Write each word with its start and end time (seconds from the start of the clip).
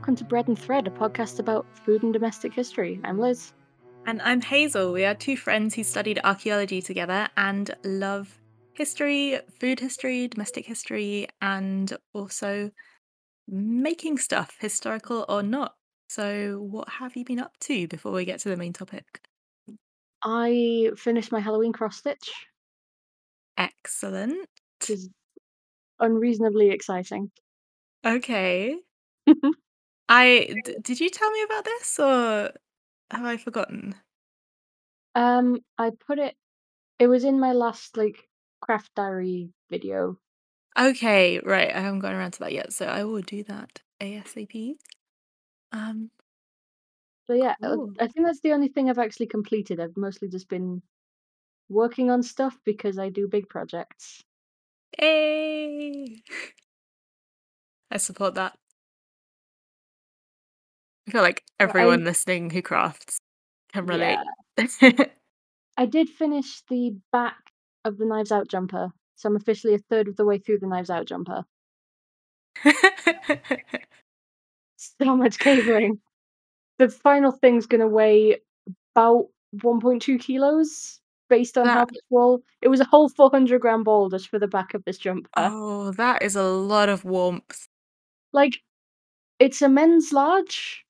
Welcome 0.00 0.16
to 0.16 0.24
Bread 0.24 0.48
and 0.48 0.58
Thread, 0.58 0.86
a 0.86 0.90
podcast 0.90 1.40
about 1.40 1.66
food 1.76 2.02
and 2.02 2.10
domestic 2.10 2.54
history. 2.54 2.98
I'm 3.04 3.18
Liz. 3.18 3.52
And 4.06 4.22
I'm 4.22 4.40
Hazel. 4.40 4.94
We 4.94 5.04
are 5.04 5.14
two 5.14 5.36
friends 5.36 5.74
who 5.74 5.84
studied 5.84 6.18
archaeology 6.24 6.80
together 6.80 7.28
and 7.36 7.70
love 7.84 8.40
history, 8.72 9.38
food 9.60 9.78
history, 9.78 10.26
domestic 10.26 10.64
history, 10.64 11.28
and 11.42 11.92
also 12.14 12.70
making 13.46 14.16
stuff, 14.16 14.56
historical 14.58 15.26
or 15.28 15.42
not. 15.42 15.74
So, 16.08 16.60
what 16.60 16.88
have 16.88 17.14
you 17.14 17.26
been 17.26 17.38
up 17.38 17.58
to 17.60 17.86
before 17.86 18.12
we 18.12 18.24
get 18.24 18.40
to 18.40 18.48
the 18.48 18.56
main 18.56 18.72
topic? 18.72 19.20
I 20.24 20.92
finished 20.96 21.30
my 21.30 21.40
Halloween 21.40 21.74
cross 21.74 21.98
stitch, 21.98 22.32
Excellent. 23.58 24.48
which 24.80 24.90
is 24.90 25.10
unreasonably 25.98 26.70
exciting. 26.70 27.30
Okay. 28.02 28.78
I 30.10 30.60
d- 30.62 30.76
did 30.82 31.00
you 31.00 31.08
tell 31.08 31.30
me 31.30 31.42
about 31.42 31.64
this 31.64 31.98
or 31.98 32.52
have 33.10 33.24
I 33.24 33.36
forgotten? 33.38 33.94
Um, 35.14 35.60
I 35.78 35.90
put 35.90 36.18
it. 36.18 36.36
It 36.98 37.08
was 37.08 37.24
in 37.24 37.40
my 37.40 37.52
last 37.52 37.96
like 37.96 38.28
craft 38.60 38.94
diary 38.94 39.52
video. 39.70 40.18
Okay, 40.78 41.38
right. 41.40 41.74
I 41.74 41.80
haven't 41.80 42.00
gotten 42.00 42.18
around 42.18 42.32
to 42.32 42.38
that 42.40 42.52
yet, 42.52 42.72
so 42.72 42.86
I 42.86 43.04
will 43.04 43.22
do 43.22 43.42
that 43.44 43.82
ASAP. 44.00 44.78
Um, 45.72 46.10
So 47.26 47.32
yeah, 47.32 47.54
uh, 47.62 47.76
cool. 47.76 47.94
I 47.98 48.08
think 48.08 48.26
that's 48.26 48.40
the 48.40 48.52
only 48.52 48.68
thing 48.68 48.90
I've 48.90 48.98
actually 48.98 49.28
completed. 49.28 49.80
I've 49.80 49.96
mostly 49.96 50.28
just 50.28 50.48
been 50.48 50.82
working 51.68 52.10
on 52.10 52.22
stuff 52.22 52.58
because 52.64 52.98
I 52.98 53.10
do 53.10 53.28
big 53.28 53.48
projects. 53.48 54.22
Hey. 54.98 56.22
I 57.90 57.98
support 57.98 58.34
that. 58.34 58.58
I 61.10 61.12
feel 61.12 61.22
like 61.22 61.42
So 61.60 61.66
I 61.66 61.68
everyone 61.68 62.04
listening 62.04 62.50
who 62.50 62.62
crafts 62.62 63.18
can 63.72 63.84
relate. 63.86 64.16
yeah, 64.56 64.90
I 65.76 65.86
did 65.86 66.08
finish 66.08 66.62
the 66.70 66.94
back 67.10 67.34
of 67.84 67.98
the 67.98 68.04
Knives 68.04 68.30
Out 68.30 68.46
jumper, 68.48 68.90
so 69.16 69.28
I'm 69.28 69.34
officially 69.34 69.74
a 69.74 69.78
third 69.78 70.06
of 70.06 70.14
the 70.14 70.24
way 70.24 70.38
through 70.38 70.58
the 70.60 70.68
Knives 70.68 70.88
Out 70.90 71.06
jumper. 71.06 71.44
So 74.76 75.14
much 75.16 75.38
cabling. 75.38 76.00
The 76.78 76.88
final 76.88 77.32
thing's 77.32 77.66
gonna 77.66 77.86
weigh 77.88 78.38
about 78.94 79.26
1.2 79.56 80.18
kilos 80.20 81.00
based 81.28 81.58
on 81.58 81.66
how 81.66 81.74
That- 81.84 81.88
much 81.92 81.98
wool. 82.08 82.42
It 82.62 82.68
was 82.68 82.80
a 82.80 82.84
whole 82.86 83.08
400 83.10 83.60
gram 83.60 83.82
ball 83.84 84.08
just 84.08 84.28
for 84.28 84.38
the 84.38 84.46
back 84.48 84.72
of 84.74 84.82
this 84.84 84.96
jumper. 84.96 85.28
oh, 85.36 85.90
that 85.92 86.22
is 86.22 86.34
a 86.36 86.44
lot 86.44 86.88
of 86.88 87.04
warmth. 87.04 87.66
Like, 88.32 88.62
it's 89.38 89.60
a 89.60 89.68
men's 89.68 90.12
large, 90.14 90.84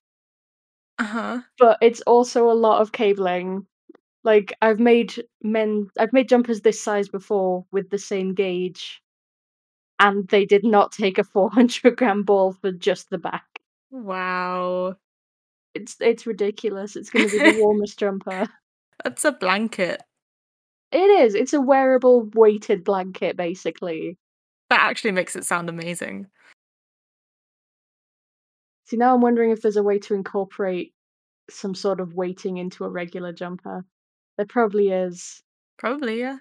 Uh-huh. 0.99 1.41
but 1.57 1.77
it's 1.81 2.01
also 2.01 2.49
a 2.49 2.53
lot 2.53 2.81
of 2.81 2.91
cabling. 2.91 3.65
Like, 4.23 4.53
I've 4.61 4.79
made 4.79 5.13
men, 5.41 5.89
I've 5.97 6.13
made 6.13 6.29
jumpers 6.29 6.61
this 6.61 6.81
size 6.81 7.09
before 7.09 7.65
with 7.71 7.89
the 7.89 7.97
same 7.97 8.33
gauge, 8.35 9.01
and 9.99 10.27
they 10.29 10.45
did 10.45 10.63
not 10.63 10.91
take 10.91 11.17
a 11.17 11.23
400 11.33 11.97
gram 11.97 12.23
ball 12.23 12.53
for 12.53 12.71
just 12.71 13.09
the 13.09 13.17
back. 13.17 13.45
Wow. 13.91 14.95
It's 15.73 15.97
it's 16.01 16.27
ridiculous. 16.27 16.95
It's 16.95 17.09
going 17.09 17.29
to 17.29 17.39
be 17.39 17.51
the 17.51 17.59
warmest 17.63 17.97
jumper. 17.99 18.47
That's 19.03 19.25
a 19.25 19.31
blanket. 19.31 20.01
It 20.91 20.97
is. 20.97 21.35
It's 21.35 21.53
a 21.53 21.61
wearable 21.61 22.29
weighted 22.33 22.83
blanket, 22.83 23.37
basically. 23.37 24.17
That 24.69 24.81
actually 24.81 25.11
makes 25.11 25.35
it 25.35 25.45
sound 25.45 25.69
amazing. 25.69 26.27
See, 28.91 28.97
now 28.97 29.15
I'm 29.15 29.21
wondering 29.21 29.51
if 29.51 29.61
there's 29.61 29.77
a 29.77 29.83
way 29.83 29.99
to 29.99 30.13
incorporate 30.13 30.93
some 31.49 31.73
sort 31.73 32.01
of 32.01 32.13
weighting 32.13 32.57
into 32.57 32.83
a 32.83 32.89
regular 32.89 33.31
jumper. 33.31 33.85
There 34.35 34.45
probably 34.45 34.89
is, 34.89 35.41
Probably, 35.77 36.19
yeah. 36.19 36.39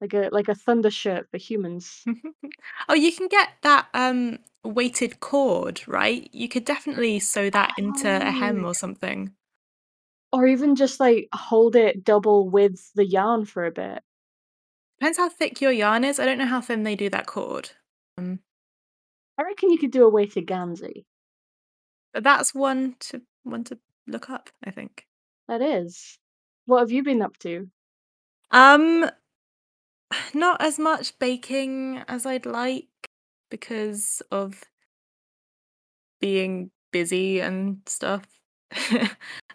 like 0.00 0.14
a 0.14 0.28
like 0.30 0.48
a 0.48 0.54
thunder 0.54 0.92
shirt 0.92 1.28
for 1.32 1.36
humans. 1.36 2.04
oh, 2.88 2.94
you 2.94 3.10
can 3.10 3.26
get 3.26 3.48
that 3.62 3.88
um 3.92 4.38
weighted 4.62 5.18
cord, 5.18 5.82
right? 5.88 6.28
You 6.32 6.48
could 6.48 6.64
definitely 6.64 7.18
sew 7.18 7.50
that 7.50 7.72
into 7.76 8.08
a 8.08 8.30
hem 8.30 8.64
Oh. 8.64 8.68
or 8.68 8.74
something. 8.74 9.32
Or 10.32 10.46
even 10.46 10.76
just 10.76 11.00
like 11.00 11.26
hold 11.34 11.74
it 11.74 12.04
double 12.04 12.48
with 12.48 12.92
the 12.94 13.04
yarn 13.04 13.46
for 13.46 13.64
a 13.66 13.72
bit. 13.72 14.00
Depends 15.00 15.18
how 15.18 15.28
thick 15.28 15.60
your 15.60 15.72
yarn 15.72 16.04
is. 16.04 16.20
I 16.20 16.24
don't 16.24 16.38
know 16.38 16.46
how 16.46 16.60
thin 16.60 16.84
they 16.84 16.94
do 16.94 17.10
that 17.10 17.26
cord. 17.26 17.72
Um, 18.16 18.38
I 19.38 19.42
reckon 19.42 19.70
you 19.70 19.78
could 19.78 19.90
do 19.90 20.04
a 20.04 20.08
weighted 20.10 20.46
Gansey. 20.46 21.04
but 22.12 22.22
that's 22.24 22.54
one 22.54 22.96
to 23.00 23.22
one 23.42 23.64
to 23.64 23.78
look 24.06 24.30
up, 24.30 24.50
I 24.64 24.70
think. 24.70 25.06
That 25.48 25.60
is. 25.62 26.18
What 26.66 26.80
have 26.80 26.90
you 26.92 27.02
been 27.02 27.22
up 27.22 27.36
to? 27.38 27.68
Um 28.50 29.10
not 30.34 30.60
as 30.62 30.78
much 30.78 31.18
baking 31.18 32.02
as 32.08 32.26
I'd 32.26 32.46
like 32.46 32.88
because 33.50 34.22
of 34.30 34.62
being 36.20 36.70
busy 36.92 37.40
and 37.40 37.78
stuff 37.86 38.24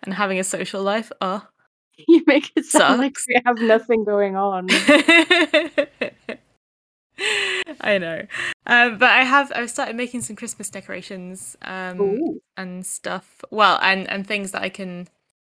and 0.03 0.13
having 0.13 0.39
a 0.39 0.43
social 0.43 0.83
life. 0.83 1.11
Oh. 1.21 1.45
You 2.07 2.23
make 2.27 2.49
it 2.55 2.63
sound 2.63 2.97
like 2.99 3.19
Sucks. 3.19 3.27
we 3.27 3.41
have 3.45 3.59
nothing 3.59 4.05
going 4.05 4.37
on. 4.37 4.67
I 7.81 7.97
know. 7.97 8.25
Um, 8.65 8.97
but 8.97 9.09
I 9.09 9.23
have 9.23 9.51
I've 9.55 9.69
started 9.69 9.95
making 9.95 10.21
some 10.21 10.35
Christmas 10.35 10.69
decorations 10.69 11.57
um 11.61 12.39
and 12.57 12.85
stuff. 12.85 13.43
Well, 13.51 13.79
and 13.81 14.09
and 14.09 14.25
things 14.27 14.51
that 14.51 14.61
I 14.61 14.69
can 14.69 15.07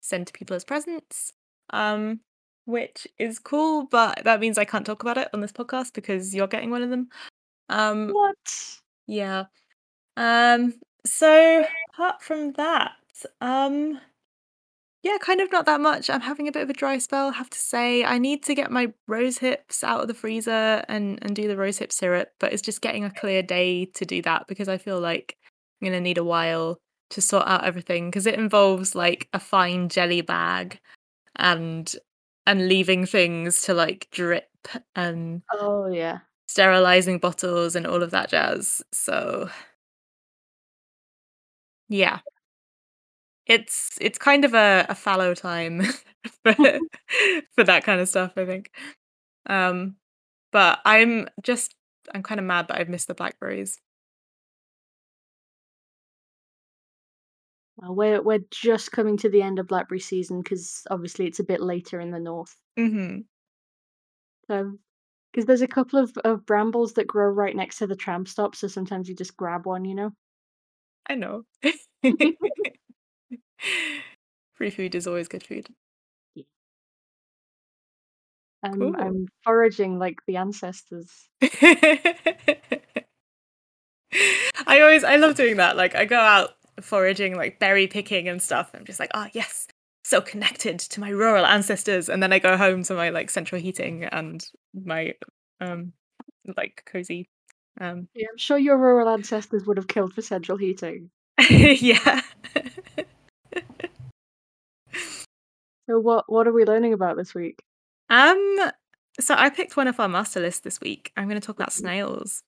send 0.02 0.28
to 0.28 0.34
people 0.34 0.56
as 0.56 0.63
presents. 0.63 1.34
Um 1.72 2.22
which 2.66 3.07
is 3.19 3.40
cool, 3.40 3.88
but 3.91 4.23
that 4.23 4.40
means 4.40 4.57
I 4.57 4.63
can't 4.66 4.85
talk 4.85 5.02
about 5.03 5.18
it 5.18 5.28
on 5.34 5.41
this 5.41 5.52
podcast 5.52 5.94
because 5.94 6.34
you're 6.34 6.47
getting 6.47 6.72
one 6.72 6.81
of 6.81 6.90
them. 6.90 7.09
Um 7.69 8.09
What? 8.09 8.79
yeah. 9.07 9.46
Um 10.18 10.73
so 11.06 11.66
apart 11.94 12.22
from 12.22 12.53
that, 12.53 12.94
um 13.41 14.00
yeah, 15.03 15.18
kind 15.19 15.41
of 15.41 15.52
not 15.52 15.66
that 15.66 15.81
much. 15.81 16.09
I'm 16.09 16.22
having 16.22 16.47
a 16.47 16.52
bit 16.52 16.64
of 16.64 16.69
a 16.69 16.74
dry 16.74 16.97
spell, 16.97 17.28
I 17.30 17.34
have 17.34 17.50
to 17.50 17.58
say. 17.58 18.03
I 18.06 18.18
need 18.18 18.44
to 18.44 18.56
get 18.56 18.72
my 18.72 18.94
rose 19.08 19.38
hips 19.38 19.84
out 19.84 20.02
of 20.02 20.08
the 20.08 20.14
freezer 20.14 20.84
and 20.88 21.19
and 21.22 21.36
do 21.36 21.47
the 21.47 21.58
rose 21.58 21.78
hip 21.78 21.91
syrup, 21.91 22.30
but 22.40 22.53
it's 22.53 22.62
just 22.62 22.81
getting 22.81 23.03
a 23.03 23.12
clear 23.12 23.44
day 23.44 23.86
to 23.86 24.06
do 24.06 24.22
that 24.24 24.47
because 24.47 24.69
I 24.69 24.78
feel 24.78 25.00
like 25.00 25.38
I'm 25.81 25.88
going 25.88 25.97
to 25.97 26.02
need 26.02 26.18
a 26.18 26.24
while 26.24 26.80
to 27.12 27.22
sort 27.22 27.47
out 27.47 27.66
everything 27.66 28.09
because 28.09 28.25
it 28.25 28.36
involves 28.40 28.96
like 28.96 29.28
a 29.34 29.40
fine 29.40 29.90
jelly 29.90 30.22
bag 30.22 30.80
and 31.38 31.94
and 32.47 32.68
leaving 32.70 33.06
things 33.06 33.64
to 33.64 33.74
like 33.74 34.08
drip 34.12 34.50
and 34.96 35.44
Oh 35.52 35.88
yeah. 35.88 36.20
sterilizing 36.47 37.20
bottles 37.20 37.75
and 37.75 37.85
all 37.88 38.03
of 38.03 38.12
that 38.12 38.30
jazz. 38.30 38.81
So 38.94 39.50
yeah. 41.90 42.20
It's 43.46 43.98
it's 44.00 44.18
kind 44.18 44.46
of 44.46 44.54
a, 44.54 44.86
a 44.90 44.96
fallow 44.96 45.34
time 45.34 45.81
for 46.44 46.54
for 47.56 47.64
that 47.64 47.84
kind 47.84 48.02
of 48.02 48.09
stuff, 48.09 48.34
I 48.38 48.46
think. 48.46 48.72
Um 49.47 49.97
but 50.52 50.79
I'm 50.85 51.28
just 51.44 51.76
I'm 52.14 52.23
kind 52.23 52.40
of 52.40 52.46
mad 52.46 52.67
that 52.70 52.79
I've 52.79 52.90
missed 52.90 53.08
the 53.08 53.16
blackberries. 53.16 53.79
Well, 57.78 57.94
we're 57.96 58.22
we're 58.22 58.46
just 58.50 58.91
coming 58.91 59.16
to 59.17 59.29
the 59.29 59.41
end 59.44 59.59
of 59.59 59.67
blackberry 59.67 60.00
season 60.00 60.41
because 60.41 60.84
obviously 60.90 61.28
it's 61.28 61.40
a 61.40 61.44
bit 61.44 61.62
later 61.62 62.00
in 62.00 62.09
the 62.12 62.20
north. 62.20 62.56
mm-hmm. 62.78 63.22
So, 64.47 64.78
because 65.32 65.46
there's 65.47 65.62
a 65.62 65.67
couple 65.67 66.00
of, 66.00 66.17
of 66.23 66.46
brambles 66.46 66.94
that 66.94 67.08
grow 67.08 67.28
right 67.28 67.56
next 67.56 67.79
to 67.79 67.88
the 67.88 67.96
tram 67.96 68.26
stop, 68.26 68.56
so 68.56 68.67
sometimes 68.67 69.09
you 69.09 69.16
just 69.16 69.35
grab 69.38 69.66
one, 69.66 69.85
you 69.85 69.96
know. 69.96 70.14
I 71.08 71.16
know. 71.16 71.44
Free 74.53 74.70
food 74.70 74.96
is 74.96 75.08
always 75.08 75.28
good 75.28 75.44
food. 75.44 75.67
I'm 78.64 78.79
Cool. 78.79 78.96
I'm 78.97 79.28
foraging 79.44 80.00
like 80.00 80.20
the 80.26 80.38
ancestors. 80.38 81.28
I 84.66 84.79
always 84.79 85.03
I 85.03 85.17
love 85.17 85.35
doing 85.35 85.58
that. 85.58 85.76
Like 85.76 85.96
I 85.96 86.05
go 86.05 86.17
out 86.17 86.52
foraging, 86.82 87.35
like 87.35 87.59
berry 87.59 87.88
picking 87.88 88.29
and 88.29 88.41
stuff. 88.41 88.72
I'm 88.73 88.85
just 88.85 89.00
like, 89.00 89.11
oh 89.14 89.28
yes, 89.34 89.67
so 90.03 90.22
connected 90.22 90.79
to 90.79 91.00
my 91.00 91.09
rural 91.09 91.46
ancestors. 91.46 92.09
And 92.09 92.23
then 92.23 92.32
I 92.32 92.40
go 92.40 92.55
home 92.58 92.84
to 92.84 92.94
my 92.94 93.09
like 93.09 93.29
central 93.29 93.59
heating 93.59 94.05
and 94.05 94.46
my 94.73 95.14
um 95.59 95.94
like 96.58 96.84
cozy 96.85 97.29
um 97.82 98.08
Yeah, 98.14 98.28
I'm 98.32 98.38
sure 98.38 98.58
your 98.58 98.78
rural 98.78 99.09
ancestors 99.09 99.66
would 99.66 99.78
have 99.78 99.88
killed 99.88 100.14
for 100.14 100.22
central 100.22 100.58
heating. 100.58 101.09
yeah. 101.50 102.22
So 105.90 106.00
what 106.00 106.26
what 106.32 106.47
are 106.47 106.53
we 106.53 106.66
learning 106.66 106.94
about 106.94 107.18
this 107.18 107.34
week? 107.34 107.64
um 108.09 108.72
so 109.20 109.35
I 109.38 109.50
picked 109.50 109.78
one 109.78 109.88
of 109.88 110.00
our 110.00 110.09
master 110.09 110.40
lists 110.40 110.62
this 110.62 110.82
week. 110.82 111.12
I'm 111.18 111.28
gonna 111.28 111.40
talk 111.40 111.58
about 111.58 111.74
snails. 111.74 112.44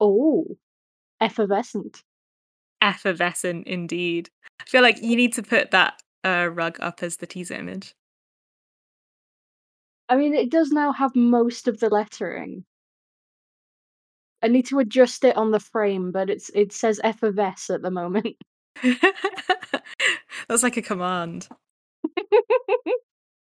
Oh, 0.00 0.56
effervescent. 1.20 2.02
effervescent 2.82 3.66
indeed. 3.66 4.28
I 4.60 4.64
feel 4.64 4.82
like 4.82 5.02
you 5.02 5.16
need 5.16 5.32
to 5.34 5.42
put 5.42 5.70
that 5.70 6.02
uh, 6.24 6.48
rug 6.52 6.78
up 6.80 7.02
as 7.02 7.16
the 7.16 7.26
teaser 7.26 7.54
image. 7.54 7.94
I 10.08 10.16
mean, 10.16 10.34
it 10.34 10.50
does 10.50 10.70
now 10.70 10.92
have 10.92 11.14
most 11.16 11.68
of 11.68 11.80
the 11.80 11.88
lettering. 11.88 12.64
I 14.42 14.48
need 14.48 14.66
to 14.66 14.80
adjust 14.80 15.24
it 15.24 15.36
on 15.36 15.52
the 15.52 15.60
frame, 15.60 16.10
but 16.12 16.28
it's 16.28 16.50
it 16.54 16.72
says 16.72 17.00
effervesce 17.04 17.70
at 17.70 17.82
the 17.82 17.90
moment. 17.90 18.36
That's 20.48 20.62
like 20.62 20.76
a 20.76 20.82
command. 20.82 21.48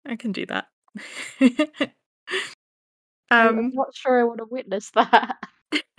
I 0.07 0.17
can 0.17 0.33
do 0.33 0.47
that. 0.47 0.67
I'm 3.31 3.59
um, 3.59 3.71
not 3.75 3.95
sure 3.95 4.21
I 4.21 4.25
want 4.25 4.39
to 4.39 4.47
witness 4.51 4.91
that. 4.93 5.37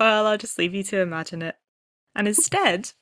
well, 0.00 0.26
I'll 0.26 0.38
just 0.38 0.58
leave 0.58 0.74
you 0.74 0.82
to 0.84 1.00
imagine 1.00 1.42
it. 1.42 1.56
And 2.14 2.26
instead, 2.26 2.92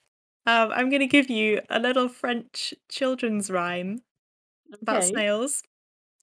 um, 0.47 0.71
I'm 0.73 0.91
going 0.91 1.01
to 1.01 1.07
give 1.07 1.31
you 1.31 1.61
a 1.69 1.79
little 1.79 2.09
French 2.09 2.75
children's 2.91 3.51
rhyme 3.51 4.03
about 4.83 4.99
Okay. 4.99 5.13
snails 5.13 5.63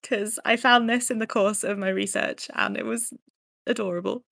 because 0.01 0.39
I 0.45 0.55
found 0.55 0.89
this 0.89 1.09
in 1.11 1.19
the 1.19 1.27
course 1.27 1.63
of 1.63 1.77
my 1.77 1.89
research 1.89 2.49
and 2.53 2.77
it 2.77 2.85
was 2.85 3.13
adorable. 3.65 4.23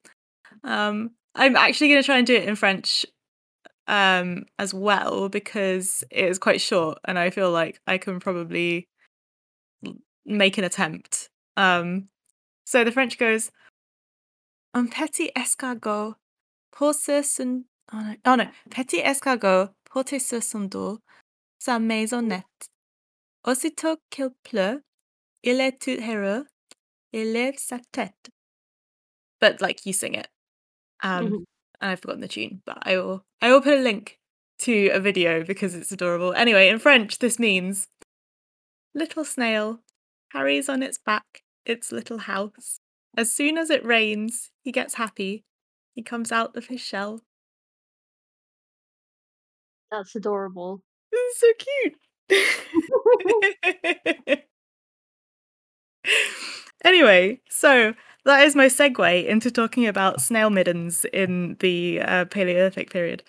Um, 0.64 1.12
I'm 1.34 1.56
actually 1.56 1.90
going 1.90 2.02
to 2.02 2.06
try 2.06 2.18
and 2.18 2.28
do 2.28 2.36
it 2.36 2.48
in 2.48 2.56
French 2.56 3.06
um, 3.88 4.46
as 4.60 4.74
well 4.74 5.30
because 5.30 6.04
it 6.12 6.26
is 6.26 6.40
quite 6.40 6.62
short 6.62 6.98
and 7.06 7.18
I 7.20 7.30
feel 7.30 7.52
like 7.52 7.80
I 7.88 7.98
can 7.98 8.20
probably 8.20 8.88
make 10.26 10.58
an 10.58 10.64
attempt. 10.64 11.30
Um, 11.58 12.10
so 12.66 12.84
the 12.84 12.92
French 12.92 13.18
goes 13.18 13.52
Un 14.74 14.88
petit 14.90 15.32
escargot 15.38 16.16
pose 16.72 17.24
son 17.24 17.64
oh 17.94 18.02
no, 18.02 18.16
oh 18.26 18.36
no, 18.36 18.48
petit 18.70 19.02
escargot 19.02 19.70
porte 19.90 20.20
sur 20.20 20.42
son 20.42 20.68
dos 20.68 21.00
sa 21.60 21.80
maisonnette. 21.80 22.70
Aussitôt 23.46 23.98
qu'il 24.10 24.32
pleut, 24.44 24.82
il 25.44 25.60
est 25.62 25.80
tout 25.80 25.98
heureux, 26.02 26.46
il 27.14 27.32
lève 27.32 27.58
sa 27.58 27.80
tête. 27.94 28.30
But 29.40 29.62
like 29.62 29.86
you 29.86 29.94
sing 29.94 30.16
it. 30.16 30.28
Um, 31.02 31.26
Mhm. 31.30 31.46
And 31.82 31.92
I've 31.92 32.00
forgotten 32.00 32.22
the 32.22 32.28
tune, 32.28 32.62
but 32.66 32.78
I 32.84 32.98
will 32.98 33.26
I 33.42 33.52
will 33.52 33.62
put 33.62 33.78
a 33.78 33.82
link 33.82 34.20
to 34.60 34.90
a 34.90 35.00
video 35.00 35.44
because 35.44 35.76
it's 35.76 35.92
adorable. 35.92 36.34
Anyway, 36.34 36.70
in 36.70 36.80
French, 36.80 37.20
this 37.20 37.38
means 37.40 37.88
little 38.94 39.26
snail 39.26 39.80
carries 40.32 40.70
on 40.70 40.82
its 40.82 40.98
back 40.98 41.44
its 41.66 41.92
little 41.92 42.20
house. 42.20 42.80
As 43.18 43.32
soon 43.32 43.58
as 43.58 43.70
it 43.70 43.86
rains, 43.86 44.52
he 44.62 44.72
gets 44.72 44.96
happy. 44.96 45.44
He 45.94 46.04
comes 46.04 46.32
out 46.32 46.56
of 46.56 46.68
his 46.68 46.82
shell. 46.82 47.22
That's 49.92 50.16
adorable. 50.16 50.82
This 51.12 51.22
is 51.32 51.40
so 51.40 51.48
cute. 51.58 51.98
anyway, 56.84 57.40
so 57.50 57.94
that 58.26 58.44
is 58.46 58.56
my 58.56 58.66
segue 58.66 59.26
into 59.26 59.52
talking 59.52 59.88
about 59.88 60.22
snail 60.22 60.50
middens 60.50 61.06
in 61.14 61.58
the 61.60 62.02
uh, 62.02 62.26
Paleolithic 62.26 62.90
period. 62.92 63.24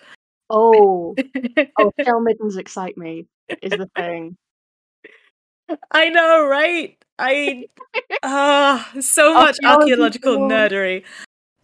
Oh, 0.49 1.15
oh, 1.79 1.91
shell 2.03 2.21
middens 2.21 2.57
excite 2.57 2.97
me. 2.97 3.27
Is 3.61 3.71
the 3.71 3.89
thing. 3.95 4.37
I 5.91 6.09
know, 6.09 6.47
right? 6.47 6.97
I 7.19 7.65
ah 8.23 8.91
so 8.99 9.33
much 9.35 9.57
archaeological 9.63 10.37
nerdery. 10.39 11.03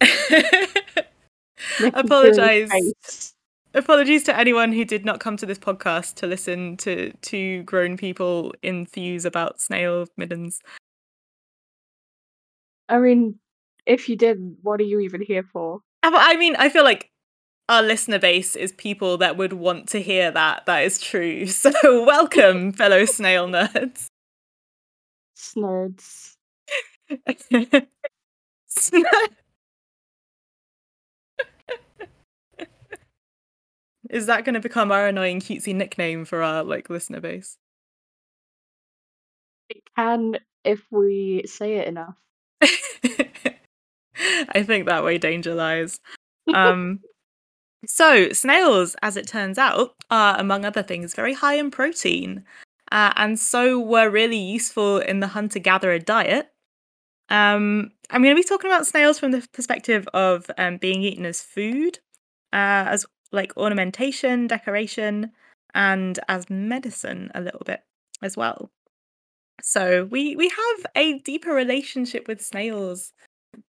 Nicky 1.80 1.92
Apologise. 1.94 3.34
Apologies 3.76 4.22
to 4.24 4.38
anyone 4.38 4.72
who 4.72 4.84
did 4.84 5.04
not 5.04 5.18
come 5.18 5.36
to 5.36 5.46
this 5.46 5.58
podcast 5.58 6.14
to 6.16 6.26
listen 6.26 6.76
to 6.76 7.12
two 7.22 7.64
grown 7.64 7.96
people 7.96 8.54
enthuse 8.62 9.24
about 9.24 9.60
snail 9.60 10.06
middens. 10.16 10.60
I 12.88 12.98
mean, 12.98 13.38
if 13.86 14.08
you 14.08 14.16
did, 14.16 14.38
what 14.62 14.80
are 14.80 14.84
you 14.84 15.00
even 15.00 15.22
here 15.22 15.44
for? 15.52 15.80
I 16.02 16.36
mean, 16.36 16.54
I 16.56 16.68
feel 16.68 16.84
like 16.84 17.10
our 17.68 17.82
listener 17.82 18.18
base 18.18 18.56
is 18.56 18.72
people 18.72 19.16
that 19.18 19.36
would 19.36 19.52
want 19.54 19.88
to 19.90 20.02
hear 20.02 20.30
that. 20.30 20.66
That 20.66 20.84
is 20.84 20.98
true. 21.00 21.46
So, 21.54 21.72
welcome, 22.04 22.72
fellow 22.72 23.04
snail 23.06 23.48
nerds. 23.48 24.06
Snerds. 25.36 26.36
is 34.10 34.26
that 34.26 34.44
going 34.44 34.54
to 34.54 34.60
become 34.60 34.92
our 34.92 35.06
annoying 35.06 35.40
cutesy 35.40 35.74
nickname 35.74 36.24
for 36.24 36.42
our 36.42 36.62
like 36.62 36.90
listener 36.90 37.20
base? 37.20 37.56
It 39.70 39.82
can 39.96 40.38
if 40.64 40.82
we 40.90 41.44
say 41.46 41.76
it 41.76 41.88
enough. 41.88 42.16
I 44.54 44.62
think 44.62 44.86
that 44.86 45.04
way 45.04 45.18
danger 45.18 45.54
lies. 45.54 46.00
Um, 46.52 47.00
so, 47.86 48.30
snails, 48.32 48.96
as 49.02 49.16
it 49.16 49.26
turns 49.26 49.58
out, 49.58 49.94
are, 50.10 50.38
among 50.38 50.64
other 50.64 50.82
things, 50.82 51.14
very 51.14 51.34
high 51.34 51.54
in 51.54 51.70
protein, 51.70 52.44
uh, 52.92 53.12
and 53.16 53.38
so 53.38 53.78
were 53.78 54.08
really 54.08 54.38
useful 54.38 54.98
in 54.98 55.20
the 55.20 55.28
hunter 55.28 55.58
gatherer 55.58 55.98
diet. 55.98 56.50
Um, 57.28 57.92
I'm 58.10 58.22
going 58.22 58.34
to 58.34 58.40
be 58.40 58.46
talking 58.46 58.70
about 58.70 58.86
snails 58.86 59.18
from 59.18 59.32
the 59.32 59.46
perspective 59.52 60.06
of 60.14 60.50
um, 60.58 60.76
being 60.76 61.02
eaten 61.02 61.24
as 61.24 61.40
food, 61.42 61.98
uh, 62.52 62.86
as 62.88 63.06
like 63.32 63.56
ornamentation, 63.56 64.46
decoration, 64.46 65.32
and 65.74 66.20
as 66.28 66.48
medicine 66.48 67.30
a 67.34 67.40
little 67.40 67.62
bit 67.64 67.80
as 68.22 68.36
well. 68.36 68.70
So 69.62 70.04
we 70.04 70.36
we 70.36 70.48
have 70.48 70.86
a 70.94 71.18
deeper 71.20 71.52
relationship 71.52 72.28
with 72.28 72.42
snails 72.44 73.12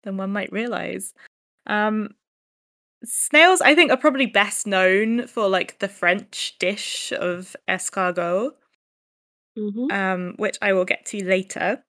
than 0.03 0.17
one 0.17 0.31
might 0.31 0.51
realize. 0.51 1.13
Um, 1.67 2.11
snails, 3.05 3.61
I 3.61 3.75
think, 3.75 3.91
are 3.91 3.97
probably 3.97 4.27
best 4.27 4.67
known 4.67 5.27
for 5.27 5.49
like 5.49 5.79
the 5.79 5.89
French 5.89 6.57
dish 6.59 7.13
of 7.13 7.55
escargot, 7.67 8.53
hmm 9.55 9.87
um, 9.91 10.33
which 10.37 10.57
I 10.61 10.73
will 10.73 10.85
get 10.85 11.05
to 11.07 11.23
later. 11.23 11.83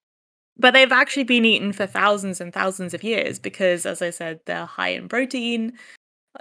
But 0.59 0.73
they've 0.73 0.93
actually 0.93 1.25
been 1.25 1.45
eaten 1.47 1.73
for 1.73 1.87
thousands 1.87 2.41
and 2.41 2.53
thousands 2.53 2.95
of 2.95 3.05
years 3.05 3.39
because, 3.39 3.87
as 3.87 4.03
I 4.03 4.11
said, 4.11 4.41
they're 4.47 4.67
high 4.67 4.91
in 4.91 5.09
protein. 5.09 5.79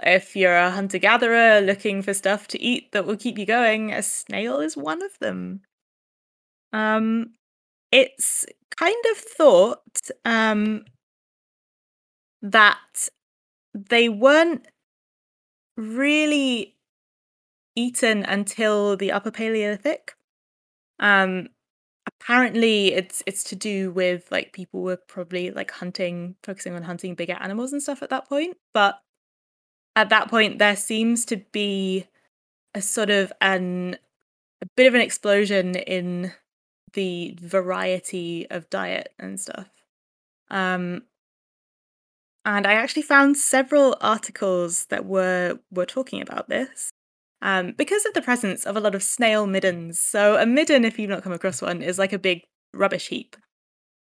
If 0.02 0.36
you're 0.36 0.56
a 0.56 0.70
hunter 0.70 0.98
gatherer 0.98 1.60
looking 1.60 2.02
for 2.02 2.14
stuff 2.14 2.48
to 2.48 2.60
eat 2.62 2.92
that 2.92 3.06
will 3.06 3.16
keep 3.16 3.38
you 3.38 3.46
going, 3.46 3.92
a 3.92 4.02
snail 4.02 4.60
is 4.60 4.76
one 4.76 5.02
of 5.02 5.18
them. 5.20 5.62
Um, 6.72 7.32
it's 7.92 8.44
kind 8.76 9.04
of 9.12 9.18
thought 9.18 10.10
um, 10.24 10.84
that 12.42 13.08
they 13.74 14.08
weren't 14.08 14.66
really 15.76 16.74
eaten 17.74 18.24
until 18.24 18.96
the 18.96 19.12
Upper 19.12 19.30
Paleolithic. 19.30 20.14
Um, 20.98 21.48
apparently, 22.06 22.94
it's 22.94 23.22
it's 23.26 23.44
to 23.44 23.56
do 23.56 23.90
with 23.90 24.28
like 24.30 24.52
people 24.52 24.82
were 24.82 24.96
probably 24.96 25.50
like 25.50 25.70
hunting, 25.70 26.36
focusing 26.42 26.74
on 26.74 26.82
hunting 26.82 27.14
bigger 27.14 27.36
animals 27.40 27.72
and 27.72 27.82
stuff 27.82 28.02
at 28.02 28.10
that 28.10 28.28
point. 28.28 28.56
But 28.72 28.98
at 29.94 30.10
that 30.10 30.28
point, 30.28 30.58
there 30.58 30.76
seems 30.76 31.24
to 31.26 31.38
be 31.52 32.06
a 32.74 32.82
sort 32.82 33.10
of 33.10 33.32
an 33.40 33.96
a 34.62 34.66
bit 34.76 34.86
of 34.86 34.94
an 34.94 35.00
explosion 35.00 35.74
in 35.74 36.32
the 36.96 37.36
variety 37.40 38.48
of 38.50 38.68
diet 38.70 39.14
and 39.20 39.38
stuff. 39.38 39.68
Um, 40.50 41.02
and 42.44 42.66
I 42.66 42.72
actually 42.74 43.02
found 43.02 43.36
several 43.36 43.96
articles 44.00 44.86
that 44.86 45.04
were 45.06 45.58
were 45.70 45.86
talking 45.86 46.20
about 46.22 46.48
this 46.48 46.90
um, 47.42 47.72
because 47.76 48.06
of 48.06 48.14
the 48.14 48.22
presence 48.22 48.64
of 48.66 48.76
a 48.76 48.80
lot 48.80 48.94
of 48.94 49.02
snail 49.02 49.46
middens. 49.46 50.00
So 50.00 50.36
a 50.36 50.46
midden, 50.46 50.84
if 50.84 50.98
you've 50.98 51.10
not 51.10 51.22
come 51.22 51.32
across 51.32 51.62
one, 51.62 51.82
is 51.82 51.98
like 51.98 52.12
a 52.12 52.18
big 52.18 52.42
rubbish 52.74 53.08
heap. 53.08 53.36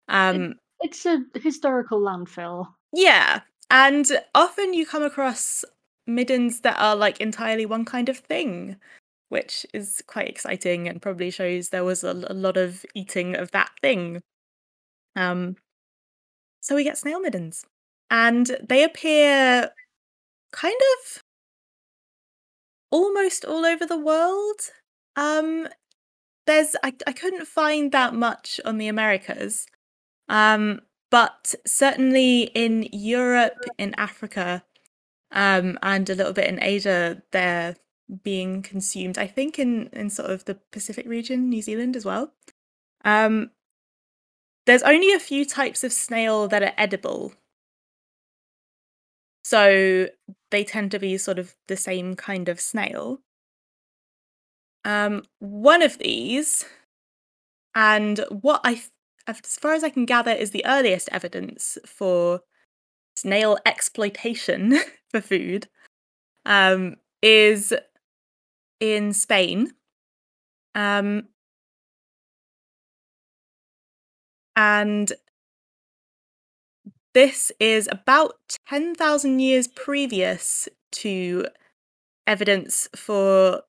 Um, 0.08 0.56
It's 0.82 1.06
a 1.06 1.24
historical 1.36 2.00
landfill. 2.00 2.68
yeah, 2.94 3.42
and 3.70 4.06
often 4.34 4.74
you 4.74 4.86
come 4.86 5.04
across 5.04 5.66
middens 6.08 6.62
that 6.62 6.80
are 6.80 6.96
like 6.96 7.20
entirely 7.20 7.66
one 7.66 7.86
kind 7.86 8.10
of 8.10 8.18
thing, 8.20 8.78
which 9.30 9.66
is 9.74 10.04
quite 10.08 10.30
exciting 10.30 10.88
and 10.88 11.02
probably 11.02 11.32
shows 11.32 11.70
there 11.70 11.84
was 11.84 12.04
a, 12.04 12.12
a 12.28 12.34
lot 12.34 12.58
of 12.58 12.86
eating 12.94 13.36
of 13.36 13.52
that 13.52 13.72
thing. 13.82 14.22
Um, 15.16 15.56
so 16.62 16.76
we 16.76 16.84
get 16.84 16.98
snail 16.98 17.20
middens, 17.20 17.66
and 18.10 18.58
they 18.68 18.84
appear 18.84 19.70
kind 20.52 20.76
of 20.76 21.24
almost 22.92 23.46
all 23.46 23.66
over 23.66 23.86
the 23.86 24.00
world. 24.00 24.60
Um, 25.16 25.68
there's 26.48 26.76
I, 26.84 26.94
I 27.08 27.12
couldn't 27.12 27.48
find 27.48 27.92
that 27.92 28.14
much 28.14 28.60
on 28.66 28.78
the 28.78 28.88
Americas, 28.88 29.68
um, 30.30 30.82
but 31.12 31.56
certainly 31.66 32.44
in 32.56 32.88
Europe, 32.92 33.66
in 33.78 33.94
Africa, 33.98 34.64
um, 35.32 35.78
and 35.84 36.10
a 36.10 36.16
little 36.16 36.34
bit 36.34 36.48
in 36.48 36.62
Asia, 36.62 37.22
they're 37.32 37.76
being 38.24 38.62
consumed. 38.62 39.18
I 39.18 39.28
think 39.28 39.60
in 39.60 39.90
in 39.94 40.10
sort 40.10 40.30
of 40.32 40.46
the 40.46 40.56
Pacific 40.72 41.08
region, 41.08 41.50
New 41.50 41.62
Zealand 41.62 41.96
as 41.96 42.06
well. 42.06 42.34
Um, 43.04 43.52
there's 44.66 44.84
only 44.84 45.14
a 45.14 45.20
few 45.20 45.46
types 45.46 45.84
of 45.84 45.94
snail 45.94 46.48
that 46.48 46.64
are 46.64 46.74
edible. 46.78 47.34
So 49.44 50.08
they 50.50 50.64
tend 50.64 50.92
to 50.92 51.00
be 51.00 51.18
sort 51.18 51.38
of 51.38 51.56
the 51.68 51.78
same 51.78 52.16
kind 52.16 52.50
of 52.50 52.60
snail. 52.60 53.20
Um, 54.84 55.24
one 55.40 55.82
of 55.82 56.00
these, 56.00 56.66
and 57.76 58.26
what 58.30 58.62
I, 58.64 58.82
as 59.28 59.40
far 59.60 59.74
as 59.74 59.84
I 59.84 59.90
can 59.90 60.06
gather, 60.06 60.32
is 60.32 60.50
the 60.52 60.66
earliest 60.66 61.10
evidence 61.12 61.78
for 61.86 62.42
snail 63.16 63.58
exploitation 63.66 64.80
for 65.12 65.22
food, 65.22 65.68
um, 66.46 66.96
is 67.22 67.74
in 68.94 69.14
Spain. 69.14 69.72
Um, 70.74 71.30
and 74.56 75.14
this 77.14 77.52
is 77.60 77.88
about 77.92 78.34
10,000 78.68 79.40
years 79.40 79.68
previous 79.68 80.68
to 80.92 81.48
evidence 82.28 82.90
for 82.96 83.64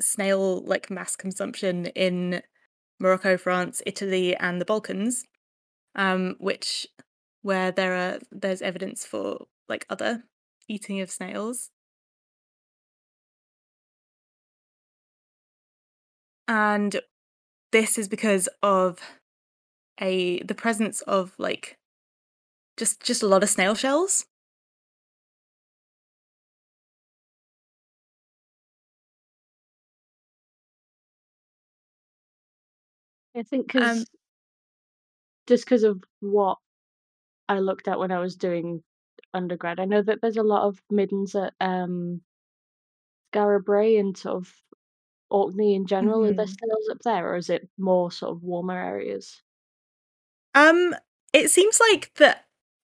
snail 0.00 0.62
like 0.64 0.90
mass 0.90 1.16
consumption 1.16 1.86
in 1.86 2.42
Morocco, 3.00 3.36
France, 3.36 3.82
Italy, 3.86 4.36
and 4.36 4.60
the 4.60 4.64
Balkans, 4.64 5.24
um, 5.94 6.36
which 6.38 6.86
where 7.42 7.70
there 7.70 7.94
are 7.94 8.20
there's 8.32 8.62
evidence 8.62 9.04
for 9.04 9.46
like 9.68 9.86
other 9.90 10.24
eating 10.68 11.00
of 11.00 11.10
snails. 11.10 11.70
And 16.48 17.00
this 17.72 17.98
is 17.98 18.08
because 18.08 18.48
of 18.62 18.98
a 20.00 20.40
the 20.42 20.54
presence 20.54 21.00
of 21.02 21.34
like 21.38 21.76
just 22.76 23.02
just 23.02 23.22
a 23.22 23.26
lot 23.26 23.42
of 23.42 23.50
snail 23.50 23.74
shells. 23.74 24.26
I 33.34 33.42
think 33.42 33.66
because 33.68 34.00
Um, 34.00 34.04
just 35.46 35.64
because 35.64 35.84
of 35.84 36.02
what 36.20 36.58
I 37.48 37.58
looked 37.60 37.88
at 37.88 37.98
when 37.98 38.12
I 38.12 38.20
was 38.20 38.36
doing 38.36 38.82
undergrad, 39.34 39.80
I 39.80 39.84
know 39.86 40.02
that 40.02 40.20
there's 40.20 40.36
a 40.36 40.42
lot 40.42 40.62
of 40.66 40.82
middens 40.90 41.34
at 41.34 41.54
um 41.60 42.22
Skara 43.32 43.62
Brae 43.62 43.96
and 43.98 44.16
sort 44.16 44.36
of 44.36 44.63
Orkney 45.34 45.74
in 45.74 45.86
general. 45.86 46.24
Are 46.24 46.32
there 46.32 46.46
mhm. 46.46 46.56
snails 46.56 46.88
up 46.90 46.98
there, 47.04 47.32
or 47.32 47.36
is 47.36 47.50
it 47.50 47.68
more 47.76 48.12
sort 48.12 48.32
of 48.32 48.42
warmer 48.42 48.78
areas? 48.78 49.42
Um, 50.54 50.94
it 51.32 51.50
seems 51.50 51.80
like 51.90 52.14
the 52.14 52.36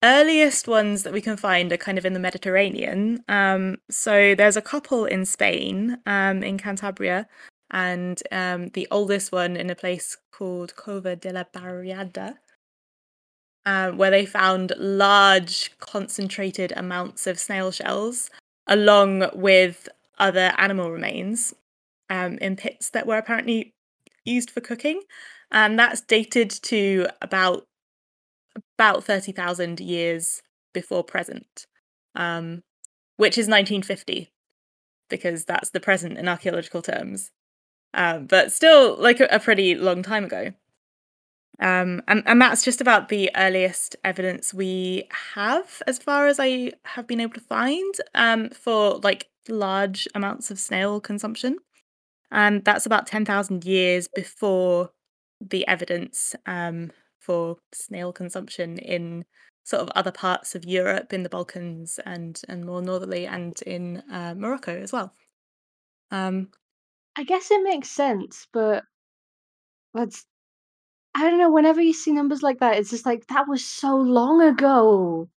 earliest 0.02 0.66
ones 0.66 1.04
that 1.04 1.12
we 1.12 1.20
can 1.20 1.36
find 1.36 1.72
are 1.72 1.76
kind 1.76 1.96
of 1.96 2.04
in 2.04 2.12
the 2.12 2.18
Mediterranean. 2.18 3.22
Um, 3.28 3.76
so 3.88 4.34
there's 4.34 4.56
a 4.56 4.62
couple 4.62 5.04
in 5.04 5.24
Spain, 5.24 5.98
um, 6.06 6.42
in 6.42 6.58
Cantabria, 6.58 7.26
and 7.70 8.20
um, 8.32 8.70
the 8.70 8.88
oldest 8.90 9.30
one 9.30 9.56
in 9.56 9.70
a 9.70 9.76
place 9.76 10.16
called 10.32 10.74
Cova 10.74 11.14
de 11.14 11.32
la 11.32 11.44
Barriada, 11.44 12.34
um, 13.64 13.96
where 13.96 14.10
they 14.10 14.26
found 14.26 14.72
large 14.76 15.70
concentrated 15.78 16.72
amounts 16.76 17.28
of 17.28 17.38
snail 17.38 17.70
shells 17.70 18.28
along 18.66 19.30
with 19.34 19.88
other 20.18 20.52
animal 20.58 20.90
remains 20.90 21.54
um, 22.10 22.36
in 22.38 22.56
pits 22.56 22.90
that 22.90 23.06
were 23.06 23.16
apparently 23.16 23.72
used 24.24 24.50
for 24.50 24.60
cooking. 24.60 25.00
And 25.50 25.78
that's 25.78 26.02
dated 26.02 26.50
to 26.64 27.06
about 27.22 27.66
about 28.76 29.04
30,000 29.04 29.78
years 29.80 30.42
before 30.72 31.04
present, 31.04 31.66
um, 32.14 32.62
which 33.16 33.38
is 33.38 33.46
1950, 33.46 34.32
because 35.08 35.44
that's 35.44 35.70
the 35.70 35.80
present 35.80 36.18
in 36.18 36.28
archaeological 36.28 36.82
terms. 36.82 37.30
Um, 37.94 38.26
but 38.26 38.52
still, 38.52 38.96
like 38.96 39.20
a, 39.20 39.28
a 39.30 39.40
pretty 39.40 39.74
long 39.74 40.02
time 40.02 40.24
ago. 40.24 40.52
Um, 41.60 42.02
and, 42.08 42.22
and 42.26 42.40
that's 42.40 42.64
just 42.64 42.80
about 42.80 43.08
the 43.08 43.30
earliest 43.36 43.96
evidence 44.02 44.54
we 44.54 45.04
have, 45.34 45.82
as 45.86 45.98
far 45.98 46.26
as 46.26 46.40
I 46.40 46.72
have 46.84 47.06
been 47.06 47.20
able 47.20 47.34
to 47.34 47.40
find, 47.40 47.94
um, 48.14 48.48
for 48.50 48.98
like 48.98 49.28
large 49.48 50.08
amounts 50.14 50.50
of 50.50 50.58
snail 50.58 51.00
consumption. 51.00 51.58
And 52.30 52.64
that's 52.64 52.86
about 52.86 53.06
10,000 53.06 53.64
years 53.64 54.08
before 54.08 54.90
the 55.40 55.66
evidence 55.66 56.34
um, 56.46 56.92
for 57.18 57.56
snail 57.72 58.12
consumption 58.12 58.78
in 58.78 59.24
sort 59.64 59.82
of 59.82 59.90
other 59.94 60.12
parts 60.12 60.54
of 60.54 60.64
Europe, 60.64 61.12
in 61.12 61.22
the 61.22 61.28
Balkans, 61.28 62.00
and 62.04 62.40
and 62.48 62.64
more 62.64 62.82
northerly, 62.82 63.26
and 63.26 63.60
in 63.62 64.02
uh, 64.10 64.34
Morocco 64.36 64.76
as 64.80 64.92
well. 64.92 65.14
Um, 66.10 66.48
I 67.16 67.24
guess 67.24 67.50
it 67.50 67.62
makes 67.62 67.88
sense, 67.90 68.46
but 68.52 68.84
that's 69.94 70.26
I 71.14 71.28
don't 71.28 71.38
know. 71.38 71.50
Whenever 71.50 71.80
you 71.80 71.92
see 71.92 72.12
numbers 72.12 72.42
like 72.42 72.60
that, 72.60 72.78
it's 72.78 72.90
just 72.90 73.06
like 73.06 73.26
that 73.28 73.48
was 73.48 73.64
so 73.64 73.96
long 73.96 74.42
ago. 74.42 75.28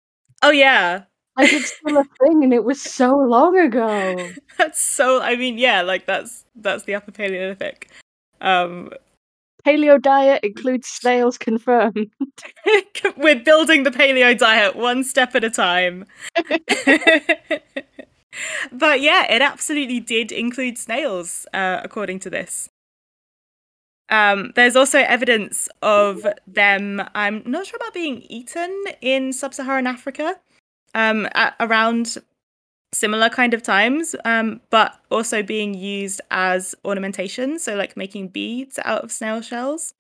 oh 0.43 0.51
yeah, 0.51 1.05
Like 1.37 1.53
it's 1.53 1.75
still 1.75 1.97
a 1.97 2.05
thing, 2.05 2.45
and 2.45 2.53
it 2.53 2.65
was 2.65 2.81
so 2.81 3.17
long 3.17 3.59
ago. 3.59 4.31
that's 4.59 4.81
so. 4.81 5.23
I 5.23 5.37
mean, 5.37 5.59
yeah, 5.59 5.83
like 5.83 6.07
that's 6.07 6.45
that's 6.55 6.85
the 6.85 6.95
Upper 6.95 7.13
Paleolithic. 7.13 7.91
Um, 8.41 8.91
Paleo 9.65 10.01
diet 10.01 10.43
includes 10.43 10.89
snails 10.89 11.39
confirmed. 11.39 12.11
we're 13.17 13.39
building 13.39 13.85
the 13.85 13.91
paleo 13.91 14.37
diet 14.37 14.77
one 14.77 15.05
step 15.05 15.35
at 15.35 15.45
a 15.45 15.51
time. 15.51 16.05
but 18.73 19.01
yeah, 19.01 19.31
it 19.31 19.41
absolutely 19.41 20.01
did 20.01 20.33
include 20.33 20.79
snails, 20.79 21.47
uh, 21.55 21.81
according 21.85 22.19
to 22.21 22.31
this. 22.31 22.69
Um, 24.09 24.53
there's 24.57 24.77
also 24.77 24.99
evidence 24.99 25.69
of 25.81 26.27
them. 26.47 27.03
I'm 27.15 27.43
not 27.47 27.67
sure 27.67 27.77
about 27.77 27.95
being 27.95 28.23
eaten 28.23 28.85
in 29.01 29.33
sub-Saharan 29.33 29.87
Africa, 29.87 30.37
um, 30.95 31.29
at 31.35 31.55
around 31.61 32.19
similar 32.93 33.31
kind 33.31 33.55
of 33.55 33.63
times, 33.63 34.15
um, 34.25 34.61
but 34.71 34.95
also 35.11 35.43
being 35.43 35.75
used 35.75 36.21
as 36.31 36.75
ornamentation, 36.85 37.59
so 37.59 37.75
like 37.75 37.97
making 37.97 38.29
beads 38.29 38.79
out 38.85 39.03
of 39.03 39.11
snail 39.11 39.41
shells, 39.41 39.95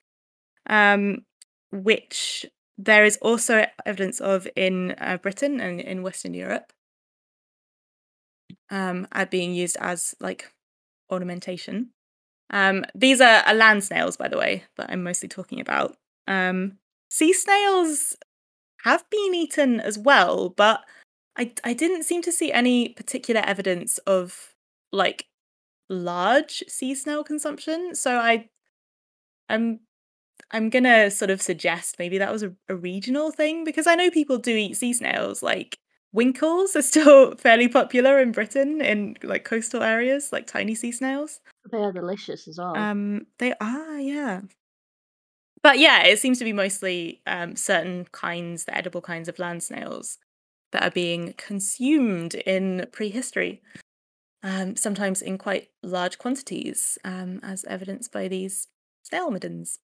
um, 0.68 1.24
which 1.70 2.46
there 2.78 3.04
is 3.04 3.16
also 3.18 3.64
evidence 3.86 4.20
of 4.20 4.46
in 4.56 4.94
uh, 4.98 5.16
Britain 5.22 5.60
and 5.60 5.80
in 5.80 6.02
Western 6.02 6.34
Europe, 6.34 6.72
um, 8.70 9.06
at 9.12 9.30
being 9.30 9.54
used 9.54 9.76
as 9.80 10.14
like 10.20 10.52
ornamentation. 11.10 11.90
Um, 12.50 12.84
these 12.94 13.20
are, 13.20 13.42
are 13.46 13.54
land 13.54 13.82
snails, 13.84 14.16
by 14.18 14.28
the 14.28 14.38
way, 14.38 14.64
that 14.76 14.90
I'm 14.90 15.02
mostly 15.02 15.28
talking 15.28 15.60
about. 15.60 15.96
Um, 16.28 16.78
sea 17.10 17.32
snails 17.32 18.16
have 18.82 19.08
been 19.10 19.34
eaten 19.34 19.80
as 19.80 19.98
well, 19.98 20.50
but 20.50 20.82
I 21.36 21.52
I 21.64 21.72
didn't 21.72 22.04
seem 22.04 22.22
to 22.22 22.32
see 22.32 22.52
any 22.52 22.90
particular 22.90 23.42
evidence 23.44 23.98
of 23.98 24.54
like 24.92 25.26
large 25.88 26.64
sea 26.68 26.94
snail 26.94 27.24
consumption. 27.24 27.94
So 27.94 28.16
I 28.16 28.48
I'm 29.48 29.80
I'm 30.50 30.70
gonna 30.70 31.10
sort 31.10 31.30
of 31.30 31.40
suggest 31.40 31.98
maybe 31.98 32.18
that 32.18 32.32
was 32.32 32.42
a, 32.42 32.52
a 32.68 32.74
regional 32.74 33.30
thing 33.30 33.64
because 33.64 33.86
I 33.86 33.94
know 33.94 34.10
people 34.10 34.38
do 34.38 34.54
eat 34.54 34.76
sea 34.76 34.92
snails. 34.92 35.42
Like 35.42 35.76
winkles 36.12 36.76
are 36.76 36.82
still 36.92 37.34
fairly 37.36 37.68
popular 37.68 38.18
in 38.20 38.32
Britain 38.32 38.80
in 38.80 39.16
like 39.22 39.44
coastal 39.44 39.82
areas, 39.82 40.32
like 40.32 40.46
tiny 40.46 40.74
sea 40.74 40.92
snails. 40.92 41.40
They 41.70 41.78
are 41.78 41.92
delicious 41.92 42.48
as 42.48 42.58
well. 42.58 42.76
Um, 42.76 43.26
they 43.38 43.54
are, 43.60 43.98
yeah. 43.98 44.42
But 45.62 45.78
yeah, 45.78 46.02
it 46.04 46.18
seems 46.18 46.38
to 46.38 46.44
be 46.44 46.52
mostly 46.52 47.20
um, 47.26 47.54
certain 47.56 48.06
kinds, 48.12 48.64
the 48.64 48.76
edible 48.76 49.00
kinds 49.00 49.28
of 49.28 49.38
land 49.38 49.62
snails 49.62 50.18
that 50.72 50.82
are 50.82 50.90
being 50.90 51.34
consumed 51.36 52.34
in 52.34 52.86
prehistory, 52.92 53.62
um, 54.42 54.76
sometimes 54.76 55.22
in 55.22 55.38
quite 55.38 55.68
large 55.82 56.18
quantities, 56.18 56.98
um, 57.04 57.40
as 57.42 57.64
evidenced 57.64 58.12
by 58.12 58.28
these 58.28 58.68
snail 59.02 59.30
middens, 59.30 59.78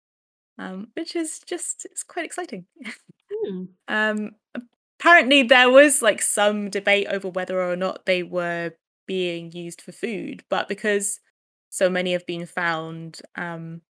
um, 0.57 0.87
which 0.95 1.15
is 1.15 1.39
just 1.39 1.85
it's 1.85 2.03
quite 2.03 2.25
exciting. 2.25 2.65
Um, 3.87 4.31
apparently, 4.99 5.43
there 5.43 5.69
was 5.69 6.01
like 6.01 6.21
some 6.21 6.69
debate 6.69 7.07
over 7.09 7.29
whether 7.29 7.61
or 7.61 7.75
not 7.75 8.05
they 8.05 8.23
were 8.23 8.71
being 9.05 9.51
used 9.51 9.81
for 9.81 9.91
food, 9.91 10.43
but 10.49 10.67
because 10.67 11.19
so 11.69 11.89
many 11.89 12.13
have 12.13 12.25
been 12.25 12.45
found 12.45 13.21
um, 13.35 13.81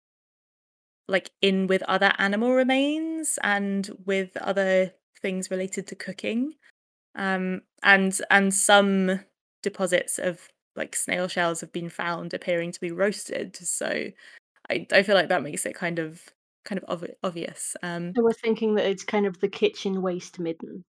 like 1.07 1.31
in 1.41 1.67
with 1.67 1.83
other 1.83 2.13
animal 2.17 2.53
remains 2.53 3.39
and 3.43 3.89
with 4.05 4.35
other 4.37 4.93
things 5.21 5.51
related 5.51 5.87
to 5.87 5.95
cooking 5.95 6.53
Um, 7.15 7.61
and 7.83 8.19
and 8.31 8.53
some 8.53 9.21
deposits 9.63 10.19
of 10.19 10.49
like 10.75 10.95
snail 10.95 11.27
shells 11.27 11.61
have 11.61 11.73
been 11.73 11.89
found 11.89 12.33
appearing 12.33 12.71
to 12.73 12.79
be 12.81 12.91
roasted. 12.91 13.55
So 13.57 14.11
I, 14.69 14.87
I 14.93 15.03
feel 15.03 15.15
like 15.15 15.29
that 15.29 15.43
makes 15.43 15.65
it 15.65 15.75
kind 15.75 15.99
of 15.99 16.21
kind 16.65 16.81
of 16.83 16.99
obvi- 17.01 17.15
obvious. 17.23 17.75
Um, 17.83 18.17
So 18.17 18.21
we're 18.21 18.33
thinking 18.33 18.75
that 18.75 18.85
it's 18.85 19.05
kind 19.05 19.25
of 19.25 19.39
the 19.39 19.47
kitchen 19.47 20.01
waste 20.01 20.39
midden. 20.39 20.83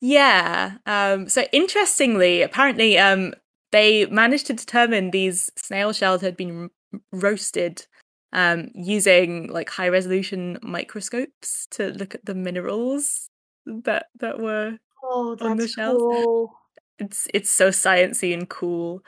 yeah. 0.00 0.76
Um, 0.86 1.28
so 1.28 1.44
interestingly, 1.52 2.42
apparently, 2.42 2.98
um, 2.98 3.34
they 3.72 4.06
managed 4.06 4.46
to 4.46 4.52
determine 4.52 5.10
these 5.10 5.50
snail 5.56 5.92
shells 5.92 6.20
had 6.20 6.36
been 6.36 6.70
roasted 7.12 7.86
um, 8.34 8.68
using 8.74 9.48
like 9.48 9.70
high 9.70 9.88
resolution 9.88 10.58
microscopes 10.62 11.66
to 11.70 11.88
look 11.90 12.14
at 12.14 12.24
the 12.26 12.34
minerals 12.34 13.28
that 13.66 14.06
that 14.20 14.38
were 14.38 14.76
Oh, 15.06 15.36
On 15.40 15.56
the 15.56 15.68
shells. 15.68 16.00
cool. 16.00 16.52
it's 16.98 17.28
it's 17.34 17.50
so 17.50 17.68
sciencey 17.68 18.32
and 18.34 18.48
cool. 18.48 19.02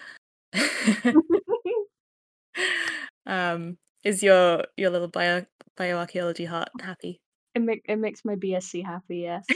um, 3.27 3.77
is 4.05 4.23
your 4.23 4.65
your 4.77 4.91
little 4.91 5.09
bio 5.09 5.45
bioarchaeology 5.79 6.47
heart 6.47 6.69
happy? 6.81 7.21
It, 7.55 7.63
make, 7.63 7.83
it 7.89 7.97
makes 7.97 8.25
my 8.25 8.37
BSc 8.37 8.85
happy, 8.85 9.27
yes. 9.27 9.47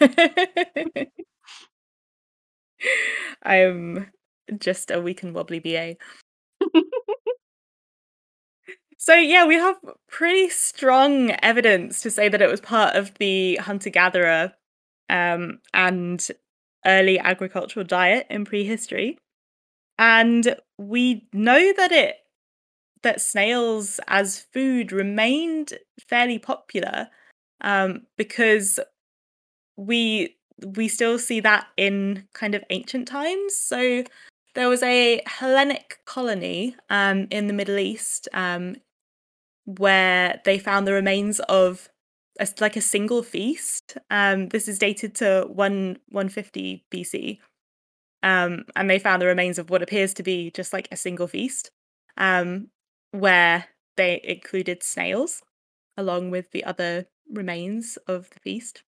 I'm 3.42 4.06
just 4.58 4.92
a 4.92 5.00
weak 5.00 5.24
and 5.24 5.34
wobbly 5.34 5.58
BA. 5.58 5.96
So 8.98 9.14
yeah, 9.14 9.46
we 9.46 9.54
have 9.54 9.76
pretty 10.08 10.48
strong 10.48 11.30
evidence 11.42 12.02
to 12.02 12.10
say 12.10 12.28
that 12.28 12.42
it 12.42 12.50
was 12.50 12.60
part 12.60 12.96
of 12.96 13.14
the 13.18 13.54
hunter-gatherer 13.56 14.52
um, 15.08 15.60
and 15.72 16.26
early 16.84 17.18
agricultural 17.18 17.86
diet 17.86 18.26
in 18.28 18.44
prehistory. 18.44 19.16
And 19.98 20.56
we 20.78 21.28
know 21.32 21.72
that 21.76 21.92
it 21.92 22.16
that 23.02 23.20
snails 23.20 24.00
as 24.08 24.40
food 24.52 24.90
remained 24.90 25.74
fairly 26.00 26.40
popular 26.40 27.08
um, 27.60 28.02
because 28.16 28.80
we 29.76 30.36
we 30.74 30.88
still 30.88 31.20
see 31.20 31.38
that 31.38 31.68
in 31.76 32.26
kind 32.32 32.56
of 32.56 32.64
ancient 32.70 33.06
times. 33.06 33.54
So 33.54 34.02
there 34.56 34.68
was 34.68 34.82
a 34.82 35.22
Hellenic 35.26 36.00
colony 36.04 36.74
um, 36.90 37.28
in 37.30 37.46
the 37.46 37.52
Middle 37.52 37.78
East 37.78 38.28
um, 38.32 38.74
where 39.76 40.40
they 40.46 40.58
found 40.58 40.86
the 40.86 40.92
remains 40.94 41.40
of 41.40 41.90
a, 42.40 42.48
like 42.60 42.76
a 42.76 42.80
single 42.80 43.22
feast. 43.22 43.98
Um, 44.10 44.48
this 44.48 44.66
is 44.66 44.78
dated 44.78 45.14
to 45.16 45.46
one 45.48 45.98
150 46.08 46.84
BC. 46.90 47.40
Um, 48.22 48.64
and 48.74 48.90
they 48.90 48.98
found 48.98 49.22
the 49.22 49.26
remains 49.26 49.58
of 49.58 49.70
what 49.70 49.82
appears 49.82 50.14
to 50.14 50.22
be 50.22 50.50
just 50.50 50.72
like 50.72 50.88
a 50.90 50.96
single 50.96 51.28
feast, 51.28 51.70
um, 52.16 52.68
where 53.12 53.66
they 53.96 54.20
included 54.24 54.82
snails 54.82 55.42
along 55.96 56.30
with 56.30 56.50
the 56.52 56.64
other 56.64 57.06
remains 57.30 57.98
of 58.08 58.30
the 58.30 58.40
feast. 58.40 58.82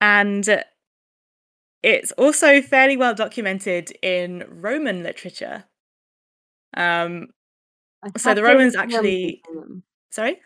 And 0.00 0.64
it's 1.82 2.12
also 2.12 2.60
fairly 2.60 2.96
well 2.96 3.14
documented 3.14 3.92
in 4.02 4.44
Roman 4.48 5.02
literature. 5.02 5.64
Um, 6.76 7.28
So 8.16 8.34
the 8.34 8.42
Romans 8.42 8.76
actually- 8.76 9.42
sorry? 10.10 10.40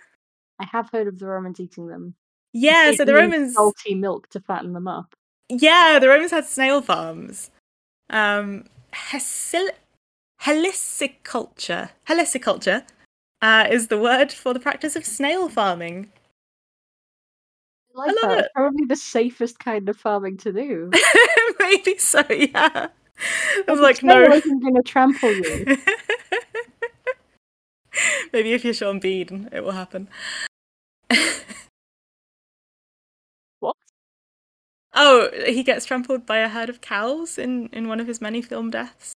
I 0.59 0.65
have 0.67 0.91
heard 0.91 1.07
of 1.07 1.19
the 1.19 1.27
Romans 1.27 1.59
eating 1.61 1.87
them. 1.87 2.15
Yeah, 2.53 2.93
so 2.93 3.05
the 3.05 3.15
Romans 3.15 3.55
salty 3.55 3.95
milk 3.95 4.29
to 4.31 4.41
fatten 4.41 4.73
them 4.73 4.89
up. 4.89 5.15
Yeah, 5.49 5.99
the 6.01 6.09
Romans 6.09 6.31
had 6.33 6.45
snail 6.47 6.83
farms. 6.83 7.51
Um, 8.11 8.65
Hesil- 8.93 9.71
heliciculture. 10.43 11.91
Heliciculture 12.09 12.85
uh, 13.43 13.69
is 13.71 13.89
the 13.89 13.99
word 13.99 14.33
for 14.33 14.53
the 14.53 14.61
practice 14.61 14.97
of 14.97 15.05
snail 15.05 15.49
farming. 15.49 16.11
I 17.97 18.07
like 18.07 18.17
love 18.23 18.31
that. 18.31 18.45
it. 18.47 18.51
Probably 18.55 18.87
the 18.87 18.97
safest 18.97 19.59
kind 19.59 19.89
of 19.89 19.97
farming 19.97 20.37
to 20.39 20.53
do. 20.53 20.91
Maybe 21.61 21.99
so, 21.99 22.23
yeah. 22.31 22.89
I 23.69 23.71
was 23.71 23.81
like, 23.81 24.03
no. 24.03 24.23
isn't 24.25 24.61
going 24.61 24.75
to 24.75 24.83
trample 24.83 25.33
you. 25.33 25.77
Maybe 28.33 28.53
if 28.53 28.65
you're 28.65 28.75
Sean 28.75 29.01
Bean, 29.01 29.49
it 29.53 29.63
will 29.63 29.73
happen. 29.73 30.09
What? 33.61 33.77
Oh, 34.95 35.29
he 35.47 35.63
gets 35.63 35.85
trampled 35.85 36.27
by 36.27 36.39
a 36.39 36.49
herd 36.49 36.69
of 36.71 36.81
cows 36.81 37.39
in, 37.39 37.69
in 37.73 37.89
one 37.89 38.01
of 38.01 38.07
his 38.07 38.21
many 38.21 38.43
film 38.43 38.71
deaths. 38.71 39.13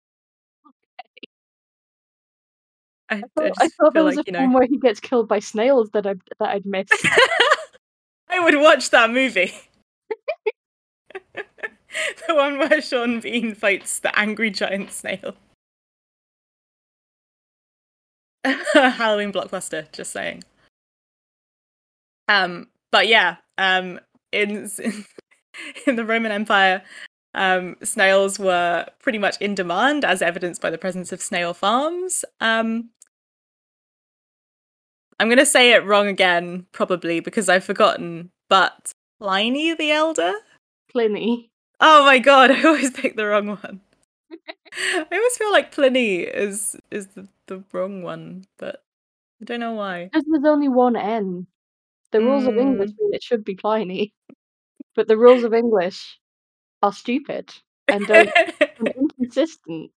I, 3.09 3.15
I, 3.15 3.17
I 3.17 3.21
thought, 3.21 3.47
just 3.47 3.61
I 3.61 3.67
thought 3.67 3.93
there 3.93 4.01
feel 4.01 4.05
was 4.05 4.15
like, 4.15 4.27
a 4.27 4.31
you 4.31 4.37
film 4.37 4.51
know. 4.51 4.57
where 4.57 4.67
he 4.67 4.77
gets 4.77 4.99
killed 4.99 5.27
by 5.27 5.39
snails 5.39 5.89
that 5.91 6.07
I 6.07 6.15
that 6.39 6.49
I'd 6.49 6.65
missed. 6.65 6.93
I 8.29 8.39
would 8.39 8.55
watch 8.55 8.89
that 8.91 9.09
movie. 9.11 9.53
the 11.33 12.35
one 12.35 12.57
where 12.57 12.81
Sean 12.81 13.19
Bean 13.19 13.53
fights 13.53 13.99
the 13.99 14.17
angry 14.17 14.49
giant 14.49 14.91
snail. 14.91 15.35
Halloween 18.73 19.31
blockbuster, 19.31 19.91
just 19.91 20.11
saying. 20.11 20.43
Um, 22.27 22.67
but 22.91 23.07
yeah, 23.07 23.37
um, 23.57 23.99
in 24.31 24.69
in 25.87 25.95
the 25.95 26.05
Roman 26.05 26.31
Empire, 26.31 26.81
um, 27.33 27.75
snails 27.83 28.39
were 28.39 28.85
pretty 28.99 29.17
much 29.17 29.37
in 29.39 29.55
demand, 29.55 30.05
as 30.05 30.21
evidenced 30.21 30.61
by 30.61 30.69
the 30.69 30.77
presence 30.77 31.11
of 31.11 31.21
snail 31.21 31.53
farms. 31.53 32.25
Um, 32.39 32.89
I'm 35.19 35.29
gonna 35.29 35.45
say 35.45 35.73
it 35.73 35.85
wrong 35.85 36.07
again, 36.07 36.65
probably 36.71 37.19
because 37.19 37.47
I've 37.47 37.63
forgotten. 37.63 38.31
But 38.49 38.91
Pliny 39.19 39.73
the 39.75 39.91
Elder. 39.91 40.33
Pliny. 40.91 41.51
Oh 41.79 42.03
my 42.05 42.17
god, 42.19 42.51
I 42.51 42.63
always 42.63 42.91
pick 42.91 43.15
the 43.15 43.27
wrong 43.27 43.47
one. 43.47 43.81
I 44.73 45.05
always 45.11 45.37
feel 45.37 45.51
like 45.51 45.71
Pliny 45.71 46.21
is 46.21 46.75
is 46.91 47.07
the, 47.07 47.27
the 47.47 47.63
wrong 47.73 48.03
one, 48.03 48.45
but 48.57 48.83
I 49.41 49.45
don't 49.45 49.59
know 49.59 49.73
why. 49.73 50.05
Because 50.05 50.25
there's 50.29 50.45
only 50.45 50.69
one 50.69 50.95
N. 50.95 51.47
The 52.11 52.21
rules 52.21 52.47
of 52.47 52.57
English 52.57 52.91
Mm. 52.91 52.99
mean 52.99 53.13
it 53.13 53.23
should 53.23 53.43
be 53.43 53.55
Pliny. 53.55 54.13
But 54.95 55.07
the 55.07 55.17
rules 55.17 55.43
of 55.43 55.53
English 55.53 56.19
are 56.83 56.93
stupid 56.93 57.53
and 57.91 58.07
don't 58.07 58.29
and 58.79 58.93
inconsistent. 58.97 59.91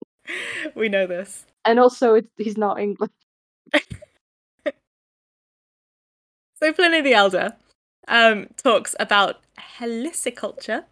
we 0.75 0.89
know 0.89 1.07
this. 1.07 1.47
And 1.65 1.79
also, 1.81 2.15
it's, 2.15 2.29
he's 2.37 2.57
not 2.59 2.81
English. 2.81 3.11
So 6.55 6.73
Pliny 6.73 7.01
the 7.01 7.15
Elder 7.15 7.57
um, 8.09 8.49
talks 8.57 8.95
about 8.99 9.41
heliciculture 9.79 10.85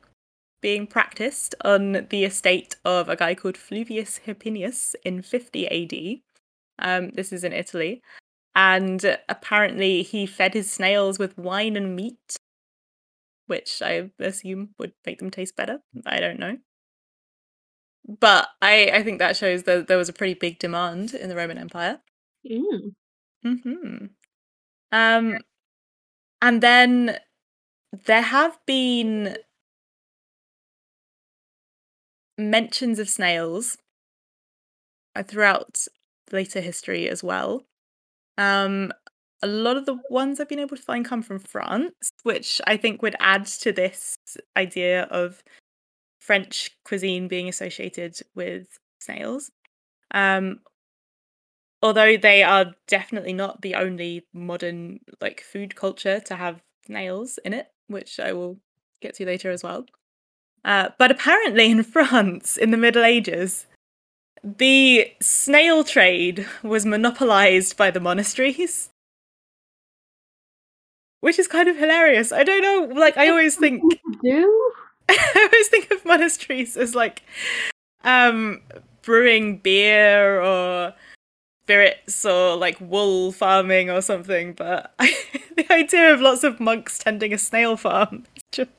being 0.62 0.86
practiced 0.86 1.54
on 1.64 2.06
the 2.10 2.24
estate 2.24 2.76
of 2.84 3.10
a 3.10 3.16
guy 3.16 3.34
called 3.34 3.56
Fluvius 3.56 4.20
Hirpinius 4.26 4.94
in 5.04 5.22
50 5.22 5.68
AD. 5.68 6.22
Um, 6.78 7.10
this 7.10 7.32
is 7.32 7.44
in 7.44 7.52
Italy. 7.52 8.02
And 8.56 9.18
apparently 9.28 10.02
he 10.02 10.26
fed 10.26 10.54
his 10.54 10.70
snails 10.72 11.18
with 11.18 11.38
wine 11.38 11.76
and 11.76 11.96
meat, 11.96 12.36
which 13.46 13.80
I 13.82 14.10
assume 14.18 14.74
would 14.78 14.94
make 15.06 15.18
them 15.18 15.30
taste 15.30 15.56
better. 15.56 15.80
I 16.06 16.20
don't 16.20 16.38
know. 16.40 16.58
But 18.06 18.48
I, 18.60 18.90
I 18.92 19.02
think 19.02 19.18
that 19.18 19.36
shows 19.36 19.62
that 19.64 19.86
there 19.86 19.96
was 19.96 20.08
a 20.08 20.12
pretty 20.12 20.34
big 20.34 20.58
demand 20.58 21.14
in 21.14 21.28
the 21.28 21.36
Roman 21.36 21.58
Empire. 21.58 22.00
Mm. 22.44 22.94
hmm 23.42 24.06
Um, 24.92 25.38
and 26.40 26.60
then 26.62 27.18
there 27.92 28.22
have 28.22 28.58
been 28.66 29.36
mentions 32.38 32.98
of 32.98 33.08
snails 33.08 33.78
uh, 35.14 35.22
throughout 35.22 35.86
later 36.30 36.60
history 36.60 37.08
as 37.08 37.22
well. 37.22 37.64
Um, 38.38 38.92
a 39.42 39.46
lot 39.46 39.76
of 39.76 39.86
the 39.86 39.98
ones 40.08 40.40
I've 40.40 40.48
been 40.48 40.60
able 40.60 40.76
to 40.76 40.82
find 40.82 41.04
come 41.04 41.22
from 41.22 41.38
France, 41.38 42.12
which 42.22 42.60
I 42.66 42.76
think 42.76 43.02
would 43.02 43.16
add 43.18 43.46
to 43.46 43.72
this 43.72 44.16
idea 44.56 45.02
of 45.04 45.42
French 46.20 46.70
cuisine 46.84 47.26
being 47.28 47.48
associated 47.48 48.18
with 48.34 48.78
snails. 49.00 49.50
Um, 50.12 50.60
although 51.82 52.16
they 52.16 52.42
are 52.44 52.72
definitely 52.86 53.32
not 53.32 53.62
the 53.62 53.74
only 53.74 54.26
modern 54.32 55.00
like 55.20 55.40
food 55.40 55.74
culture 55.74 56.20
to 56.20 56.36
have 56.36 56.62
snails 56.86 57.38
in 57.44 57.52
it, 57.52 57.66
which 57.88 58.20
I 58.20 58.32
will 58.32 58.60
get 59.00 59.14
to 59.16 59.26
later 59.26 59.50
as 59.50 59.64
well. 59.64 59.84
Uh, 60.64 60.90
but 60.98 61.10
apparently 61.10 61.70
in 61.70 61.82
France 61.96 62.56
in 62.56 62.70
the 62.70 62.76
Middle 62.76 63.04
Ages, 63.04 63.66
the 64.42 65.12
snail 65.20 65.84
trade 65.84 66.46
was 66.62 66.84
monopolized 66.84 67.76
by 67.76 67.90
the 67.90 68.00
monasteries. 68.00 68.90
Which 71.20 71.38
is 71.38 71.46
kind 71.46 71.68
of 71.68 71.76
hilarious. 71.76 72.32
I 72.32 72.42
don't 72.42 72.62
know, 72.62 72.94
like 72.98 73.16
I 73.16 73.28
always 73.28 73.56
think 73.56 73.82
Do? 74.22 74.72
I 75.08 75.48
always 75.52 75.68
think 75.68 75.90
of 75.92 76.04
monasteries 76.04 76.76
as 76.76 76.94
like 76.94 77.22
um 78.04 78.60
brewing 79.02 79.58
beer 79.58 80.40
or 80.40 80.92
spirits 81.64 82.24
or 82.24 82.56
like 82.56 82.76
wool 82.80 83.30
farming 83.32 83.88
or 83.88 84.02
something, 84.02 84.52
but 84.52 84.92
I, 84.98 85.14
the 85.56 85.72
idea 85.72 86.12
of 86.12 86.20
lots 86.20 86.42
of 86.44 86.58
monks 86.58 86.98
tending 86.98 87.32
a 87.32 87.38
snail 87.38 87.76
farm 87.76 88.24
just 88.50 88.70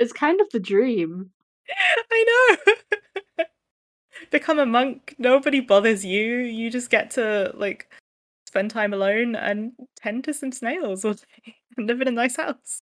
It's 0.00 0.12
kind 0.14 0.40
of 0.40 0.50
the 0.50 0.58
dream. 0.60 1.30
I 2.12 2.56
know. 2.66 2.74
Become 4.30 4.58
a 4.58 4.66
monk, 4.66 5.14
nobody 5.18 5.60
bothers 5.60 6.04
you. 6.04 6.38
You 6.38 6.70
just 6.70 6.90
get 6.90 7.10
to 7.12 7.52
like 7.54 7.92
spend 8.46 8.70
time 8.70 8.92
alone 8.92 9.36
and 9.36 9.72
tend 9.96 10.24
to 10.24 10.34
some 10.34 10.52
snails 10.52 11.04
all 11.04 11.14
day 11.46 11.56
and 11.76 11.86
live 11.86 12.00
in 12.00 12.08
a 12.08 12.12
nice 12.12 12.36
house. 12.36 12.82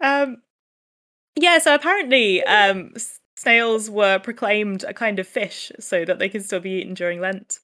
Um 0.00 0.42
yeah, 1.36 1.58
so 1.58 1.74
apparently 1.74 2.44
um 2.44 2.92
snails 3.36 3.90
were 3.90 4.18
proclaimed 4.18 4.84
a 4.84 4.94
kind 4.94 5.18
of 5.18 5.28
fish 5.28 5.72
so 5.80 6.04
that 6.04 6.18
they 6.18 6.28
could 6.28 6.44
still 6.44 6.60
be 6.60 6.72
eaten 6.72 6.94
during 6.94 7.20
Lent. 7.20 7.60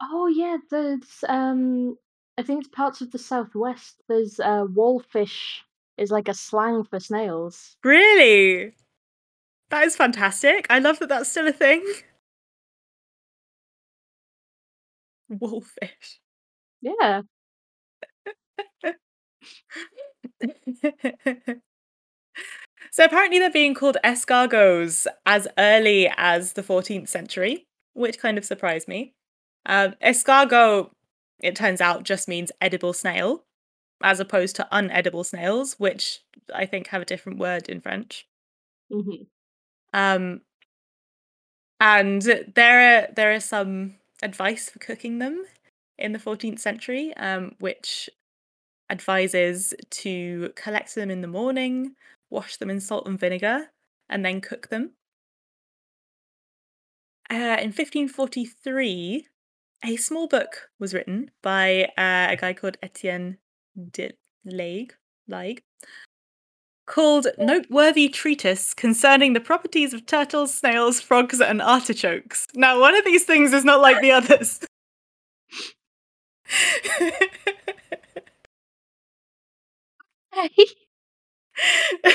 Oh 0.00 0.26
yeah, 0.28 0.56
there's 0.70 1.24
um 1.28 1.96
I 2.38 2.42
think 2.42 2.60
it's 2.60 2.74
parts 2.74 3.00
of 3.00 3.10
the 3.12 3.18
southwest. 3.18 4.02
There's 4.08 4.38
uh 4.40 4.66
wallfish 4.66 5.60
is 5.96 6.10
like 6.10 6.28
a 6.28 6.34
slang 6.34 6.84
for 6.84 7.00
snails. 7.00 7.76
Really? 7.82 8.74
That 9.70 9.84
is 9.84 9.96
fantastic. 9.96 10.66
I 10.70 10.78
love 10.78 10.98
that 11.00 11.08
that's 11.08 11.30
still 11.30 11.48
a 11.48 11.52
thing. 11.52 11.84
Wolfish. 15.28 16.20
Yeah. 16.80 17.22
so 22.90 23.04
apparently 23.04 23.38
they're 23.38 23.50
being 23.50 23.74
called 23.74 23.96
escargots 24.04 25.06
as 25.24 25.48
early 25.58 26.10
as 26.16 26.52
the 26.52 26.62
14th 26.62 27.08
century, 27.08 27.66
which 27.94 28.18
kind 28.18 28.38
of 28.38 28.44
surprised 28.44 28.88
me. 28.88 29.14
Um, 29.66 29.94
escargot, 30.02 30.90
it 31.46 31.56
turns 31.56 31.80
out, 31.80 32.04
just 32.04 32.28
means 32.28 32.52
edible 32.60 32.92
snail, 32.92 33.44
as 34.02 34.20
opposed 34.20 34.56
to 34.56 34.68
unedible 34.72 35.26
snails, 35.26 35.74
which 35.78 36.20
I 36.54 36.66
think 36.66 36.88
have 36.88 37.02
a 37.02 37.06
different 37.06 37.38
word 37.38 37.68
in 37.68 37.80
French. 37.80 38.28
hmm 38.90 39.26
Um, 39.92 40.42
and 41.80 42.22
there 42.22 43.08
are 43.08 43.12
there 43.12 43.32
is 43.32 43.44
some 43.44 43.96
advice 44.22 44.70
for 44.70 44.78
cooking 44.78 45.18
them 45.18 45.44
in 45.98 46.12
the 46.12 46.18
14th 46.18 46.58
century, 46.60 47.14
um, 47.16 47.54
which 47.58 48.08
advises 48.90 49.74
to 49.90 50.52
collect 50.56 50.94
them 50.94 51.10
in 51.10 51.22
the 51.22 51.28
morning, 51.28 51.96
wash 52.30 52.56
them 52.58 52.70
in 52.70 52.80
salt 52.80 53.06
and 53.08 53.20
vinegar, 53.20 53.70
and 54.08 54.24
then 54.24 54.40
cook 54.40 54.68
them. 54.68 54.92
Uh, 57.30 57.56
in 57.60 57.70
1543, 57.72 59.28
a 59.84 59.96
small 59.96 60.26
book 60.26 60.70
was 60.78 60.94
written 60.94 61.30
by 61.42 61.84
uh, 61.96 62.28
a 62.30 62.36
guy 62.38 62.52
called 62.52 62.76
Etienne 62.82 63.38
de 63.92 64.12
Laigue 64.46 64.92
called 66.86 67.26
Noteworthy 67.36 68.08
Treatise 68.08 68.72
Concerning 68.72 69.32
the 69.32 69.40
Properties 69.40 69.92
of 69.92 70.06
Turtles, 70.06 70.54
Snails, 70.54 71.00
Frogs, 71.00 71.40
and 71.40 71.60
Artichokes. 71.60 72.46
Now, 72.54 72.80
one 72.80 72.94
of 72.94 73.04
these 73.04 73.24
things 73.24 73.52
is 73.52 73.64
not 73.64 73.80
like 73.80 74.00
the 74.00 74.12
others. 74.12 74.60
Hey, 80.36 80.66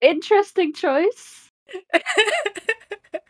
interesting 0.00 0.72
choice. 0.72 1.52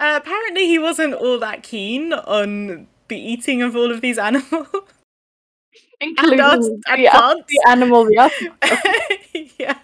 Uh, 0.00 0.18
apparently, 0.20 0.66
he 0.66 0.78
wasn't 0.78 1.12
all 1.12 1.38
that 1.38 1.62
keen 1.62 2.14
on 2.14 2.86
the 3.08 3.16
eating 3.18 3.60
of 3.60 3.76
all 3.76 3.90
of 3.92 4.00
these 4.00 4.16
animals 4.16 4.50
Including 6.00 6.38
the, 6.38 6.82
the 6.86 7.62
animal, 7.68 8.10
yeah. 9.58 9.78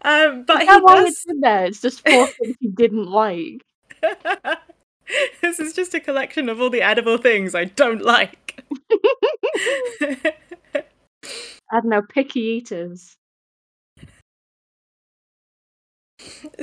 Um, 0.00 0.44
but 0.44 0.62
Is 0.62 0.68
he 0.70 0.80
why 0.80 0.94
does. 0.96 1.08
it's 1.10 1.26
in 1.28 1.40
there? 1.40 1.66
It's 1.66 1.82
just 1.82 2.08
four 2.08 2.26
things 2.42 2.56
he 2.60 2.68
didn't 2.68 3.10
like. 3.10 3.60
this 5.42 5.60
is 5.60 5.74
just 5.74 5.92
a 5.92 6.00
collection 6.00 6.48
of 6.48 6.62
all 6.62 6.70
the 6.70 6.80
edible 6.80 7.18
things 7.18 7.54
I 7.54 7.66
don't 7.66 8.00
like. 8.02 8.64
I 10.00 10.32
don't 11.72 11.86
know, 11.86 12.02
picky 12.02 12.40
eaters. 12.40 13.16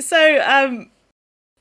so, 0.00 0.42
um, 0.44 0.90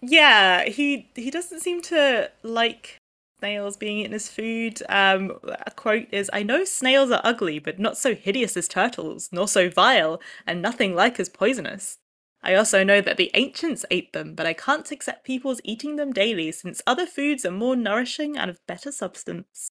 yeah, 0.02 0.66
he 0.66 1.10
he 1.16 1.30
doesn't 1.32 1.60
seem 1.62 1.82
to 1.84 2.32
like 2.44 2.98
snails 3.40 3.78
being 3.78 4.00
eaten 4.00 4.14
as 4.14 4.30
food. 4.30 4.82
Um, 4.90 5.40
a 5.44 5.72
quote 5.72 6.08
is, 6.12 6.30
"I 6.34 6.44
know 6.44 6.64
snails 6.66 7.12
are 7.12 7.22
ugly, 7.24 7.60
but 7.60 7.80
not 7.80 7.98
so 7.98 8.16
hideous 8.16 8.58
as 8.58 8.68
turtles, 8.68 9.30
nor 9.32 9.48
so 9.48 9.70
vile, 9.70 10.22
and 10.48 10.62
nothing 10.62 10.96
like 10.96 11.20
as 11.20 11.30
poisonous." 11.30 11.98
I 12.44 12.56
also 12.56 12.84
know 12.84 13.02
that 13.02 13.18
the 13.18 13.30
ancients 13.36 13.86
ate 13.92 14.14
them, 14.14 14.34
but 14.36 14.48
I 14.48 14.54
can't 14.54 14.90
accept 14.92 15.24
people's 15.26 15.62
eating 15.64 15.96
them 15.96 16.12
daily, 16.12 16.52
since 16.52 16.82
other 16.88 17.06
foods 17.06 17.46
are 17.46 17.52
more 17.52 17.76
nourishing 17.76 18.36
and 18.38 18.50
of 18.50 18.66
better 18.68 18.92
substance. 18.92 19.70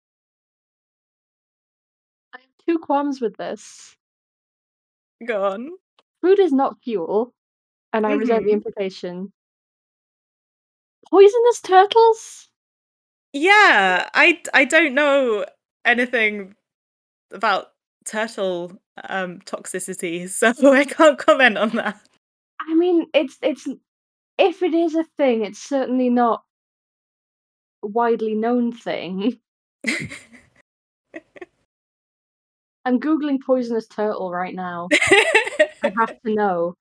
I 2.35 2.39
have 2.41 2.51
two 2.67 2.79
qualms 2.79 3.21
with 3.21 3.37
this. 3.37 3.97
Go 5.27 5.45
on. 5.45 5.71
Food 6.23 6.39
is 6.39 6.53
not 6.53 6.77
fuel, 6.83 7.35
and 7.93 8.07
I 8.07 8.13
resent 8.13 8.45
the 8.45 8.53
implication. 8.53 9.33
Poisonous 11.11 11.61
turtles? 11.63 12.49
Yeah, 13.33 14.09
I 14.15 14.41
I 14.55 14.65
don't 14.65 14.95
know 14.95 15.45
anything 15.85 16.55
about 17.33 17.73
turtle 18.05 18.73
um 19.09 19.41
toxicity, 19.41 20.29
so 20.57 20.73
I 20.73 20.85
can't 20.85 21.19
comment 21.19 21.59
on 21.59 21.71
that. 21.71 22.01
I 22.61 22.75
mean, 22.75 23.07
it's 23.15 23.39
it's 23.43 23.67
if 24.39 24.63
it 24.63 24.75
is 24.75 24.95
a 24.95 25.05
thing, 25.17 25.45
it's 25.45 25.59
certainly 25.59 26.09
not 26.11 26.45
a 27.83 27.89
widely 27.89 28.35
known 28.35 28.73
thing. 28.73 29.39
I'm 32.85 32.99
googling 32.99 33.41
poisonous 33.45 33.87
turtle 33.87 34.31
right 34.31 34.55
now. 34.55 34.89
I 35.83 35.93
have 35.99 36.21
to 36.23 36.35
know. 36.35 36.75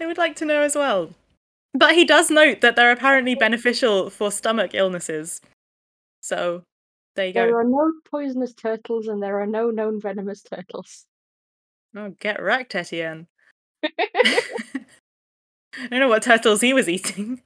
I 0.00 0.06
would 0.06 0.18
like 0.18 0.36
to 0.36 0.44
know 0.44 0.62
as 0.62 0.76
well. 0.76 1.10
But 1.74 1.94
he 1.94 2.04
does 2.04 2.30
note 2.30 2.60
that 2.60 2.76
they're 2.76 2.92
apparently 2.92 3.34
beneficial 3.34 4.10
for 4.10 4.30
stomach 4.30 4.72
illnesses. 4.74 5.40
So 6.20 6.64
there 7.16 7.26
you 7.26 7.32
go. 7.32 7.46
There 7.46 7.58
are 7.58 7.64
no 7.64 7.92
poisonous 8.10 8.52
turtles, 8.54 9.08
and 9.08 9.22
there 9.22 9.40
are 9.40 9.46
no 9.46 9.70
known 9.70 10.00
venomous 10.00 10.42
turtles. 10.42 11.06
Oh, 11.96 12.10
get 12.20 12.42
wrecked, 12.42 12.74
Etienne. 12.74 13.26
I 13.82 14.40
don't 15.90 16.00
know 16.00 16.08
what 16.08 16.22
turtles 16.22 16.60
he 16.60 16.74
was 16.74 16.88
eating. 16.88 17.40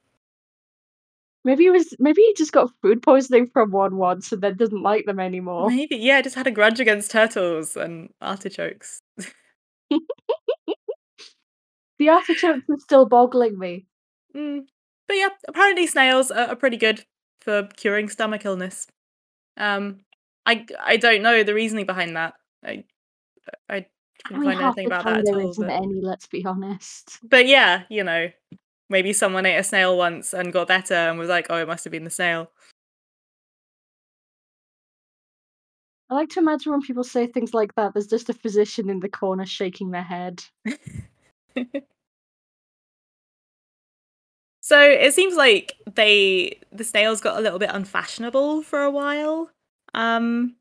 maybe 1.44 1.66
it 1.66 1.70
was 1.70 1.94
maybe 1.98 2.22
he 2.22 2.34
just 2.36 2.52
got 2.52 2.70
food 2.82 3.02
poisoning 3.02 3.46
from 3.46 3.70
one 3.70 3.96
once 3.96 4.32
and 4.32 4.42
then 4.42 4.56
doesn't 4.56 4.82
like 4.82 5.06
them 5.06 5.20
anymore. 5.20 5.70
Maybe, 5.70 5.96
yeah, 5.96 6.20
just 6.20 6.34
had 6.34 6.48
a 6.48 6.50
grudge 6.50 6.80
against 6.80 7.10
turtles 7.10 7.76
and 7.76 8.10
artichokes. 8.20 9.00
The 11.98 12.10
artichokes 12.10 12.68
are 12.68 12.78
still 12.78 13.06
boggling 13.06 13.58
me. 13.58 13.86
Mm. 14.36 14.66
But 15.08 15.16
yeah, 15.16 15.28
apparently 15.48 15.86
snails 15.86 16.30
are, 16.30 16.48
are 16.48 16.56
pretty 16.56 16.76
good 16.76 17.04
for 17.40 17.68
curing 17.76 18.08
stomach 18.08 18.44
illness. 18.44 18.86
Um, 19.56 20.00
I 20.44 20.66
I 20.80 20.96
don't 20.96 21.22
know 21.22 21.42
the 21.42 21.54
reasoning 21.54 21.86
behind 21.86 22.16
that. 22.16 22.34
I 22.64 22.84
I 23.68 23.86
couldn't 24.24 24.44
find 24.44 24.60
anything 24.60 24.86
about 24.86 25.04
that 25.04 25.28
at 25.28 25.34
all. 25.34 25.54
But, 25.56 25.70
any. 25.70 26.00
Let's 26.00 26.26
be 26.26 26.44
honest. 26.44 27.18
but 27.22 27.46
yeah, 27.46 27.84
you 27.88 28.04
know, 28.04 28.30
maybe 28.90 29.12
someone 29.12 29.46
ate 29.46 29.56
a 29.56 29.64
snail 29.64 29.96
once 29.96 30.34
and 30.34 30.52
got 30.52 30.68
better 30.68 30.94
and 30.94 31.18
was 31.18 31.28
like, 31.28 31.46
oh, 31.50 31.56
it 31.56 31.68
must 31.68 31.84
have 31.84 31.92
been 31.92 32.04
the 32.04 32.10
snail. 32.10 32.50
I 36.08 36.14
like 36.14 36.28
to 36.30 36.40
imagine 36.40 36.70
when 36.70 36.82
people 36.82 37.02
say 37.02 37.26
things 37.26 37.52
like 37.52 37.74
that, 37.74 37.92
there's 37.92 38.06
just 38.06 38.28
a 38.28 38.34
physician 38.34 38.88
in 38.88 39.00
the 39.00 39.08
corner 39.08 39.44
shaking 39.44 39.90
their 39.90 40.04
head. 40.04 40.44
So 44.66 44.80
it 44.80 45.14
seems 45.14 45.36
like 45.36 45.74
they 45.94 46.58
the 46.72 46.82
snails 46.82 47.20
got 47.20 47.38
a 47.38 47.40
little 47.40 47.60
bit 47.60 47.70
unfashionable 47.72 48.62
for 48.62 48.82
a 48.82 48.90
while. 48.90 49.48
Um 49.94 50.56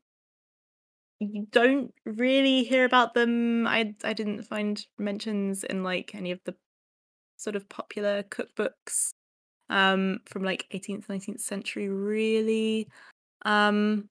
you 1.20 1.46
don't 1.50 1.94
really 2.04 2.62
hear 2.64 2.84
about 2.84 3.14
them. 3.14 3.66
I 3.66 3.94
I 4.04 4.12
didn't 4.12 4.42
find 4.42 4.84
mentions 4.98 5.64
in 5.64 5.82
like 5.82 6.14
any 6.14 6.30
of 6.30 6.40
the 6.44 6.54
sort 7.36 7.56
of 7.56 7.68
popular 7.68 8.24
cookbooks 8.24 9.10
um 9.70 10.20
from 10.26 10.44
like 10.44 10.66
18th 10.72 11.08
19th 11.08 11.40
century 11.40 11.88
really. 11.88 12.88
Um 13.44 14.08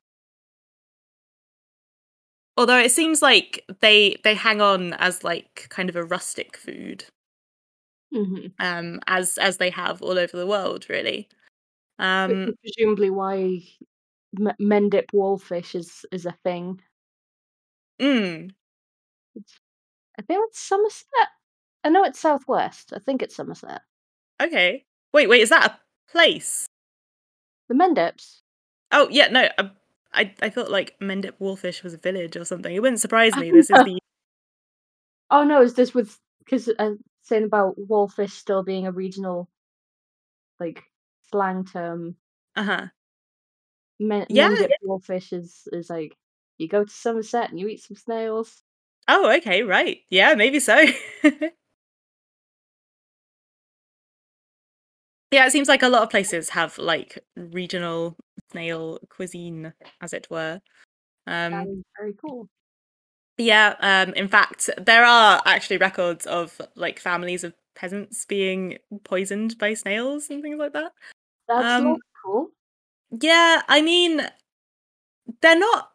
Although 2.57 2.79
it 2.79 2.91
seems 2.91 3.21
like 3.21 3.65
they 3.81 4.15
they 4.23 4.33
hang 4.35 4.61
on 4.61 4.93
as 4.93 5.23
like 5.23 5.67
kind 5.69 5.89
of 5.89 5.95
a 5.95 6.03
rustic 6.03 6.55
food. 6.57 7.05
Mhm. 8.15 8.53
Um, 8.59 9.01
as 9.07 9.37
as 9.37 9.57
they 9.57 9.69
have 9.71 10.01
all 10.01 10.17
over 10.19 10.37
the 10.37 10.47
world, 10.47 10.87
really. 10.89 11.29
Um 11.99 12.55
presumably 12.63 13.09
why 13.11 13.63
M 14.39 14.53
Mendip 14.61 15.07
Wallfish 15.13 15.75
is 15.75 16.05
is 16.11 16.25
a 16.25 16.33
thing. 16.43 16.81
Mm. 17.99 18.49
I 20.19 20.21
think 20.23 20.41
it's 20.49 20.59
Somerset? 20.59 21.29
I 21.83 21.89
know 21.89 22.03
it's 22.05 22.19
Southwest, 22.19 22.93
I 22.95 22.99
think 22.99 23.21
it's 23.23 23.35
Somerset. 23.35 23.81
Okay. 24.41 24.85
Wait, 25.13 25.27
wait, 25.29 25.41
is 25.41 25.49
that 25.49 25.71
a 25.71 25.79
place? 26.11 26.67
The 27.69 27.73
Mendips? 27.73 28.41
Oh, 28.91 29.07
yeah, 29.09 29.27
no, 29.27 29.49
um, 29.57 29.71
I 30.13 30.33
I 30.41 30.49
thought, 30.49 30.69
like, 30.69 30.97
Mendip 30.99 31.33
Wallfish 31.39 31.83
was 31.83 31.93
a 31.93 31.97
village 31.97 32.35
or 32.37 32.45
something. 32.45 32.73
It 32.73 32.79
wouldn't 32.81 32.99
surprise 33.01 33.35
me, 33.35 33.51
this 33.51 33.69
is 33.69 33.81
the 33.83 33.99
Oh, 35.31 35.43
no, 35.43 35.61
is 35.61 35.73
this 35.73 35.93
with 35.93 36.19
'cause, 36.47 36.69
uh, 36.77 36.91
saying 37.25 37.45
about 37.45 37.77
Wallfish 37.79 38.31
still 38.31 38.63
being 38.63 38.87
a 38.87 38.93
regional 38.93 39.49
like, 40.59 40.83
slang 41.29 41.65
term. 41.65 42.15
Uh-huh. 42.55 42.87
Men 43.99 44.25
Yeah, 44.29 44.49
yeah. 44.59 44.75
Wallfish 44.83 45.31
is 45.33 45.67
is 45.71 45.89
like, 45.89 46.17
you 46.57 46.67
go 46.67 46.83
to 46.83 46.89
Somerset 46.91 47.49
and 47.49 47.59
you 47.59 47.67
eat 47.67 47.81
some 47.81 47.95
snails. 47.97 48.61
Oh, 49.07 49.31
okay, 49.37 49.61
right. 49.63 49.99
Yeah, 50.09 50.33
maybe 50.35 50.59
so. 50.59 50.83
Yeah, 55.31 55.45
it 55.47 55.51
seems 55.51 55.67
like 55.67 55.83
a 55.83 55.89
lot 55.89 56.03
of 56.03 56.09
places 56.09 56.49
have, 56.49 56.77
like, 56.77 57.19
regional 57.35 58.15
snail 58.51 58.99
cuisine, 59.09 59.73
as 60.01 60.13
it 60.13 60.27
were. 60.29 60.61
Um 61.27 61.83
very 61.99 62.13
cool. 62.15 62.49
Yeah, 63.37 63.75
um, 63.81 64.13
in 64.13 64.27
fact, 64.27 64.69
there 64.77 65.03
are 65.03 65.41
actually 65.45 65.77
records 65.77 66.25
of, 66.25 66.59
like, 66.75 66.99
families 66.99 67.43
of 67.43 67.53
peasants 67.75 68.25
being 68.25 68.77
poisoned 69.03 69.57
by 69.57 69.73
snails 69.73 70.29
and 70.29 70.41
things 70.41 70.57
like 70.57 70.73
that. 70.73 70.93
That's 71.47 71.65
Um 71.65 71.97
cool. 72.23 72.51
Yeah, 73.11 73.61
I 73.67 73.81
mean 73.81 74.21
they're 75.41 75.57
not 75.59 75.91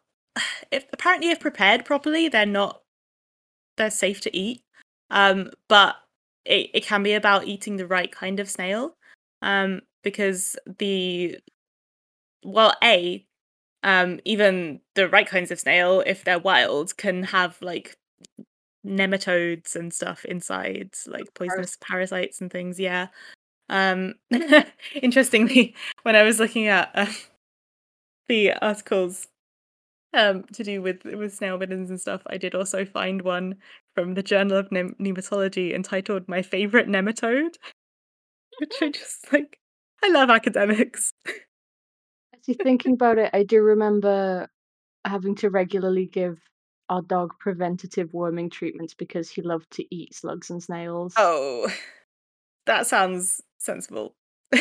if 0.71 0.85
apparently 0.93 1.29
if 1.31 1.39
prepared 1.39 1.85
properly, 1.85 2.29
they're 2.29 2.45
not 2.45 2.81
they're 3.77 3.91
safe 3.91 4.21
to 4.21 4.37
eat. 4.37 4.63
Um, 5.11 5.51
but 5.67 5.97
it 6.45 6.69
it 6.73 6.85
can 6.85 7.03
be 7.03 7.13
about 7.13 7.47
eating 7.47 7.77
the 7.77 7.87
right 7.87 8.11
kind 8.11 8.39
of 8.39 8.49
snail. 8.49 8.95
Um, 9.41 9.81
because 10.03 10.55
the 10.79 11.39
well, 12.43 12.73
A, 12.83 13.25
um, 13.83 14.19
even 14.25 14.81
the 14.95 15.09
right 15.09 15.27
kinds 15.27 15.51
of 15.51 15.59
snail, 15.59 16.03
if 16.05 16.23
they're 16.23 16.39
wild, 16.39 16.97
can 16.97 17.23
have, 17.23 17.57
like, 17.61 17.97
nematodes 18.85 19.75
and 19.75 19.93
stuff 19.93 20.25
inside, 20.25 20.91
like 21.07 21.33
poisonous 21.35 21.77
parasites 21.81 22.41
and 22.41 22.51
things, 22.51 22.79
yeah. 22.79 23.07
Um, 23.69 24.15
interestingly, 25.01 25.75
when 26.03 26.15
I 26.17 26.23
was 26.23 26.39
looking 26.39 26.67
at, 26.67 26.91
uh, 26.95 27.07
the 28.27 28.53
articles, 28.61 29.27
um, 30.13 30.43
to 30.53 30.63
do 30.63 30.81
with 30.81 31.03
with 31.05 31.33
snail 31.35 31.57
middens 31.57 31.89
and 31.91 32.01
stuff, 32.01 32.21
I 32.27 32.37
did 32.37 32.55
also 32.55 32.85
find 32.85 33.21
one 33.23 33.57
from 33.95 34.15
the 34.15 34.23
Journal 34.23 34.57
of 34.57 34.71
Nem 34.71 34.95
Nematology 35.01 35.73
entitled 35.75 36.27
"My 36.29 36.41
Favorite 36.43 36.87
Nematode." 36.89 37.55
Which 38.59 38.73
I 38.81 38.89
just 38.89 39.31
like 39.33 39.59
I 40.03 40.09
love 40.09 40.29
academics. 40.29 41.13
Actually 42.41 42.63
thinking 42.63 42.93
about 42.93 43.19
it, 43.19 43.29
I 43.33 43.43
do 43.43 43.61
remember 43.61 44.47
having 45.05 45.35
to 45.35 45.49
regularly 45.51 46.07
give 46.07 46.39
our 46.89 47.01
dog 47.03 47.33
preventative 47.39 48.13
worming 48.13 48.49
treatments 48.49 48.95
because 48.95 49.29
he 49.29 49.43
loved 49.43 49.69
to 49.71 49.95
eat 49.95 50.15
slugs 50.15 50.49
and 50.49 50.61
snails. 50.61 51.13
Oh, 51.17 51.71
that 52.65 52.87
sounds 52.87 53.41
sensible. 53.59 54.15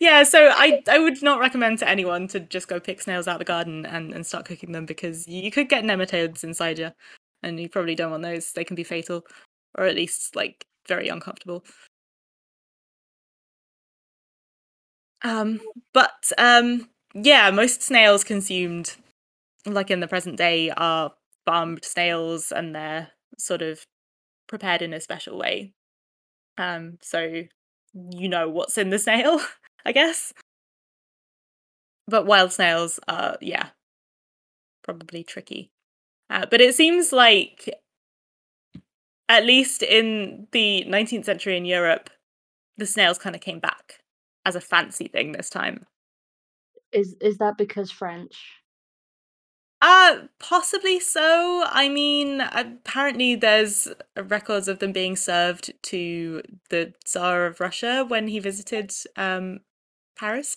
Yeah, 0.00 0.22
so 0.22 0.50
I 0.54 0.82
I 0.88 0.98
would 0.98 1.22
not 1.22 1.40
recommend 1.40 1.78
to 1.80 1.88
anyone 1.88 2.28
to 2.28 2.40
just 2.40 2.68
go 2.68 2.78
pick 2.78 3.00
snails 3.00 3.26
out 3.26 3.36
of 3.36 3.38
the 3.40 3.44
garden 3.44 3.84
and 3.84 4.12
and 4.12 4.24
start 4.26 4.44
cooking 4.46 4.72
them 4.72 4.86
because 4.86 5.26
you 5.26 5.50
could 5.50 5.68
get 5.68 5.84
nematodes 5.84 6.44
inside 6.44 6.78
you, 6.78 6.92
and 7.42 7.58
you 7.60 7.68
probably 7.68 7.94
don't 7.94 8.10
want 8.12 8.22
those, 8.22 8.52
they 8.52 8.64
can 8.64 8.76
be 8.76 8.84
fatal, 8.84 9.24
or 9.76 9.84
at 9.86 9.96
least, 9.96 10.36
like, 10.36 10.66
very 10.86 11.08
uncomfortable. 11.08 11.64
Um, 15.22 15.60
but, 15.92 16.32
um, 16.38 16.88
yeah, 17.14 17.50
most 17.50 17.82
snails 17.82 18.24
consumed, 18.24 18.96
like, 19.66 19.90
in 19.90 20.00
the 20.00 20.08
present 20.08 20.36
day 20.38 20.70
are 20.70 21.12
farmed 21.46 21.84
snails, 21.84 22.52
and 22.52 22.74
they're 22.74 23.10
sort 23.38 23.62
of 23.62 23.84
prepared 24.48 24.82
in 24.82 24.94
a 24.94 25.00
special 25.00 25.38
way. 25.38 25.74
Um, 26.58 26.98
so 27.02 27.44
you 28.12 28.28
know 28.28 28.48
what's 28.50 28.78
in 28.78 28.90
the 28.90 28.98
snail, 29.00 29.40
I 29.86 29.92
guess. 29.92 30.32
But 32.08 32.26
wild 32.26 32.52
snails 32.52 32.98
are, 33.06 33.36
yeah 33.40 33.68
probably 34.84 35.24
tricky. 35.24 35.70
Uh, 36.30 36.46
but 36.50 36.60
it 36.60 36.74
seems 36.74 37.12
like 37.12 37.70
at 39.28 39.44
least 39.44 39.82
in 39.82 40.46
the 40.52 40.84
19th 40.88 41.26
century 41.26 41.56
in 41.56 41.64
Europe, 41.64 42.08
the 42.78 42.86
snails 42.86 43.18
kinda 43.18 43.38
came 43.38 43.60
back 43.60 43.97
as 44.48 44.56
a 44.56 44.60
fancy 44.60 45.08
thing 45.08 45.32
this 45.32 45.50
time. 45.50 45.86
Is 46.90 47.16
is 47.20 47.36
that 47.38 47.58
because 47.58 47.90
French? 47.90 48.34
Uh, 49.80 50.22
possibly 50.40 50.98
so. 50.98 51.64
I 51.66 51.88
mean, 51.88 52.40
apparently 52.40 53.36
there's 53.36 53.86
records 54.16 54.66
of 54.66 54.80
them 54.80 54.92
being 54.92 55.14
served 55.14 55.72
to 55.84 56.42
the 56.70 56.94
Tsar 57.04 57.46
of 57.46 57.60
Russia 57.60 58.04
when 58.08 58.26
he 58.26 58.40
visited, 58.40 58.92
um, 59.16 59.60
Paris. 60.18 60.56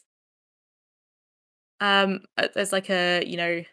Um, 1.79 2.21
as 2.55 2.71
like 2.71 2.89
a, 2.89 3.23
you 3.25 3.37
know, 3.37 3.63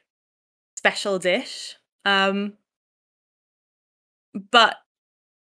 special 0.76 1.18
dish. 1.18 1.76
Um 2.04 2.54
but, 4.34 4.76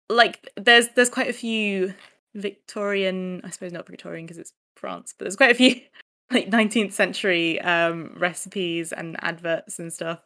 like, 0.08 0.48
there's 0.56 0.88
there's 0.90 1.10
quite 1.10 1.28
a 1.28 1.32
few 1.32 1.94
Victorian 2.34 3.40
I 3.44 3.50
suppose 3.50 3.72
not 3.72 3.86
Victorian 3.86 4.26
because 4.26 4.38
it's 4.38 4.52
France, 4.76 5.14
but 5.16 5.24
there's 5.24 5.36
quite 5.36 5.52
a 5.52 5.54
few, 5.54 5.80
like, 6.30 6.50
19th 6.50 6.92
century, 6.92 7.60
um, 7.60 8.14
recipes 8.16 8.92
and 8.92 9.16
adverts 9.22 9.78
and 9.78 9.92
stuff. 9.92 10.20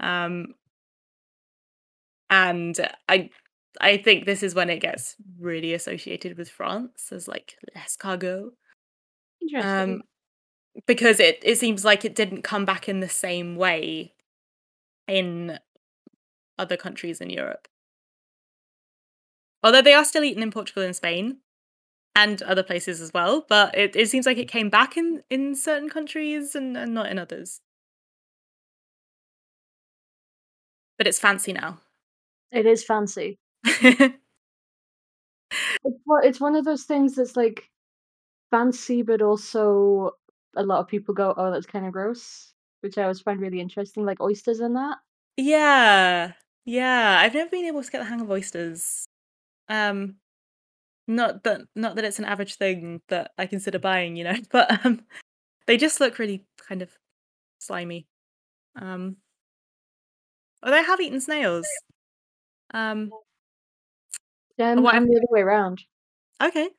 Um 0.00 0.54
and 2.30 2.76
I 3.08 3.30
I 3.80 3.96
think 3.98 4.24
this 4.24 4.42
is 4.42 4.54
when 4.54 4.70
it 4.70 4.80
gets 4.80 5.16
really 5.38 5.74
associated 5.74 6.36
with 6.36 6.50
France 6.50 7.12
as, 7.12 7.28
like, 7.28 7.56
l'escargot. 7.74 8.50
Interesting. 9.40 9.94
Um, 9.94 10.02
because 10.86 11.20
it 11.20 11.40
it 11.42 11.58
seems 11.58 11.84
like 11.84 12.04
it 12.04 12.14
didn't 12.14 12.42
come 12.42 12.64
back 12.64 12.88
in 12.88 13.00
the 13.00 13.08
same 13.08 13.56
way 13.56 14.14
in 15.08 15.58
other 16.58 16.76
countries 16.76 17.20
in 17.20 17.30
Europe. 17.30 17.68
Although 19.62 19.82
they 19.82 19.92
are 19.94 20.04
still 20.04 20.24
eaten 20.24 20.42
in 20.42 20.50
Portugal 20.50 20.82
and 20.82 20.96
Spain, 20.96 21.38
and 22.16 22.42
other 22.42 22.62
places 22.64 23.00
as 23.00 23.12
well, 23.14 23.46
but 23.48 23.76
it 23.78 23.96
it 23.96 24.10
seems 24.10 24.26
like 24.26 24.38
it 24.38 24.48
came 24.48 24.70
back 24.70 24.96
in 24.96 25.22
in 25.30 25.54
certain 25.56 25.88
countries 25.90 26.54
and 26.56 26.76
and 26.76 26.94
not 26.94 27.10
in 27.10 27.18
others. 27.18 27.60
But 30.98 31.06
it's 31.06 31.18
fancy 31.18 31.52
now. 31.52 31.78
It 32.52 32.66
is 32.66 32.84
fancy. 32.84 33.38
It's 35.84 35.98
one 36.04 36.24
it's 36.24 36.40
one 36.40 36.56
of 36.56 36.64
those 36.64 36.84
things 36.84 37.14
that's, 37.16 37.36
like, 37.36 37.68
fancy, 38.50 39.02
but 39.02 39.22
also 39.22 40.12
a 40.56 40.64
lot 40.64 40.80
of 40.80 40.88
people 40.88 41.14
go, 41.14 41.34
"Oh, 41.36 41.50
that's 41.52 41.66
kinda 41.66 41.90
gross," 41.92 42.54
which 42.82 42.98
I 42.98 43.04
always 43.04 43.20
find 43.22 43.40
really 43.40 43.60
interesting, 43.60 44.04
like 44.06 44.20
oysters 44.20 44.60
and 44.60 44.76
that. 44.76 44.98
Yeah. 45.36 46.32
Yeah, 46.64 47.18
I've 47.20 47.34
never 47.34 47.50
been 47.50 47.64
able 47.64 47.82
to 47.82 47.90
get 47.90 47.98
the 47.98 48.04
hang 48.04 48.20
of 48.20 48.30
oysters. 48.30 49.06
Um, 49.70 50.16
not 51.08 51.44
that 51.44 51.62
not 51.76 51.96
that 51.96 52.04
it's 52.06 52.18
an 52.20 52.26
average 52.26 52.56
thing 52.56 53.02
that 53.08 53.32
I 53.38 53.46
consider 53.46 53.78
buying, 53.80 54.16
you 54.16 54.24
know, 54.24 54.34
but, 54.52 54.84
um, 54.86 55.02
they 55.66 55.76
just 55.78 56.00
look 56.00 56.18
really 56.18 56.46
kind 56.68 56.82
of 56.82 56.90
slimy. 57.60 58.06
Um 58.76 59.18
although 60.62 60.76
I 60.78 60.82
have 60.82 61.00
eaten 61.00 61.20
snails. 61.20 61.66
Um 62.74 63.10
Yeah, 64.58 64.72
I'm 64.72 64.82
what 64.82 64.94
I'm 64.94 65.06
the 65.06 65.16
other 65.16 65.26
way 65.30 65.40
around. 65.40 65.82
Okay. 66.42 66.70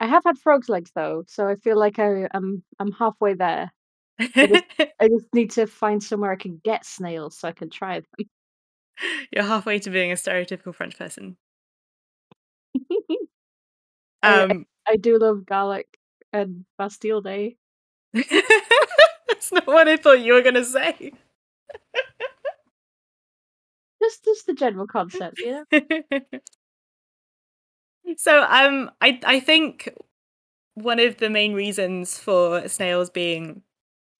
I 0.00 0.06
have 0.06 0.22
had 0.24 0.38
frog's 0.38 0.68
legs 0.68 0.90
though, 0.94 1.24
so 1.26 1.48
I 1.48 1.56
feel 1.56 1.78
like 1.78 1.98
I 1.98 2.28
I'm 2.32 2.62
I'm 2.78 2.92
halfway 2.92 3.34
there. 3.34 3.72
I 4.38 4.46
just 4.46 4.64
I 5.00 5.08
just 5.08 5.26
need 5.34 5.50
to 5.52 5.66
find 5.66 6.02
somewhere 6.02 6.32
I 6.32 6.36
can 6.36 6.60
get 6.64 6.84
snails 6.86 7.38
so 7.38 7.48
I 7.48 7.52
can 7.52 7.70
try 7.70 8.00
them. 8.00 8.28
You're 9.32 9.44
halfway 9.44 9.78
to 9.80 9.90
being 9.90 10.12
a 10.12 10.16
stereotypical 10.16 10.74
French 10.74 10.98
person. 10.98 11.36
I 14.22 14.42
I 14.42 14.42
Um 14.44 14.66
I 14.86 14.96
do 14.96 15.18
love 15.18 15.44
garlic 15.46 15.98
and 16.32 16.64
Bastille 16.78 17.20
Day. 17.20 17.56
That's 18.14 19.52
not 19.52 19.66
what 19.66 19.88
I 19.88 19.96
thought 19.96 20.20
you 20.20 20.32
were 20.34 20.42
gonna 20.42 20.64
say. 20.64 21.12
Just 24.02 24.24
just 24.24 24.46
the 24.46 24.54
general 24.54 24.86
concept, 24.86 25.38
you 25.38 25.64
know? 25.70 26.20
so 28.16 28.42
um 28.44 28.90
I 29.00 29.20
I 29.24 29.40
think 29.40 29.88
one 30.74 31.00
of 31.00 31.18
the 31.18 31.30
main 31.30 31.54
reasons 31.54 32.18
for 32.18 32.68
snails 32.68 33.10
being 33.10 33.62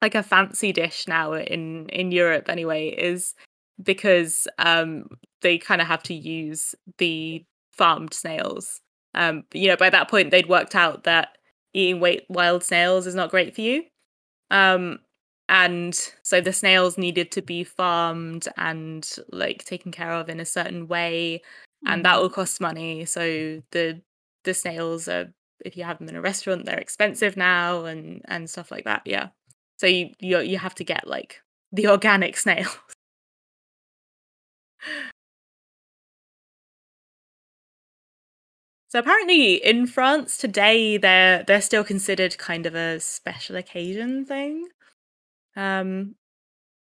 like 0.02 0.14
a 0.14 0.22
fancy 0.22 0.72
dish 0.72 1.08
now 1.08 1.34
in 1.34 1.88
in 1.90 2.12
Europe 2.12 2.48
anyway 2.48 2.88
is 2.88 3.34
because 3.82 4.48
um 4.58 5.06
they 5.42 5.58
kind 5.58 5.80
of 5.80 5.86
have 5.86 6.02
to 6.04 6.14
use 6.14 6.74
the 6.98 7.44
farmed 7.72 8.14
snails. 8.14 8.80
Um 9.14 9.44
you 9.52 9.68
know 9.68 9.76
by 9.76 9.90
that 9.90 10.10
point 10.10 10.30
they'd 10.30 10.48
worked 10.48 10.74
out 10.74 11.04
that 11.04 11.38
eating 11.74 12.00
wild 12.28 12.64
snails 12.64 13.06
is 13.06 13.14
not 13.14 13.30
great 13.30 13.54
for 13.54 13.60
you. 13.62 13.84
Um 14.50 15.00
and 15.48 15.94
so 16.22 16.40
the 16.40 16.52
snails 16.52 16.98
needed 16.98 17.30
to 17.32 17.42
be 17.42 17.64
farmed 17.64 18.48
and 18.56 19.16
like 19.32 19.64
taken 19.64 19.90
care 19.92 20.12
of 20.12 20.28
in 20.28 20.40
a 20.40 20.44
certain 20.44 20.88
way 20.88 21.42
and 21.86 22.04
that 22.04 22.16
Mm. 22.16 22.22
will 22.22 22.30
cost 22.30 22.60
money 22.60 23.04
so 23.04 23.62
the 23.70 24.02
the 24.44 24.54
snails 24.54 25.08
are 25.08 25.32
if 25.64 25.76
you 25.76 25.84
have 25.84 25.98
them 25.98 26.08
in 26.08 26.16
a 26.16 26.20
restaurant 26.20 26.64
they're 26.66 26.78
expensive 26.78 27.36
now 27.36 27.84
and 27.84 28.22
and 28.28 28.50
stuff 28.50 28.70
like 28.70 28.84
that 28.84 29.02
yeah 29.06 29.28
so 29.78 29.86
you 29.86 30.10
you, 30.20 30.38
you 30.40 30.58
have 30.58 30.74
to 30.76 30.84
get 30.84 31.06
like 31.06 31.40
the 31.72 31.88
organic 31.88 32.36
snail 32.44 32.68
so 38.88 38.98
apparently 38.98 39.54
in 39.56 39.86
france 39.86 40.36
today 40.36 40.96
they're 40.96 41.42
they're 41.44 41.60
still 41.60 41.84
considered 41.84 42.36
kind 42.38 42.66
of 42.66 42.74
a 42.74 43.00
special 43.00 43.56
occasion 43.56 44.24
thing. 44.24 44.66
Um 45.56 46.14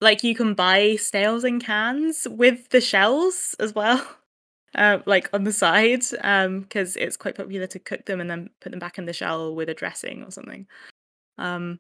like 0.02 0.24
you 0.24 0.36
can 0.36 0.54
buy 0.56 0.96
snails 0.98 1.44
in 1.46 1.60
cans 1.60 2.28
with 2.30 2.70
the 2.70 2.82
shells 2.82 3.56
as 3.60 3.74
well 3.76 4.06
uh, 4.76 5.00
like 5.06 5.30
on 5.34 5.44
the 5.46 5.54
side 5.54 6.04
um 6.24 6.62
because 6.62 6.96
it's 6.98 7.18
quite 7.18 7.36
popular 7.36 7.68
to 7.68 7.80
cook 7.80 8.06
them 8.06 8.22
and 8.22 8.30
then 8.30 8.50
put 8.62 8.72
them 8.72 8.80
back 8.80 8.98
in 8.98 9.06
the 9.06 9.14
shell 9.14 9.56
with 9.56 9.70
a 9.70 9.74
dressing 9.74 10.24
or 10.24 10.32
something. 10.32 10.68
Um 11.38 11.80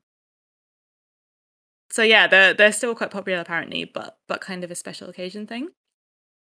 so 1.92 2.04
yeah 2.04 2.28
they're 2.28 2.54
they're 2.54 2.72
still 2.72 2.96
quite 2.96 3.12
popular 3.12 3.40
apparently 3.40 3.86
but 3.86 4.18
but 4.28 4.42
kind 4.42 4.64
of 4.64 4.72
a 4.72 4.76
special 4.76 5.10
occasion 5.10 5.46
thing 5.48 5.70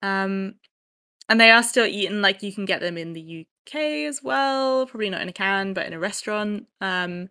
um 0.02 0.56
and 1.30 1.40
they 1.40 1.52
are 1.52 1.64
still 1.64 1.86
eaten 1.86 2.22
like 2.22 2.44
you 2.44 2.54
can 2.54 2.66
get 2.66 2.82
them 2.82 2.98
in 2.98 3.14
the 3.14 3.46
uk 3.68 3.76
as 3.76 4.22
well 4.24 4.86
probably 4.86 5.10
not 5.10 5.22
in 5.22 5.30
a 5.30 5.34
can 5.34 5.74
but 5.74 5.86
in 5.86 5.94
a 5.94 6.00
restaurant 6.00 6.66
um 6.82 7.30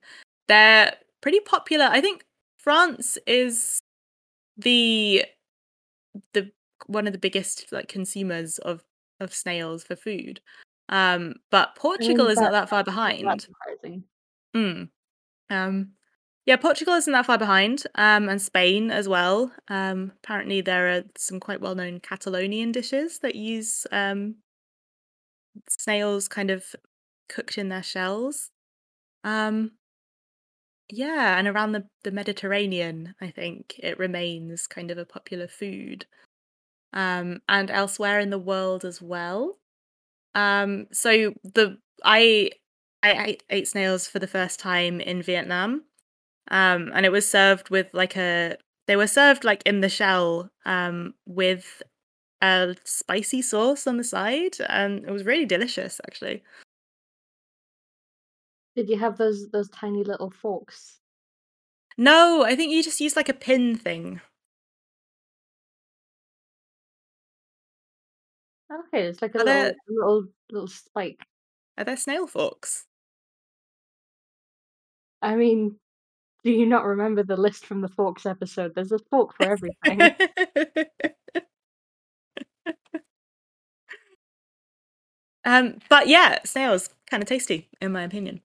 they're 0.48 0.94
pretty 1.20 1.40
popular 1.40 1.86
i 1.86 2.00
think 2.00 2.24
france 2.58 3.18
is 3.26 3.80
the 4.56 5.24
the 6.34 6.50
one 6.86 7.06
of 7.06 7.12
the 7.12 7.18
biggest 7.18 7.66
like 7.72 7.88
consumers 7.88 8.58
of 8.58 8.82
of 9.20 9.34
snails 9.34 9.84
for 9.84 9.96
food. 9.96 10.40
Um, 10.88 11.34
but 11.50 11.76
Portugal 11.76 12.24
mean, 12.24 12.32
is 12.32 12.40
not 12.40 12.52
that- 12.52 12.68
far 12.68 12.82
behind. 12.82 13.40
surprising. 13.42 14.04
Mm. 14.56 14.88
Um, 15.50 15.90
yeah, 16.50 16.56
Portugal 16.56 16.94
isn't 16.94 17.12
that 17.12 17.26
far 17.26 17.38
behind, 17.38 17.84
um, 17.94 18.28
and 18.28 18.42
Spain 18.42 18.90
as 18.90 19.08
well. 19.08 19.52
Um, 19.68 20.10
apparently, 20.24 20.60
there 20.60 20.88
are 20.88 21.02
some 21.16 21.38
quite 21.38 21.60
well 21.60 21.76
known 21.76 22.00
Catalonian 22.00 22.72
dishes 22.72 23.20
that 23.20 23.36
use 23.36 23.86
um, 23.92 24.34
snails 25.68 26.26
kind 26.26 26.50
of 26.50 26.74
cooked 27.28 27.56
in 27.56 27.68
their 27.68 27.84
shells. 27.84 28.50
Um, 29.22 29.74
yeah, 30.88 31.38
and 31.38 31.46
around 31.46 31.70
the, 31.70 31.86
the 32.02 32.10
Mediterranean, 32.10 33.14
I 33.20 33.30
think 33.30 33.76
it 33.78 33.96
remains 33.96 34.66
kind 34.66 34.90
of 34.90 34.98
a 34.98 35.04
popular 35.04 35.46
food. 35.46 36.06
Um, 36.92 37.42
and 37.48 37.70
elsewhere 37.70 38.18
in 38.18 38.30
the 38.30 38.40
world 38.40 38.84
as 38.84 39.00
well. 39.00 39.58
Um, 40.34 40.88
so 40.90 41.32
the 41.44 41.78
I 42.04 42.50
I 43.04 43.26
ate, 43.26 43.44
ate 43.50 43.68
snails 43.68 44.08
for 44.08 44.18
the 44.18 44.26
first 44.26 44.58
time 44.58 45.00
in 45.00 45.22
Vietnam. 45.22 45.84
Um, 46.48 46.90
and 46.94 47.06
it 47.06 47.12
was 47.12 47.28
served 47.28 47.70
with 47.70 47.92
like 47.94 48.16
a 48.16 48.56
they 48.86 48.96
were 48.96 49.06
served 49.06 49.44
like 49.44 49.62
in 49.66 49.80
the 49.82 49.88
shell 49.88 50.50
um 50.66 51.14
with 51.26 51.82
a 52.42 52.74
spicy 52.84 53.42
sauce 53.42 53.86
on 53.86 53.96
the 53.98 54.04
side 54.04 54.56
and 54.68 55.04
it 55.04 55.10
was 55.10 55.24
really 55.24 55.46
delicious 55.46 56.00
actually. 56.06 56.42
Did 58.76 58.88
you 58.88 58.98
have 58.98 59.16
those 59.18 59.48
those 59.50 59.68
tiny 59.70 60.04
little 60.04 60.30
forks? 60.30 61.00
No, 61.98 62.44
I 62.44 62.56
think 62.56 62.72
you 62.72 62.82
just 62.82 63.00
use 63.00 63.16
like 63.16 63.28
a 63.28 63.34
pin 63.34 63.76
thing. 63.76 64.20
Okay, 68.72 69.02
it's 69.08 69.20
like 69.20 69.34
a 69.34 69.38
Are 69.40 69.44
little 69.44 69.62
there- 69.62 69.74
little 69.88 70.24
little 70.50 70.68
spike. 70.68 71.20
Are 71.76 71.84
there 71.84 71.96
snail 71.96 72.26
forks? 72.26 72.86
I 75.22 75.34
mean, 75.34 75.79
do 76.44 76.50
you 76.50 76.66
not 76.66 76.84
remember 76.84 77.22
the 77.22 77.36
list 77.36 77.66
from 77.66 77.80
the 77.80 77.88
forks 77.88 78.26
episode? 78.26 78.74
There's 78.74 78.92
a 78.92 78.98
fork 79.10 79.34
for 79.36 79.44
everything. 79.44 80.00
um, 85.44 85.78
but 85.88 86.08
yeah, 86.08 86.38
snails 86.44 86.90
kind 87.10 87.22
of 87.22 87.28
tasty 87.28 87.68
in 87.80 87.92
my 87.92 88.02
opinion. 88.02 88.40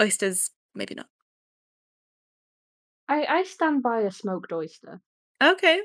Oysters, 0.00 0.50
maybe 0.74 0.94
not. 0.94 1.08
I 3.08 3.24
I 3.24 3.42
stand 3.44 3.82
by 3.82 4.00
a 4.00 4.10
smoked 4.10 4.52
oyster. 4.52 5.00
Okay, 5.42 5.80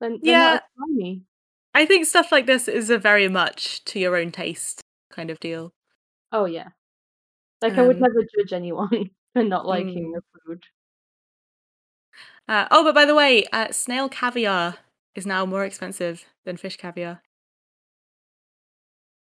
Then 0.00 0.18
Yeah. 0.22 0.60
I 1.74 1.86
think 1.86 2.06
stuff 2.06 2.32
like 2.32 2.46
this 2.46 2.66
is 2.66 2.90
a 2.90 2.98
very 2.98 3.28
much 3.28 3.84
to 3.86 3.98
your 3.98 4.16
own 4.16 4.32
taste 4.32 4.80
kind 5.10 5.30
of 5.30 5.38
deal. 5.40 5.72
Oh 6.32 6.44
yeah. 6.44 6.68
Like 7.62 7.78
I 7.78 7.82
would 7.82 8.00
Um, 8.00 8.00
never 8.00 8.24
judge 8.36 8.52
anyone 8.52 9.10
for 9.32 9.44
not 9.44 9.64
liking 9.66 10.10
Mm. 10.10 10.12
the 10.12 10.22
food. 10.44 10.64
Uh, 12.48 12.66
oh, 12.70 12.82
but 12.84 12.94
by 12.94 13.04
the 13.04 13.14
way, 13.14 13.44
uh, 13.52 13.70
snail 13.72 14.08
caviar 14.08 14.78
is 15.14 15.26
now 15.26 15.44
more 15.44 15.64
expensive 15.64 16.24
than 16.44 16.56
fish 16.56 16.76
caviar. 16.76 17.22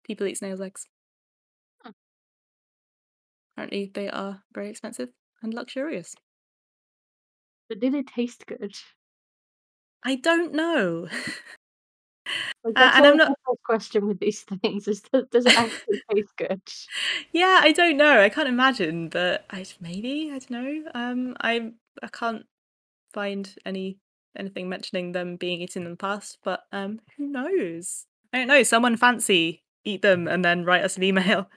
People 0.04 0.26
eat 0.28 0.38
snail 0.38 0.56
legs. 0.56 0.88
Hmm. 1.84 1.92
Apparently, 3.54 3.88
they 3.94 4.08
are 4.10 4.46
very 4.54 4.70
expensive 4.70 5.12
and 5.42 5.54
luxurious. 5.54 6.16
But 7.70 7.80
did 7.80 7.94
it 7.94 8.08
taste 8.08 8.48
good? 8.48 8.74
I 10.04 10.16
don't 10.16 10.54
know. 10.54 11.10
Like 12.64 12.74
Uh, 12.78 12.92
and 12.96 13.06
I'm 13.06 13.18
not- 13.18 13.38
question 13.64 14.08
with 14.08 14.20
these 14.20 14.42
things 14.62 14.88
is 14.88 15.02
does, 15.02 15.26
does 15.32 15.46
it 15.46 15.58
actually 15.58 16.02
taste 16.14 16.36
good? 16.38 16.62
yeah, 17.32 17.60
I 17.62 17.72
don't 17.72 17.98
know. 17.98 18.20
I 18.22 18.30
can't 18.30 18.48
imagine, 18.50 19.10
but 19.10 19.46
I 19.50 19.66
maybe 19.80 20.30
I 20.34 20.40
don't 20.40 20.52
know. 20.52 20.92
Um, 20.94 21.36
I 21.42 21.72
I 22.02 22.08
can't 22.08 22.46
find 23.14 23.54
any 23.66 23.98
anything 24.38 24.70
mentioning 24.70 25.12
them 25.14 25.38
being 25.38 25.62
eaten 25.62 25.84
in 25.86 25.92
the 25.92 25.98
past, 25.98 26.40
but 26.44 26.64
um, 26.72 27.00
who 27.18 27.28
knows? 27.28 28.06
I 28.34 28.40
don't 28.40 28.48
know. 28.48 28.64
Someone 28.64 28.98
fancy 28.98 29.64
eat 29.84 30.02
them 30.02 30.28
and 30.28 30.44
then 30.44 30.66
write 30.66 30.84
us 30.84 30.98
an 30.98 31.04
email. 31.04 31.50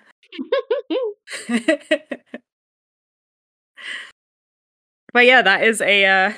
but 5.13 5.27
yeah, 5.27 5.43
that 5.43 5.63
is 5.63 5.81
a. 5.81 6.05
Uh, 6.05 6.33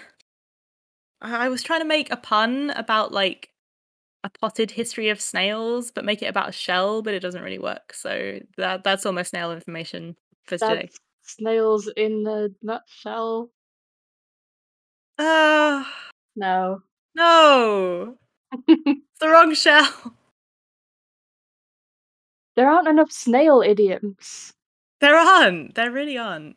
I 1.23 1.49
was 1.49 1.63
trying 1.63 1.81
to 1.81 1.87
make 1.87 2.11
a 2.11 2.17
pun 2.17 2.71
about 2.71 3.13
like 3.13 3.50
a 4.25 4.31
potted 4.31 4.71
history 4.71 5.09
of 5.09 5.21
snails, 5.21 5.91
but 5.91 6.05
make 6.05 6.23
it 6.23 6.27
about 6.27 6.49
a 6.51 6.53
shell, 6.53 7.03
but 7.03 7.15
it 7.15 7.21
doesn't 7.21 7.43
really 7.43 7.59
work. 7.59 7.95
So 7.95 8.39
that 8.57 8.85
that's 8.85 9.07
all 9.07 9.13
my 9.13 9.23
snail 9.23 9.53
information 9.53 10.17
for 10.45 10.59
today. 10.59 10.91
Snails 11.23 11.91
in 11.97 12.25
the 12.25 12.55
nutshell. 12.63 13.51
Ah, 15.19 16.11
No. 16.37 16.83
no, 17.15 18.17
it's 18.69 19.19
the 19.21 19.29
wrong 19.29 19.53
shell. 19.55 20.15
there 22.57 22.69
aren't 22.71 22.89
enough 22.89 23.11
snail 23.13 23.63
idioms. 23.63 24.53
There 25.01 25.17
aren't. 25.17 25.75
There 25.75 25.91
really 25.91 26.17
aren't. 26.19 26.57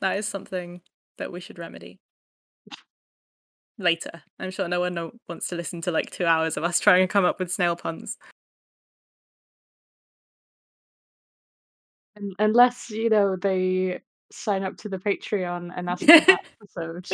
That 0.00 0.16
is 0.18 0.26
something 0.26 0.80
that 1.18 1.32
we 1.32 1.40
should 1.40 1.58
remedy 1.58 1.98
later. 3.78 4.22
I'm 4.38 4.50
sure 4.50 4.68
no 4.68 4.80
one 4.80 4.94
no- 4.94 5.12
wants 5.28 5.48
to 5.48 5.56
listen 5.56 5.80
to 5.82 5.90
like 5.92 6.10
two 6.10 6.26
hours 6.26 6.56
of 6.56 6.64
us 6.64 6.80
trying 6.80 7.02
to 7.04 7.12
come 7.12 7.24
up 7.24 7.38
with 7.38 7.52
snail 7.52 7.76
puns. 7.76 8.16
Unless, 12.38 12.90
you 12.90 13.08
know, 13.10 13.36
they 13.36 14.00
sign 14.32 14.64
up 14.64 14.76
to 14.78 14.88
the 14.88 14.98
Patreon 14.98 15.70
and 15.76 15.88
ask 15.88 16.00
for 16.00 16.06
that 16.06 16.44
episode. 16.60 17.08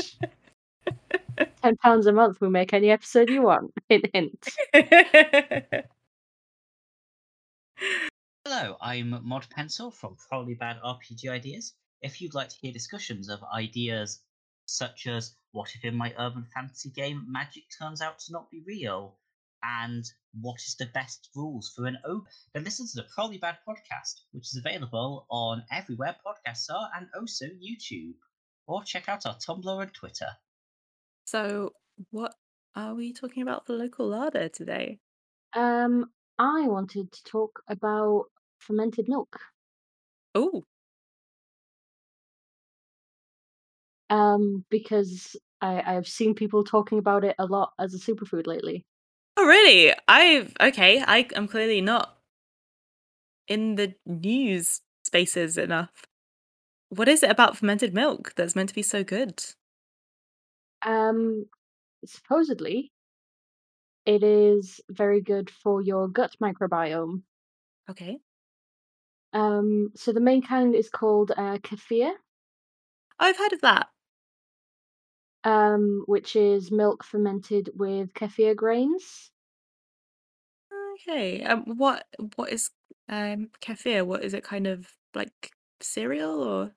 Ten 1.62 1.76
pounds 1.76 2.06
a 2.06 2.12
month 2.12 2.40
will 2.40 2.50
make 2.50 2.72
any 2.72 2.90
episode 2.90 3.28
you 3.28 3.42
want. 3.42 3.72
Hint 3.88 4.06
hint. 4.14 4.48
Hello, 8.46 8.76
I'm 8.80 9.20
Mod 9.22 9.46
Pencil 9.50 9.90
from 9.90 10.16
Probably 10.28 10.54
Bad 10.54 10.78
RPG 10.84 11.28
Ideas. 11.28 11.74
if 12.02 12.20
you'd 12.20 12.34
like 12.34 12.48
to 12.50 12.56
hear 12.60 12.72
discussions 12.72 13.28
of 13.28 13.40
ideas 13.54 14.20
such 14.66 15.06
as 15.06 15.36
what 15.52 15.70
if 15.74 15.84
in 15.84 15.94
my 15.94 16.14
urban 16.18 16.46
fantasy 16.54 16.90
game 16.90 17.24
magic 17.28 17.64
turns 17.78 18.00
out 18.00 18.18
to 18.20 18.32
not 18.32 18.50
be 18.50 18.62
real? 18.66 19.18
And 19.62 20.04
what 20.40 20.60
is 20.66 20.76
the 20.76 20.86
best 20.86 21.30
rules 21.34 21.72
for 21.74 21.86
an 21.86 21.98
ogre? 22.04 22.28
Then 22.52 22.64
listen 22.64 22.86
to 22.86 22.96
the 22.96 23.08
Probably 23.14 23.38
Bad 23.38 23.58
podcast, 23.66 24.20
which 24.32 24.48
is 24.48 24.56
available 24.56 25.26
on 25.30 25.64
everywhere 25.70 26.16
podcasts 26.26 26.70
are 26.70 26.90
and 26.96 27.08
also 27.18 27.46
YouTube. 27.46 28.14
Or 28.66 28.82
check 28.82 29.08
out 29.08 29.26
our 29.26 29.36
Tumblr 29.36 29.82
and 29.82 29.94
Twitter. 29.94 30.28
So, 31.26 31.72
what 32.10 32.34
are 32.74 32.94
we 32.94 33.12
talking 33.12 33.42
about 33.42 33.66
for 33.66 33.74
local 33.74 34.08
larder 34.08 34.48
today? 34.48 34.98
Um, 35.54 36.10
I 36.38 36.66
wanted 36.66 37.12
to 37.12 37.24
talk 37.24 37.62
about 37.68 38.24
fermented 38.58 39.06
milk. 39.08 39.38
Oh, 40.34 40.64
Um, 44.14 44.64
because 44.70 45.34
I 45.60 45.96
I've 45.96 46.06
seen 46.06 46.34
people 46.34 46.62
talking 46.62 46.98
about 46.98 47.24
it 47.24 47.34
a 47.38 47.46
lot 47.46 47.72
as 47.80 47.94
a 47.94 47.98
superfood 47.98 48.46
lately. 48.46 48.86
oh, 49.36 49.44
really? 49.44 49.92
I've 50.06 50.54
okay. 50.60 51.02
I 51.02 51.26
am 51.34 51.48
clearly 51.48 51.80
not 51.80 52.16
in 53.48 53.74
the 53.74 53.94
news 54.06 54.82
spaces 55.04 55.58
enough. 55.58 56.06
What 56.90 57.08
is 57.08 57.24
it 57.24 57.30
about 57.30 57.56
fermented 57.56 57.92
milk 57.92 58.34
that's 58.36 58.54
meant 58.54 58.68
to 58.68 58.74
be 58.74 58.82
so 58.82 59.02
good? 59.02 59.44
Um, 60.82 61.46
supposedly, 62.04 62.92
it 64.06 64.22
is 64.22 64.80
very 64.88 65.22
good 65.22 65.50
for 65.50 65.82
your 65.82 66.06
gut 66.06 66.36
microbiome. 66.40 67.22
Okay. 67.90 68.18
Um, 69.32 69.90
so 69.96 70.12
the 70.12 70.20
main 70.20 70.42
kind 70.42 70.76
is 70.76 70.88
called 70.88 71.32
uh, 71.32 71.58
kefir, 71.58 72.12
I've 73.18 73.36
heard 73.36 73.52
of 73.52 73.60
that. 73.62 73.88
Um, 75.44 76.04
which 76.06 76.36
is 76.36 76.70
milk 76.72 77.04
fermented 77.04 77.70
with 77.74 78.12
kefir 78.14 78.56
grains. 78.56 79.32
Okay. 80.94 81.42
Um, 81.44 81.64
what 81.76 82.06
what 82.36 82.52
is 82.52 82.70
um 83.08 83.50
kefir? 83.60 84.06
What 84.06 84.24
is 84.24 84.34
it? 84.34 84.44
Kind 84.44 84.66
of 84.66 84.88
like 85.14 85.52
cereal 85.80 86.42
or? 86.42 86.74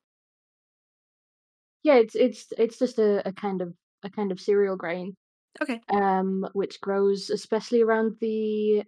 Yeah, 1.83 1.95
it's 1.95 2.15
it's 2.15 2.47
it's 2.57 2.77
just 2.79 2.99
a, 2.99 3.27
a 3.27 3.33
kind 3.33 3.61
of 3.61 3.75
a 4.03 4.09
kind 4.09 4.31
of 4.31 4.39
cereal 4.39 4.75
grain, 4.75 5.15
Okay. 5.61 5.81
um, 5.93 6.47
which 6.53 6.81
grows 6.81 7.29
especially 7.31 7.81
around 7.81 8.17
the 8.21 8.85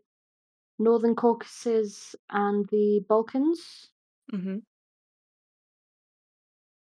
northern 0.80 1.16
Caucasus 1.16 2.16
and 2.30 2.68
the 2.70 3.06
Balkans. 3.10 3.92
Mm-hmm. 4.34 4.60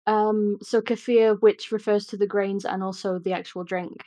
Um, 0.08 0.58
so 0.62 0.82
kefir, 0.82 1.40
which 1.42 1.72
refers 1.72 2.08
to 2.08 2.18
the 2.18 2.28
grains 2.28 2.66
and 2.66 2.82
also 2.82 3.20
the 3.20 3.34
actual 3.34 3.64
drink. 3.64 4.06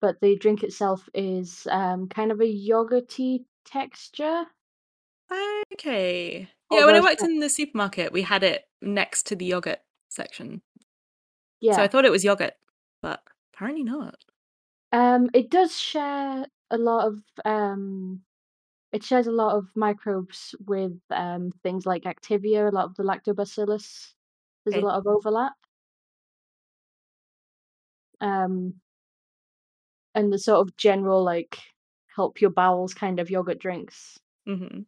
But 0.00 0.20
the 0.20 0.36
drink 0.36 0.62
itself 0.62 1.08
is 1.14 1.66
um, 1.70 2.08
kind 2.08 2.30
of 2.30 2.40
a 2.40 2.44
yogurty 2.44 3.44
texture. 3.64 4.44
Okay. 5.72 6.48
Yeah, 6.70 6.84
when 6.86 6.96
I 6.96 7.00
worked 7.00 7.22
in 7.22 7.40
the 7.40 7.48
supermarket, 7.48 8.12
we 8.12 8.22
had 8.22 8.42
it 8.42 8.64
next 8.80 9.26
to 9.26 9.36
the 9.36 9.44
yogurt 9.46 9.80
section. 10.08 10.62
Yeah, 11.60 11.76
So 11.76 11.82
I 11.82 11.88
thought 11.88 12.04
it 12.04 12.10
was 12.10 12.24
yogurt, 12.24 12.54
but 13.02 13.22
apparently 13.54 13.84
not. 13.84 14.16
um, 14.92 15.28
it 15.34 15.50
does 15.50 15.78
share 15.78 16.46
a 16.70 16.78
lot 16.78 17.06
of 17.06 17.22
um, 17.44 18.22
it 18.92 19.04
shares 19.04 19.26
a 19.26 19.32
lot 19.32 19.56
of 19.56 19.66
microbes 19.74 20.54
with 20.66 20.98
um, 21.10 21.52
things 21.62 21.86
like 21.86 22.04
Activia, 22.04 22.68
a 22.68 22.74
lot 22.74 22.86
of 22.86 22.94
the 22.96 23.02
lactobacillus. 23.02 24.14
There's 24.70 24.76
Okay. 24.76 24.84
a 24.84 24.86
lot 24.86 24.98
of 24.98 25.06
overlap. 25.06 25.54
Um, 28.20 28.80
and 30.14 30.32
the 30.32 30.38
sort 30.38 30.60
of 30.66 30.76
general 30.76 31.22
like 31.24 31.58
help 32.14 32.40
your 32.40 32.50
bowels 32.50 32.94
kind 32.94 33.18
of 33.20 33.30
yogurt 33.30 33.58
drinks. 33.58 34.18
Mm-hmm. 34.46 34.80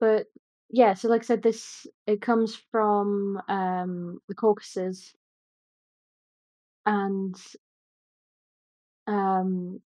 But 0.00 0.26
yeah, 0.70 0.94
so 0.94 1.08
like 1.08 1.22
I 1.22 1.24
said, 1.24 1.42
this 1.42 1.86
it 2.06 2.20
comes 2.20 2.54
from 2.56 3.40
um 3.48 4.20
the 4.28 4.34
Caucasus 4.34 5.14
and 6.86 7.36
um 9.06 9.80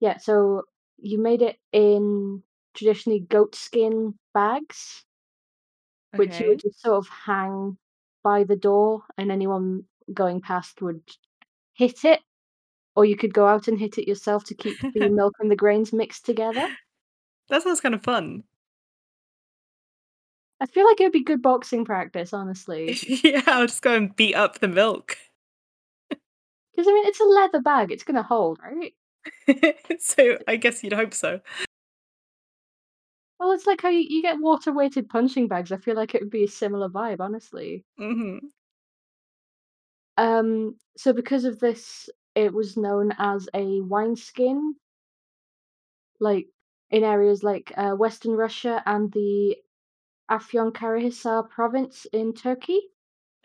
yeah, 0.00 0.18
so 0.18 0.64
you 0.98 1.18
made 1.18 1.42
it 1.42 1.58
in 1.72 2.42
traditionally 2.74 3.20
goat 3.20 3.54
skin 3.54 4.14
bags, 4.34 5.04
which 6.16 6.40
you 6.40 6.48
would 6.48 6.60
just 6.60 6.80
sort 6.80 6.96
of 6.96 7.08
hang 7.08 7.76
by 8.22 8.44
the 8.44 8.56
door 8.56 9.02
and 9.16 9.32
anyone 9.32 9.84
going 10.12 10.40
past 10.40 10.82
would 10.82 11.02
hit 11.74 12.04
it. 12.04 12.20
Or 12.94 13.04
you 13.04 13.16
could 13.16 13.32
go 13.32 13.46
out 13.46 13.68
and 13.68 13.78
hit 13.78 13.96
it 13.96 14.06
yourself 14.06 14.44
to 14.44 14.54
keep 14.54 14.78
the 14.80 15.08
milk 15.10 15.34
and 15.40 15.50
the 15.50 15.56
grains 15.56 15.92
mixed 15.92 16.26
together. 16.26 16.68
That 17.48 17.62
sounds 17.62 17.80
kind 17.80 17.94
of 17.94 18.02
fun. 18.02 18.44
I 20.60 20.66
feel 20.66 20.86
like 20.86 21.00
it 21.00 21.04
would 21.04 21.12
be 21.12 21.24
good 21.24 21.42
boxing 21.42 21.84
practice, 21.84 22.32
honestly. 22.32 22.96
yeah, 23.24 23.42
I'll 23.46 23.66
just 23.66 23.82
go 23.82 23.96
and 23.96 24.14
beat 24.14 24.34
up 24.34 24.60
the 24.60 24.68
milk. 24.68 25.16
Because 26.08 26.88
I 26.88 26.92
mean, 26.92 27.06
it's 27.06 27.20
a 27.20 27.24
leather 27.24 27.60
bag; 27.60 27.90
it's 27.90 28.04
gonna 28.04 28.22
hold, 28.22 28.60
right? 28.62 28.94
so 29.98 30.38
I 30.46 30.56
guess 30.56 30.82
you'd 30.82 30.92
hope 30.92 31.14
so. 31.14 31.40
Well, 33.42 33.50
it's 33.52 33.66
like 33.66 33.82
how 33.82 33.88
you, 33.90 34.06
you 34.08 34.22
get 34.22 34.40
water 34.40 34.72
weighted 34.72 35.08
punching 35.10 35.48
bags. 35.48 35.72
I 35.72 35.76
feel 35.76 35.96
like 35.96 36.14
it 36.14 36.22
would 36.22 36.30
be 36.30 36.44
a 36.44 36.48
similar 36.48 36.88
vibe, 36.88 37.20
honestly. 37.20 37.84
hmm 37.98 38.38
Um, 40.16 40.76
so 40.96 41.12
because 41.12 41.44
of 41.44 41.60
this, 41.60 42.08
it 42.34 42.52
was 42.54 42.76
known 42.76 43.12
as 43.18 43.48
a 43.54 43.80
wineskin, 43.82 44.76
like 46.20 46.48
in 46.90 47.04
areas 47.04 47.42
like 47.42 47.72
uh, 47.76 47.92
Western 47.92 48.32
Russia 48.32 48.82
and 48.86 49.12
the 49.12 49.56
Afyonkarahisar 50.30 51.48
province 51.50 52.06
in 52.12 52.34
Turkey. 52.34 52.80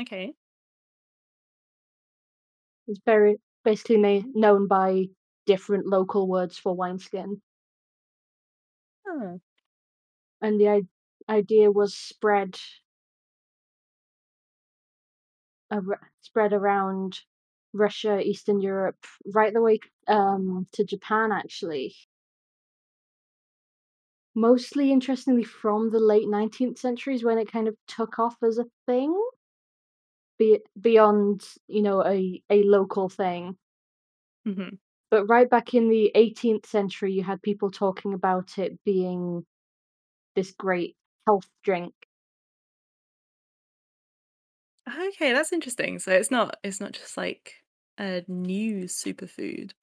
Okay. 0.01 0.35
It's 2.85 2.99
very 3.05 3.39
basically 3.63 3.95
na- 3.97 4.27
known 4.33 4.67
by 4.67 5.05
different 5.45 5.85
local 5.85 6.27
words 6.27 6.57
for 6.57 6.75
wineskin, 6.75 7.41
Oh. 9.07 9.39
And 10.41 10.59
the 10.59 10.69
I- 10.69 10.87
idea 11.33 11.71
was 11.71 11.95
spread 11.95 12.57
ar- 15.71 16.11
spread 16.21 16.53
around 16.53 17.21
Russia, 17.73 18.19
Eastern 18.21 18.59
Europe, 18.61 19.05
right 19.33 19.53
the 19.53 19.61
way 19.61 19.79
um, 20.07 20.67
to 20.73 20.83
Japan, 20.83 21.31
actually. 21.31 21.95
Mostly, 24.35 24.89
interestingly, 24.93 25.43
from 25.43 25.89
the 25.89 25.99
late 25.99 26.29
19th 26.29 26.77
century 26.77 27.13
is 27.13 27.25
when 27.25 27.37
it 27.37 27.51
kind 27.51 27.67
of 27.67 27.75
took 27.87 28.17
off 28.19 28.41
as 28.41 28.57
a 28.57 28.69
thing. 28.85 29.13
Be- 30.37 30.61
beyond, 30.79 31.43
you 31.67 31.81
know, 31.81 32.03
a, 32.05 32.41
a 32.49 32.61
local 32.63 33.09
thing. 33.09 33.57
hmm 34.45 34.75
But 35.11 35.27
right 35.27 35.49
back 35.49 35.73
in 35.73 35.89
the 35.89 36.11
18th 36.15 36.65
century, 36.67 37.13
you 37.13 37.23
had 37.23 37.41
people 37.41 37.71
talking 37.71 38.13
about 38.13 38.57
it 38.59 38.83
being 38.85 39.45
this 40.37 40.53
great 40.53 40.97
health 41.27 41.49
drink. 41.65 41.95
Okay, 44.87 45.33
that's 45.33 45.51
interesting. 45.51 45.99
So 45.99 46.11
it's 46.11 46.31
not 46.31 46.57
it's 46.63 46.79
not 46.79 46.93
just 46.93 47.17
like 47.17 47.55
a 47.99 48.23
new 48.27 48.85
superfood. 48.85 49.73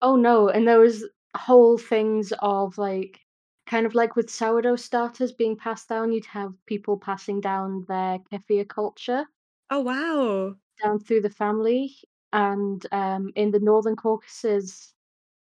Oh 0.00 0.16
no, 0.16 0.48
and 0.48 0.66
there 0.66 0.80
was 0.80 1.04
whole 1.36 1.76
things 1.76 2.32
of 2.40 2.78
like 2.78 3.26
kind 3.66 3.84
of 3.84 3.94
like 3.94 4.16
with 4.16 4.30
sourdough 4.30 4.76
starters 4.76 5.32
being 5.32 5.54
passed 5.56 5.86
down, 5.90 6.12
you'd 6.12 6.24
have 6.26 6.54
people 6.64 6.96
passing 6.98 7.42
down 7.42 7.84
their 7.86 8.20
kefir 8.20 8.66
culture 8.66 9.26
Oh 9.70 9.80
wow. 9.82 10.56
down 10.82 10.98
through 10.98 11.20
the 11.22 11.30
family. 11.30 11.94
And 12.32 12.84
um, 12.92 13.32
in 13.36 13.50
the 13.50 13.60
Northern 13.60 13.96
Caucasus, 13.96 14.94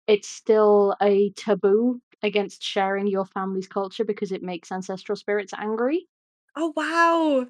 it's 0.08 0.30
still 0.30 0.96
a 1.02 1.32
taboo 1.32 2.02
against 2.24 2.64
sharing 2.64 3.08
your 3.08 3.26
family's 3.26 3.68
culture 3.68 4.06
because 4.06 4.32
it 4.32 4.44
makes 4.44 4.72
ancestral 4.72 5.16
spirits 5.16 5.54
angry. 5.56 6.08
Oh 6.56 6.74
wow. 6.76 7.48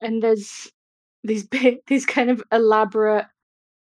And 0.00 0.22
there's 0.22 0.70
these 1.24 1.44
big, 1.46 1.78
these 1.88 2.06
kind 2.06 2.30
of 2.30 2.42
elaborate, 2.52 3.26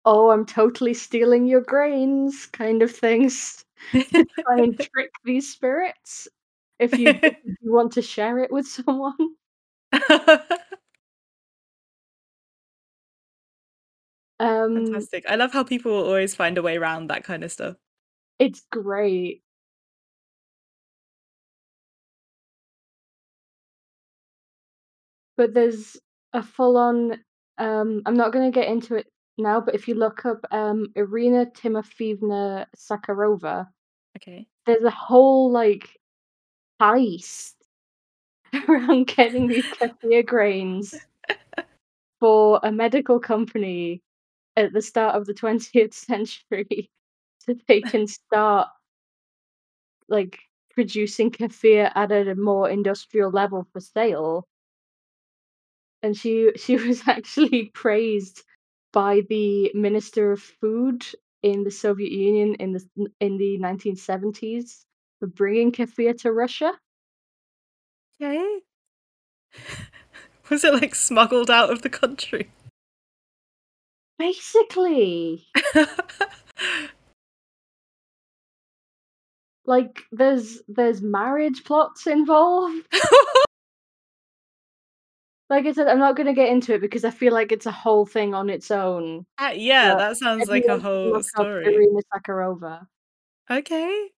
oh, 0.05 0.31
I'm 0.31 0.47
totally 0.47 0.95
stealing 0.95 1.47
your 1.47 1.63
grains 1.63 2.47
kind 2.47 2.83
of 2.83 2.93
things 2.95 3.65
to 4.15 4.27
try 4.47 4.59
and 4.61 4.79
trick 4.95 5.11
these 5.25 5.51
spirits 5.53 6.29
if 6.81 6.99
you, 6.99 7.21
if 7.47 7.57
you 7.63 7.73
want 7.73 7.93
to 7.95 8.03
share 8.03 8.39
it 8.41 8.53
with 8.53 8.69
someone. 8.69 9.37
Um, 14.41 14.85
Fantastic. 14.87 15.25
I 15.29 15.37
love 15.37 15.53
how 15.53 15.63
people 15.65 15.93
always 15.93 16.35
find 16.35 16.59
a 16.59 16.63
way 16.63 16.77
around 16.77 17.09
that 17.09 17.25
kind 17.25 17.45
of 17.45 17.53
stuff. 17.53 17.77
It's 18.41 18.63
great. 18.73 19.45
But 25.37 25.55
there's 25.55 25.97
a 26.33 26.43
full-on 26.43 27.25
um, 27.59 28.03
I'm 28.07 28.17
not 28.17 28.33
gonna 28.33 28.51
get 28.51 28.69
into 28.69 28.95
it 28.95 29.07
now, 29.39 29.61
but 29.61 29.75
if 29.75 29.87
you 29.89 29.95
look 29.95 30.25
up, 30.25 30.45
um, 30.51 30.93
Irina 30.97 31.47
Timofeevna 31.47 32.67
Sakharova, 32.77 33.69
Okay. 34.17 34.49
there's 34.67 34.85
a 34.85 34.91
whole, 34.91 35.51
like, 35.53 35.99
heist 36.81 37.55
around 38.69 39.09
getting 39.09 39.49
these 39.49 39.67
kefir 39.81 40.27
grains 40.27 40.95
for 42.21 42.61
a 42.63 42.71
medical 42.73 43.19
company 43.21 44.03
at 44.67 44.73
the 44.73 44.83
start 44.83 45.15
of 45.17 45.27
the 45.27 45.35
20th 45.35 45.95
century 46.09 46.91
so 47.39 47.55
they 47.69 47.81
can 47.81 48.07
start 48.07 48.69
like, 50.09 50.39
producing 50.71 51.31
kefir 51.31 51.91
at 51.95 52.13
a 52.13 52.35
more 52.35 52.69
industrial 52.69 53.31
level 53.31 53.67
for 53.73 53.81
sale. 53.81 54.47
And 56.03 56.17
she 56.17 56.53
she 56.57 56.77
was 56.77 57.03
actually 57.07 57.71
praised 57.75 58.43
by 58.93 59.23
the 59.29 59.71
Minister 59.75 60.33
of 60.33 60.41
Food 60.41 61.05
in 61.43 61.65
the 61.65 61.71
Soviet 61.71 62.13
Union 62.13 62.55
in 62.57 62.73
the 62.73 62.85
in 63.21 63.39
the 63.39 63.59
1970s 63.61 64.85
for 65.19 65.27
bringing 65.27 65.73
kefir 65.73 66.17
to 66.23 66.33
Russia. 66.33 66.73
Okay. 68.23 68.61
Was 70.51 70.65
it, 70.65 70.75
like, 70.75 70.95
smuggled 70.95 71.49
out 71.49 71.71
of 71.71 71.83
the 71.83 71.89
country? 71.89 72.51
Basically. 74.21 75.47
Like, 79.67 80.01
there's 80.11 80.63
there's 80.69 81.01
marriage 81.01 81.63
plots 81.65 82.07
involved. 82.07 82.87
Like 85.49 85.67
I 85.67 85.73
said, 85.73 85.89
I'm 85.89 85.99
not 85.99 86.17
gonna 86.17 86.33
get 86.33 86.49
into 86.49 86.75
it 86.75 86.81
because 86.81 87.05
I 87.05 87.11
feel 87.11 87.33
like 87.33 87.51
it's 87.51 87.67
a 87.67 87.73
whole 87.73 88.07
thing 88.07 88.35
on 88.35 88.49
its 88.49 88.71
own. 88.71 89.27
Uh, 89.37 89.51
yeah, 89.55 89.95
But 89.95 89.99
that 89.99 90.17
sounds 90.17 90.49
like 90.49 90.65
a 90.69 90.79
whole 90.79 91.21
story. 91.23 91.67
Irina 91.75 92.01
Sakharova. 92.15 92.87
Okay. 93.51 94.11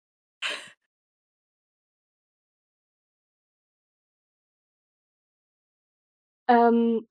Um, 6.47 7.07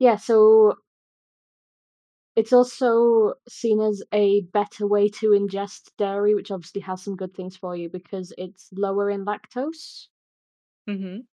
yeah, 0.00 0.16
so 0.16 0.78
it's 2.36 2.52
also 2.52 3.34
seen 3.48 3.80
as 3.80 4.02
a 4.12 4.42
better 4.52 4.86
way 4.86 5.08
to 5.08 5.30
ingest 5.30 5.90
dairy, 5.98 6.34
which 6.34 6.50
obviously 6.50 6.80
has 6.82 7.02
some 7.02 7.16
good 7.16 7.34
things 7.34 7.56
for 7.56 7.76
you 7.76 7.88
because 7.88 8.32
it's 8.38 8.70
lower 8.72 9.10
in 9.10 9.24
lactose. 9.24 10.08
Mhm. 10.88 11.26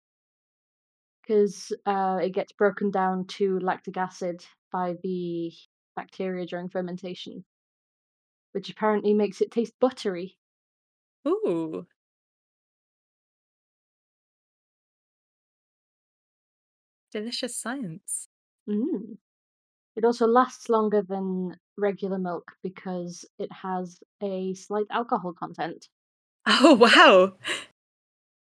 'Cause, 1.26 1.72
uh, 1.86 2.18
it 2.22 2.30
gets 2.30 2.52
broken 2.52 2.90
down 2.90 3.26
to 3.26 3.58
lactic 3.60 3.96
acid 3.96 4.44
by 4.72 4.94
the 5.02 5.52
bacteria 5.94 6.46
during 6.46 6.68
fermentation. 6.68 7.44
Which 8.54 8.68
apparently 8.68 9.14
makes 9.14 9.40
it 9.40 9.52
taste 9.52 9.78
buttery. 9.78 10.36
Ooh. 11.28 11.86
Delicious 17.12 17.56
science. 17.56 18.28
Mm. 18.68 19.16
It 20.00 20.06
also 20.06 20.26
lasts 20.26 20.70
longer 20.70 21.02
than 21.02 21.58
regular 21.76 22.18
milk 22.18 22.52
because 22.62 23.26
it 23.38 23.52
has 23.52 24.00
a 24.22 24.54
slight 24.54 24.86
alcohol 24.90 25.34
content. 25.34 25.88
Oh, 26.46 26.72
wow. 26.72 27.34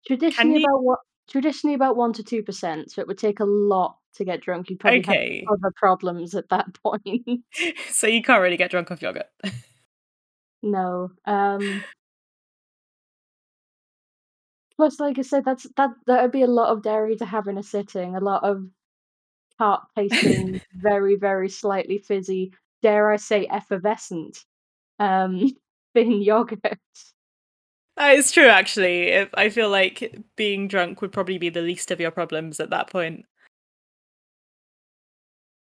Traditionally 0.07 0.61
you 0.61 0.67
about 0.67 0.85
what 0.85 0.99
traditionally 1.31 1.73
about 1.73 1.97
1 1.97 2.13
to 2.13 2.23
2%, 2.23 2.91
so 2.91 3.01
it 3.01 3.07
would 3.09 3.17
take 3.17 3.41
a 3.41 3.47
lot 3.47 3.97
to 4.17 4.27
get 4.27 4.43
drunk, 4.43 4.69
you'd 4.69 4.79
probably 4.79 5.01
have 5.01 5.59
other 5.59 5.73
problems 5.75 6.35
at 6.35 6.51
that 6.51 6.67
point. 6.85 7.25
So 7.93 8.07
you 8.07 8.21
can't 8.21 8.43
really 8.43 8.59
get 8.59 8.71
drunk 8.71 8.91
off 8.91 9.01
yogurt. 9.01 9.29
No, 10.63 11.13
um 11.25 11.83
plus, 14.77 15.01
like 15.01 15.19
I 15.19 15.23
said, 15.23 15.45
that's 15.45 15.67
that 15.77 15.91
that 16.07 16.23
would 16.23 16.33
be 16.33 16.43
a 16.43 16.47
lot 16.47 16.69
of 16.71 16.83
dairy 16.83 17.17
to 17.17 17.25
have 17.25 17.49
in 17.49 17.59
a 17.59 17.63
sitting, 17.63 18.15
a 18.17 18.21
lot 18.21 18.45
of 18.45 18.65
tart 19.59 19.83
tasting, 19.97 20.61
very, 20.75 21.17
very 21.17 21.49
slightly 21.49 21.99
fizzy, 21.99 22.53
dare 22.83 23.11
I 23.11 23.17
say 23.17 23.47
effervescent, 23.51 24.45
um, 24.99 25.51
thin 25.95 26.23
yogurt. 26.23 26.61
That 27.97 28.15
is 28.15 28.31
true, 28.31 28.47
actually. 28.47 29.09
If 29.09 29.29
I 29.35 29.49
feel 29.49 29.71
like 29.71 30.17
being 30.37 30.69
drunk 30.69 31.03
would 31.03 31.13
probably 31.13 31.39
be 31.39 31.49
the 31.49 31.63
least 31.63 31.91
of 31.91 32.01
your 32.01 32.13
problems 32.13 32.61
at 32.61 32.71
that 32.71 32.91
point. 32.91 33.25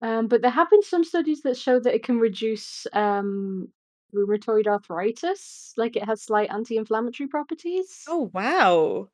Um, 0.04 0.28
but 0.28 0.42
there 0.42 0.52
have 0.52 0.70
been 0.70 0.84
some 0.84 1.04
studies 1.04 1.42
that 1.42 1.58
show 1.58 1.80
that 1.80 1.94
it 1.94 2.04
can 2.04 2.20
reduce, 2.20 2.86
um, 2.94 3.70
rheumatoid 4.14 4.68
arthritis, 4.68 5.74
like, 5.78 5.96
it 5.96 6.04
has 6.04 6.22
slight 6.22 6.50
anti-inflammatory 6.52 7.28
properties. 7.28 8.04
Oh, 8.08 8.30
wow. 8.34 9.10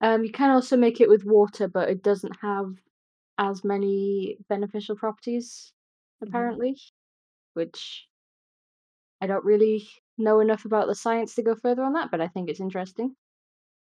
Um, 0.00 0.24
you 0.24 0.30
can 0.32 0.50
also 0.50 0.76
make 0.76 1.00
it 1.00 1.08
with 1.08 1.24
water, 1.24 1.66
but 1.68 1.88
it 1.88 2.02
doesn't 2.02 2.36
have 2.40 2.76
as 3.38 3.64
many 3.64 4.38
beneficial 4.48 4.96
properties, 4.96 5.72
Mhm. 6.24 6.58
apparently, 6.60 6.78
which 7.54 8.08
I 9.20 9.28
don't 9.28 9.44
really 9.44 9.88
know 10.16 10.40
enough 10.40 10.64
about 10.64 10.88
the 10.88 10.94
science 10.96 11.36
to 11.36 11.42
go 11.44 11.54
further 11.54 11.84
on 11.84 11.92
that, 11.92 12.10
but 12.10 12.20
I 12.20 12.26
think 12.26 12.50
it's 12.50 12.58
interesting. 12.58 13.14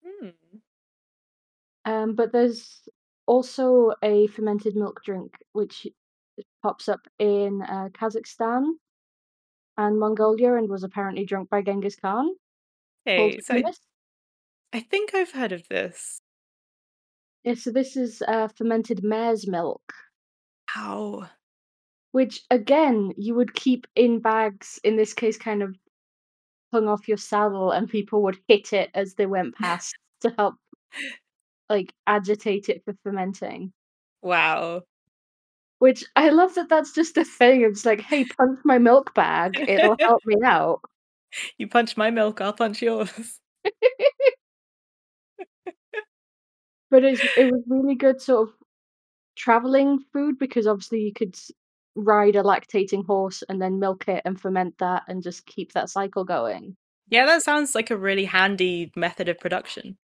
Hmm. 0.03 0.61
Um, 1.85 2.15
but 2.15 2.31
there's 2.31 2.87
also 3.25 3.93
a 4.03 4.27
fermented 4.27 4.75
milk 4.75 5.01
drink 5.03 5.37
which 5.53 5.87
pops 6.63 6.89
up 6.89 7.07
in, 7.19 7.61
uh, 7.63 7.89
Kazakhstan 7.93 8.73
and 9.77 9.99
Mongolia 9.99 10.55
and 10.55 10.69
was 10.69 10.83
apparently 10.83 11.25
drunk 11.25 11.49
by 11.49 11.61
Genghis 11.61 11.97
Khan, 11.97 12.35
Okay, 13.05 13.39
so 13.41 13.55
I. 13.55 13.73
I 14.73 14.79
think 14.79 15.13
I've 15.13 15.31
heard 15.31 15.51
of 15.51 15.67
this. 15.67 16.21
Yeah, 17.43 17.55
so 17.55 17.71
this 17.71 17.95
is, 17.97 18.21
uh, 18.27 18.47
fermented 18.49 19.03
mare's 19.03 19.47
milk. 19.47 19.93
Ow. 20.75 21.29
Which, 22.11 22.41
again, 22.51 23.13
you 23.17 23.35
would 23.35 23.53
keep 23.53 23.87
in 23.95 24.19
bags, 24.19 24.79
in 24.83 24.95
this 24.97 25.13
case, 25.13 25.37
kind 25.37 25.63
of 25.63 25.75
hung 26.73 26.87
off 26.87 27.07
your 27.07 27.17
saddle, 27.17 27.71
and 27.71 27.89
people 27.89 28.23
would 28.23 28.39
hit 28.47 28.73
it 28.73 28.91
as 28.93 29.15
they 29.15 29.25
went 29.27 29.55
past 29.55 29.95
to 30.21 30.33
help, 30.37 30.55
like, 31.69 31.93
agitate 32.07 32.69
it 32.69 32.83
for 32.85 32.93
fermenting. 33.03 33.73
Wow. 34.21 34.83
Which 35.79 36.05
I 36.15 36.29
love 36.29 36.55
that 36.55 36.69
that's 36.69 36.93
just 36.93 37.17
a 37.17 37.25
thing, 37.25 37.61
it's 37.63 37.85
like, 37.85 38.01
"Hey, 38.01 38.23
punch 38.25 38.59
my 38.63 38.77
milk 38.77 39.13
bag, 39.15 39.59
it'll 39.67 39.97
help 39.99 40.21
me 40.25 40.35
out." 40.45 40.81
You 41.57 41.67
punch 41.67 41.97
my 41.97 42.09
milk, 42.11 42.41
I'll 42.41 42.53
punch 42.53 42.81
yours. 42.81 43.39
But 46.91 47.03
it's 47.03 47.21
it 47.37 47.51
was 47.51 47.63
really 47.67 47.95
good 47.95 48.21
sort 48.21 48.49
of 48.49 48.55
traveling 49.35 49.99
food 50.13 50.37
because 50.37 50.67
obviously 50.67 51.01
you 51.01 51.13
could 51.13 51.35
ride 51.95 52.35
a 52.35 52.43
lactating 52.43 53.05
horse 53.05 53.43
and 53.49 53.61
then 53.61 53.79
milk 53.79 54.07
it 54.07 54.21
and 54.25 54.39
ferment 54.39 54.77
that 54.77 55.03
and 55.07 55.23
just 55.23 55.45
keep 55.45 55.73
that 55.73 55.89
cycle 55.89 56.23
going. 56.23 56.75
Yeah, 57.09 57.25
that 57.25 57.43
sounds 57.43 57.73
like 57.73 57.91
a 57.91 57.97
really 57.97 58.25
handy 58.25 58.91
method 58.95 59.29
of 59.29 59.39
production. 59.39 59.97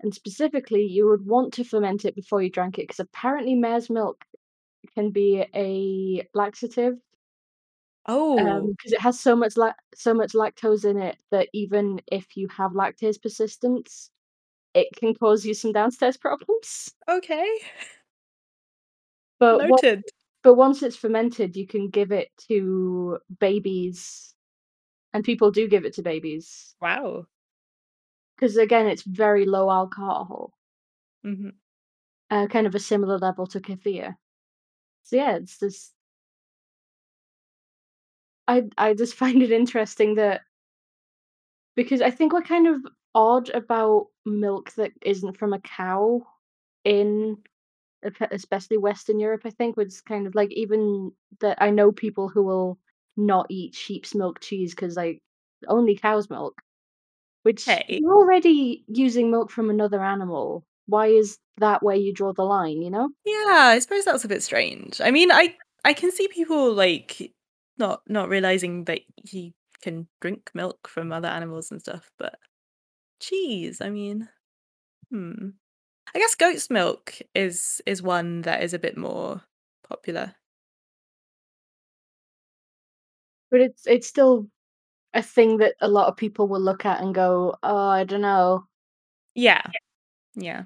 And 0.00 0.14
specifically, 0.14 0.84
you 0.84 1.08
would 1.08 1.26
want 1.26 1.54
to 1.54 1.64
ferment 1.64 2.04
it 2.04 2.14
before 2.14 2.42
you 2.42 2.50
drank 2.50 2.78
it 2.78 2.82
because 2.82 3.00
apparently 3.00 3.54
mare's 3.54 3.88
milk 3.88 4.24
can 4.94 5.10
be 5.10 5.46
a 5.54 6.28
laxative. 6.34 6.94
Oh. 8.06 8.38
Um, 8.38 8.74
'cause 8.82 8.92
it 8.92 9.00
has 9.00 9.18
so 9.20 9.36
much 9.36 9.56
lac 9.56 9.76
so 9.94 10.12
much 10.14 10.32
lactose 10.32 10.84
in 10.84 10.98
it 10.98 11.18
that 11.30 11.48
even 11.52 12.00
if 12.10 12.36
you 12.36 12.48
have 12.48 12.72
lactase 12.72 13.20
persistence, 13.22 14.10
it 14.74 14.88
can 14.96 15.14
cause 15.14 15.46
you 15.46 15.54
some 15.54 15.72
downstairs 15.72 16.16
problems. 16.26 16.92
Okay. 17.08 17.58
But 19.40 19.60
Noted. 19.60 20.04
but 20.42 20.54
once 20.54 20.82
it's 20.82 20.96
fermented, 20.96 21.56
you 21.56 21.66
can 21.66 21.88
give 21.90 22.12
it 22.12 22.30
to 22.48 23.18
babies, 23.40 24.34
and 25.14 25.24
people 25.24 25.50
do 25.52 25.68
give 25.68 25.84
it 25.86 25.94
to 25.94 26.02
babies. 26.02 26.76
Wow. 26.80 27.26
Because 28.38 28.56
again, 28.56 28.86
it's 28.86 29.02
very 29.02 29.44
low 29.46 29.70
alcohol. 29.70 30.54
Mhm. 31.24 31.54
Uh, 32.30 32.46
kind 32.46 32.66
of 32.66 32.74
a 32.74 32.78
similar 32.80 33.18
level 33.18 33.46
to 33.46 33.60
kefir. 33.60 34.16
So 35.04 35.16
yeah, 35.16 35.36
it's 35.36 35.58
just 35.60 35.93
I 38.48 38.64
I 38.76 38.94
just 38.94 39.14
find 39.22 39.42
it 39.42 39.50
interesting 39.52 40.16
that 40.16 40.42
because 41.76 42.00
I 42.00 42.10
think 42.10 42.32
we're 42.32 42.42
kind 42.42 42.66
of 42.66 42.80
odd 43.14 43.48
about 43.50 44.08
milk 44.24 44.72
that 44.74 44.92
isn't 45.02 45.38
from 45.38 45.52
a 45.52 45.60
cow 45.60 46.22
in 46.84 47.38
especially 48.30 48.76
Western 48.76 49.18
Europe, 49.18 49.42
I 49.44 49.50
think, 49.50 49.76
was 49.76 50.00
kind 50.02 50.26
of 50.26 50.34
like 50.34 50.52
even 50.52 51.12
that 51.40 51.58
I 51.60 51.70
know 51.70 51.90
people 51.92 52.28
who 52.28 52.42
will 52.42 52.78
not 53.16 53.46
eat 53.48 53.74
sheep's 53.74 54.14
milk 54.14 54.40
cheese 54.40 54.74
because 54.74 54.96
like 54.96 55.20
only 55.68 55.96
cow's 55.96 56.28
milk, 56.28 56.60
which 57.42 57.64
Hey. 57.64 57.84
you're 58.02 58.14
already 58.14 58.84
using 58.88 59.30
milk 59.30 59.50
from 59.50 59.70
another 59.70 60.02
animal. 60.02 60.64
Why 60.86 61.06
is 61.06 61.38
that 61.58 61.82
where 61.82 61.96
you 61.96 62.12
draw 62.12 62.32
the 62.32 62.42
line? 62.44 62.82
You 62.82 62.90
know? 62.90 63.08
Yeah, 63.24 63.54
I 63.56 63.78
suppose 63.78 64.04
that's 64.04 64.24
a 64.24 64.28
bit 64.28 64.42
strange. 64.42 65.00
I 65.00 65.10
mean, 65.10 65.32
I 65.32 65.56
I 65.84 65.94
can 65.94 66.12
see 66.12 66.28
people 66.28 66.72
like 66.74 67.32
not 67.78 68.02
not 68.08 68.28
realizing 68.28 68.84
that 68.84 69.00
you 69.32 69.52
can 69.82 70.08
drink 70.20 70.50
milk 70.54 70.88
from 70.88 71.12
other 71.12 71.28
animals 71.28 71.70
and 71.70 71.80
stuff, 71.80 72.10
but 72.18 72.38
cheese, 73.20 73.80
I 73.82 73.90
mean, 73.90 74.28
hmm. 75.10 75.50
I 76.14 76.18
guess 76.20 76.34
goat's 76.36 76.70
milk 76.70 77.16
is 77.34 77.82
is 77.86 78.02
one 78.02 78.42
that 78.42 78.62
is 78.64 78.74
a 78.74 78.80
bit 78.80 78.96
more 78.98 79.42
popular. 79.88 80.34
But 83.50 83.60
it's 83.62 83.86
it's 83.86 84.06
still 84.06 84.48
a 85.14 85.22
thing 85.22 85.58
that 85.58 85.76
a 85.80 85.88
lot 85.88 86.08
of 86.08 86.16
people 86.16 86.48
will 86.48 86.60
look 86.60 86.86
at 86.86 87.00
and 87.02 87.14
go, 87.14 87.56
"Oh, 87.62 87.76
I 87.88 88.04
don't 88.04 88.22
know." 88.22 88.66
Yeah. 89.34 89.62
Yeah. 90.36 90.64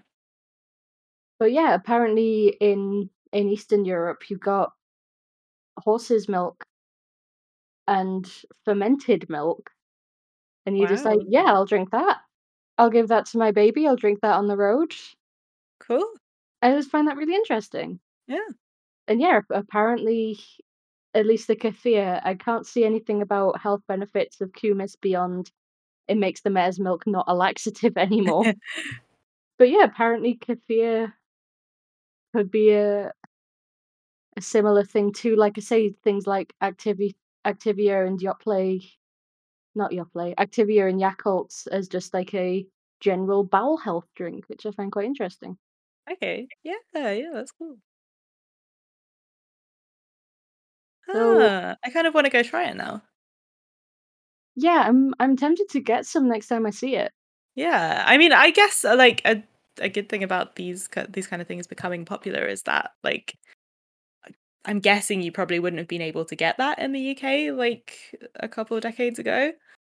But 1.41 1.51
yeah, 1.53 1.75
apparently 1.75 2.57
in 2.61 3.11
in 3.33 3.49
Eastern 3.49 3.85
Europe, 3.85 4.31
you've 4.31 4.39
got 4.41 4.73
horse's 5.79 6.29
milk 6.29 6.65
and 7.89 8.31
fermented 8.65 9.29
milk, 9.29 9.71
and 10.67 10.79
you're 10.79 10.89
just 10.89 11.05
like, 11.05 11.21
"Yeah, 11.27 11.45
I'll 11.47 11.67
drink 11.67 11.91
that. 11.91 12.19
I'll 12.79 12.91
give 12.91 13.09
that 13.09 13.27
to 13.27 13.39
my 13.39 13.51
baby. 13.51 13.89
I'll 13.89 13.97
drink 13.97 14.21
that 14.21 14.37
on 14.37 14.47
the 14.47 14.57
road." 14.57 14.95
Cool. 15.81 16.07
I 16.63 16.73
just 16.73 16.91
find 16.91 17.09
that 17.09 17.17
really 17.17 17.35
interesting. 17.35 18.01
Yeah. 18.27 18.49
And 19.09 19.21
yeah, 19.21 19.41
apparently, 19.51 20.39
at 21.15 21.27
least 21.27 21.49
the 21.49 21.57
kefir, 21.57 22.21
I 22.25 22.35
can't 22.35 22.67
see 22.67 22.85
anything 22.85 23.23
about 23.23 23.61
health 23.61 23.83
benefits 23.89 24.41
of 24.41 24.53
kumis 24.53 24.95
beyond 25.01 25.51
it 26.09 26.17
makes 26.17 26.41
the 26.41 26.51
mare's 26.51 26.81
milk 26.81 27.07
not 27.07 27.27
a 27.29 27.35
laxative 27.35 27.97
anymore. 27.97 28.45
but 29.59 29.71
yeah, 29.71 29.85
apparently 29.85 30.37
kefir 30.37 31.13
could 32.35 32.51
be 32.51 32.73
a 32.73 33.13
a 34.37 34.41
similar 34.41 34.85
thing 34.85 35.13
too. 35.13 35.37
Like 35.37 35.59
I 35.59 35.61
say, 35.61 35.91
things 35.91 36.27
like 36.27 36.55
Activi 36.63 37.15
Activia 37.47 38.07
and 38.07 38.21
Yoplait, 38.21 38.85
not 39.75 39.93
Yoplait, 39.93 40.35
Activia 40.37 40.89
and 40.91 41.01
Yakults 41.01 41.67
as 41.69 41.89
just 41.89 42.15
like 42.15 42.35
a 42.35 42.67
general 43.01 43.45
bowel 43.45 43.79
health 43.79 44.07
drink, 44.17 44.45
which 44.49 44.67
I 44.67 44.73
find 44.73 44.93
quite 44.93 45.07
interesting. 45.07 45.59
Okay. 46.11 46.51
Yeah, 46.63 46.75
yeah, 46.95 47.31
that's 47.33 47.53
cool. 47.53 47.79
So 51.13 51.51
Ah, 51.53 51.77
I 51.85 51.91
kind 51.91 52.07
of 52.07 52.15
want 52.15 52.27
to 52.27 52.31
go 52.31 52.43
try 52.43 52.65
it 52.71 52.77
now. 52.77 53.03
yeah, 54.57 54.85
I'm 54.87 55.15
I'm 55.21 55.37
tempted 55.37 55.69
to 55.71 55.81
get 55.81 56.07
some 56.07 56.29
next 56.29 56.49
time 56.49 56.67
I 56.67 56.71
see 56.71 56.97
it. 56.97 57.13
Yeah, 57.55 58.05
I 58.07 58.19
mean, 58.19 58.33
I 58.33 58.51
guess 58.51 58.85
uh, 58.85 58.97
like 58.97 59.23
a 59.25 59.43
a 59.81 59.89
good 59.89 60.09
thing 60.09 60.23
about 60.25 60.57
these 60.57 60.89
these 61.09 61.27
kind 61.27 61.41
of 61.43 61.49
things 61.49 61.67
becoming 61.67 62.05
popular 62.05 62.45
is 62.47 62.63
that 62.65 62.93
like 63.05 63.37
I'm 64.65 64.81
guessing 64.81 65.23
you 65.23 65.33
probably 65.33 65.59
wouldn't 65.59 65.79
have 65.79 65.89
been 65.89 66.03
able 66.03 66.25
to 66.27 66.37
get 66.37 66.59
that 66.59 66.79
in 66.79 66.93
the 66.93 67.01
UK 67.01 67.53
like 67.57 68.15
a 68.37 68.49
couple 68.49 68.77
of 68.77 68.83
decades 68.83 69.19
ago. 69.19 69.53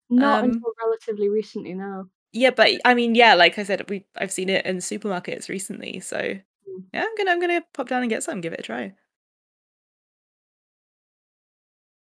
Not 0.09 0.43
Um, 0.43 0.51
until 0.51 0.73
relatively 0.83 1.29
recently, 1.29 1.73
now. 1.73 2.05
yeah, 2.31 2.51
but 2.51 2.71
I 2.85 2.93
mean, 2.93 3.15
yeah, 3.15 3.35
like 3.35 3.57
I 3.59 3.63
said, 3.63 3.89
we 3.89 4.05
I've 4.15 4.31
seen 4.31 4.49
it 4.49 4.65
in 4.65 4.77
supermarkets 4.77 5.49
recently, 5.49 5.99
so 5.99 6.17
Mm. 6.17 6.85
yeah, 6.93 7.03
I'm 7.03 7.15
gonna 7.17 7.31
I'm 7.31 7.39
gonna 7.41 7.63
pop 7.73 7.89
down 7.89 8.01
and 8.01 8.09
get 8.09 8.23
some, 8.23 8.41
give 8.41 8.53
it 8.53 8.59
a 8.61 8.63
try. 8.63 8.93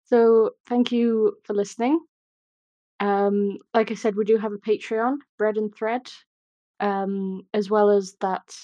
So 0.06 0.52
thank 0.68 0.92
you 0.92 1.38
for 1.44 1.54
listening. 1.54 2.00
Um, 3.00 3.58
like 3.74 3.92
I 3.92 3.96
said, 3.96 4.16
we 4.16 4.26
do 4.26 4.38
have 4.38 4.52
a 4.52 4.58
Patreon, 4.58 5.18
Bread 5.38 5.58
and 5.58 5.74
Thread, 5.76 6.10
um, 6.80 7.48
as 7.54 7.70
well 7.70 7.90
as 7.90 8.16
that 8.22 8.56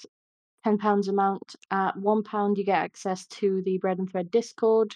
ten 0.63 0.77
pounds 0.77 1.07
amount. 1.07 1.55
At 1.71 1.97
one 1.97 2.23
pound, 2.23 2.57
you 2.57 2.63
get 2.63 2.83
access 2.83 3.25
to 3.27 3.61
the 3.63 3.77
Bread 3.77 3.99
and 3.99 4.09
Thread 4.09 4.31
Discord, 4.31 4.95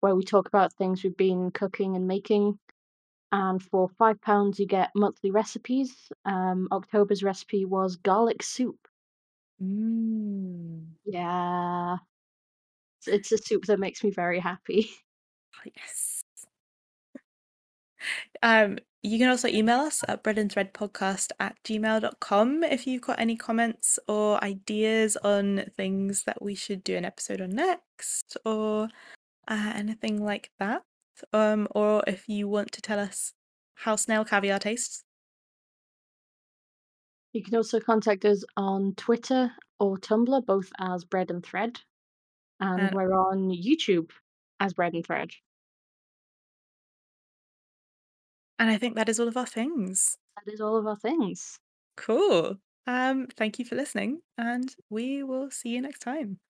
where 0.00 0.14
we 0.14 0.24
talk 0.24 0.48
about 0.48 0.72
things 0.72 1.02
we've 1.02 1.16
been 1.16 1.50
cooking 1.50 1.96
and 1.96 2.06
making. 2.06 2.58
And 3.30 3.62
for 3.62 3.88
five 3.98 4.20
pounds, 4.22 4.58
you 4.58 4.66
get 4.66 4.90
monthly 4.94 5.30
recipes. 5.30 5.94
Um, 6.24 6.68
October's 6.72 7.22
recipe 7.22 7.64
was 7.64 7.96
garlic 7.96 8.42
soup. 8.42 8.78
Mm. 9.62 10.86
Yeah, 11.04 11.96
it's, 13.00 13.08
it's 13.08 13.32
a 13.32 13.38
soup 13.38 13.64
that 13.66 13.80
makes 13.80 14.02
me 14.02 14.10
very 14.10 14.40
happy. 14.40 14.90
Oh, 15.56 15.70
yes. 15.76 16.22
Um, 18.42 18.78
you 19.02 19.18
can 19.18 19.28
also 19.28 19.48
email 19.48 19.78
us 19.78 20.02
at 20.08 20.24
breadandthreadpodcast 20.24 21.30
at 21.38 21.56
gmail.com 21.64 22.64
if 22.64 22.86
you've 22.86 23.02
got 23.02 23.20
any 23.20 23.36
comments 23.36 23.98
or 24.08 24.42
ideas 24.42 25.16
on 25.18 25.64
things 25.76 26.24
that 26.24 26.42
we 26.42 26.54
should 26.54 26.82
do 26.82 26.96
an 26.96 27.04
episode 27.04 27.40
on 27.40 27.50
next 27.50 28.36
or 28.44 28.88
uh, 29.46 29.72
anything 29.74 30.22
like 30.24 30.50
that. 30.58 30.82
Um, 31.32 31.68
or 31.72 32.02
if 32.06 32.28
you 32.28 32.48
want 32.48 32.72
to 32.72 32.82
tell 32.82 32.98
us 32.98 33.32
how 33.74 33.96
snail 33.96 34.24
caviar 34.24 34.58
tastes. 34.58 35.04
You 37.32 37.42
can 37.42 37.54
also 37.56 37.78
contact 37.78 38.24
us 38.24 38.44
on 38.56 38.94
Twitter 38.96 39.52
or 39.78 39.96
Tumblr, 39.98 40.46
both 40.46 40.70
as 40.78 41.04
Bread 41.04 41.30
and 41.30 41.44
Thread. 41.44 41.80
And 42.60 42.80
And 42.80 42.94
we're 42.94 43.12
on 43.12 43.50
YouTube 43.50 44.10
as 44.58 44.74
Bread 44.74 44.94
and 44.94 45.06
Thread. 45.06 45.30
And 48.58 48.70
I 48.70 48.78
think 48.78 48.96
that 48.96 49.08
is 49.08 49.20
all 49.20 49.28
of 49.28 49.36
our 49.36 49.46
things. 49.46 50.16
That 50.36 50.52
is 50.52 50.60
all 50.60 50.76
of 50.76 50.86
our 50.86 50.96
things. 50.98 51.60
Cool. 51.96 52.58
Um, 52.86 53.26
thank 53.36 53.58
you 53.58 53.64
for 53.66 53.74
listening, 53.76 54.22
and 54.38 54.74
we 54.88 55.22
will 55.22 55.50
see 55.50 55.70
you 55.70 55.82
next 55.82 56.00
time. 56.00 56.40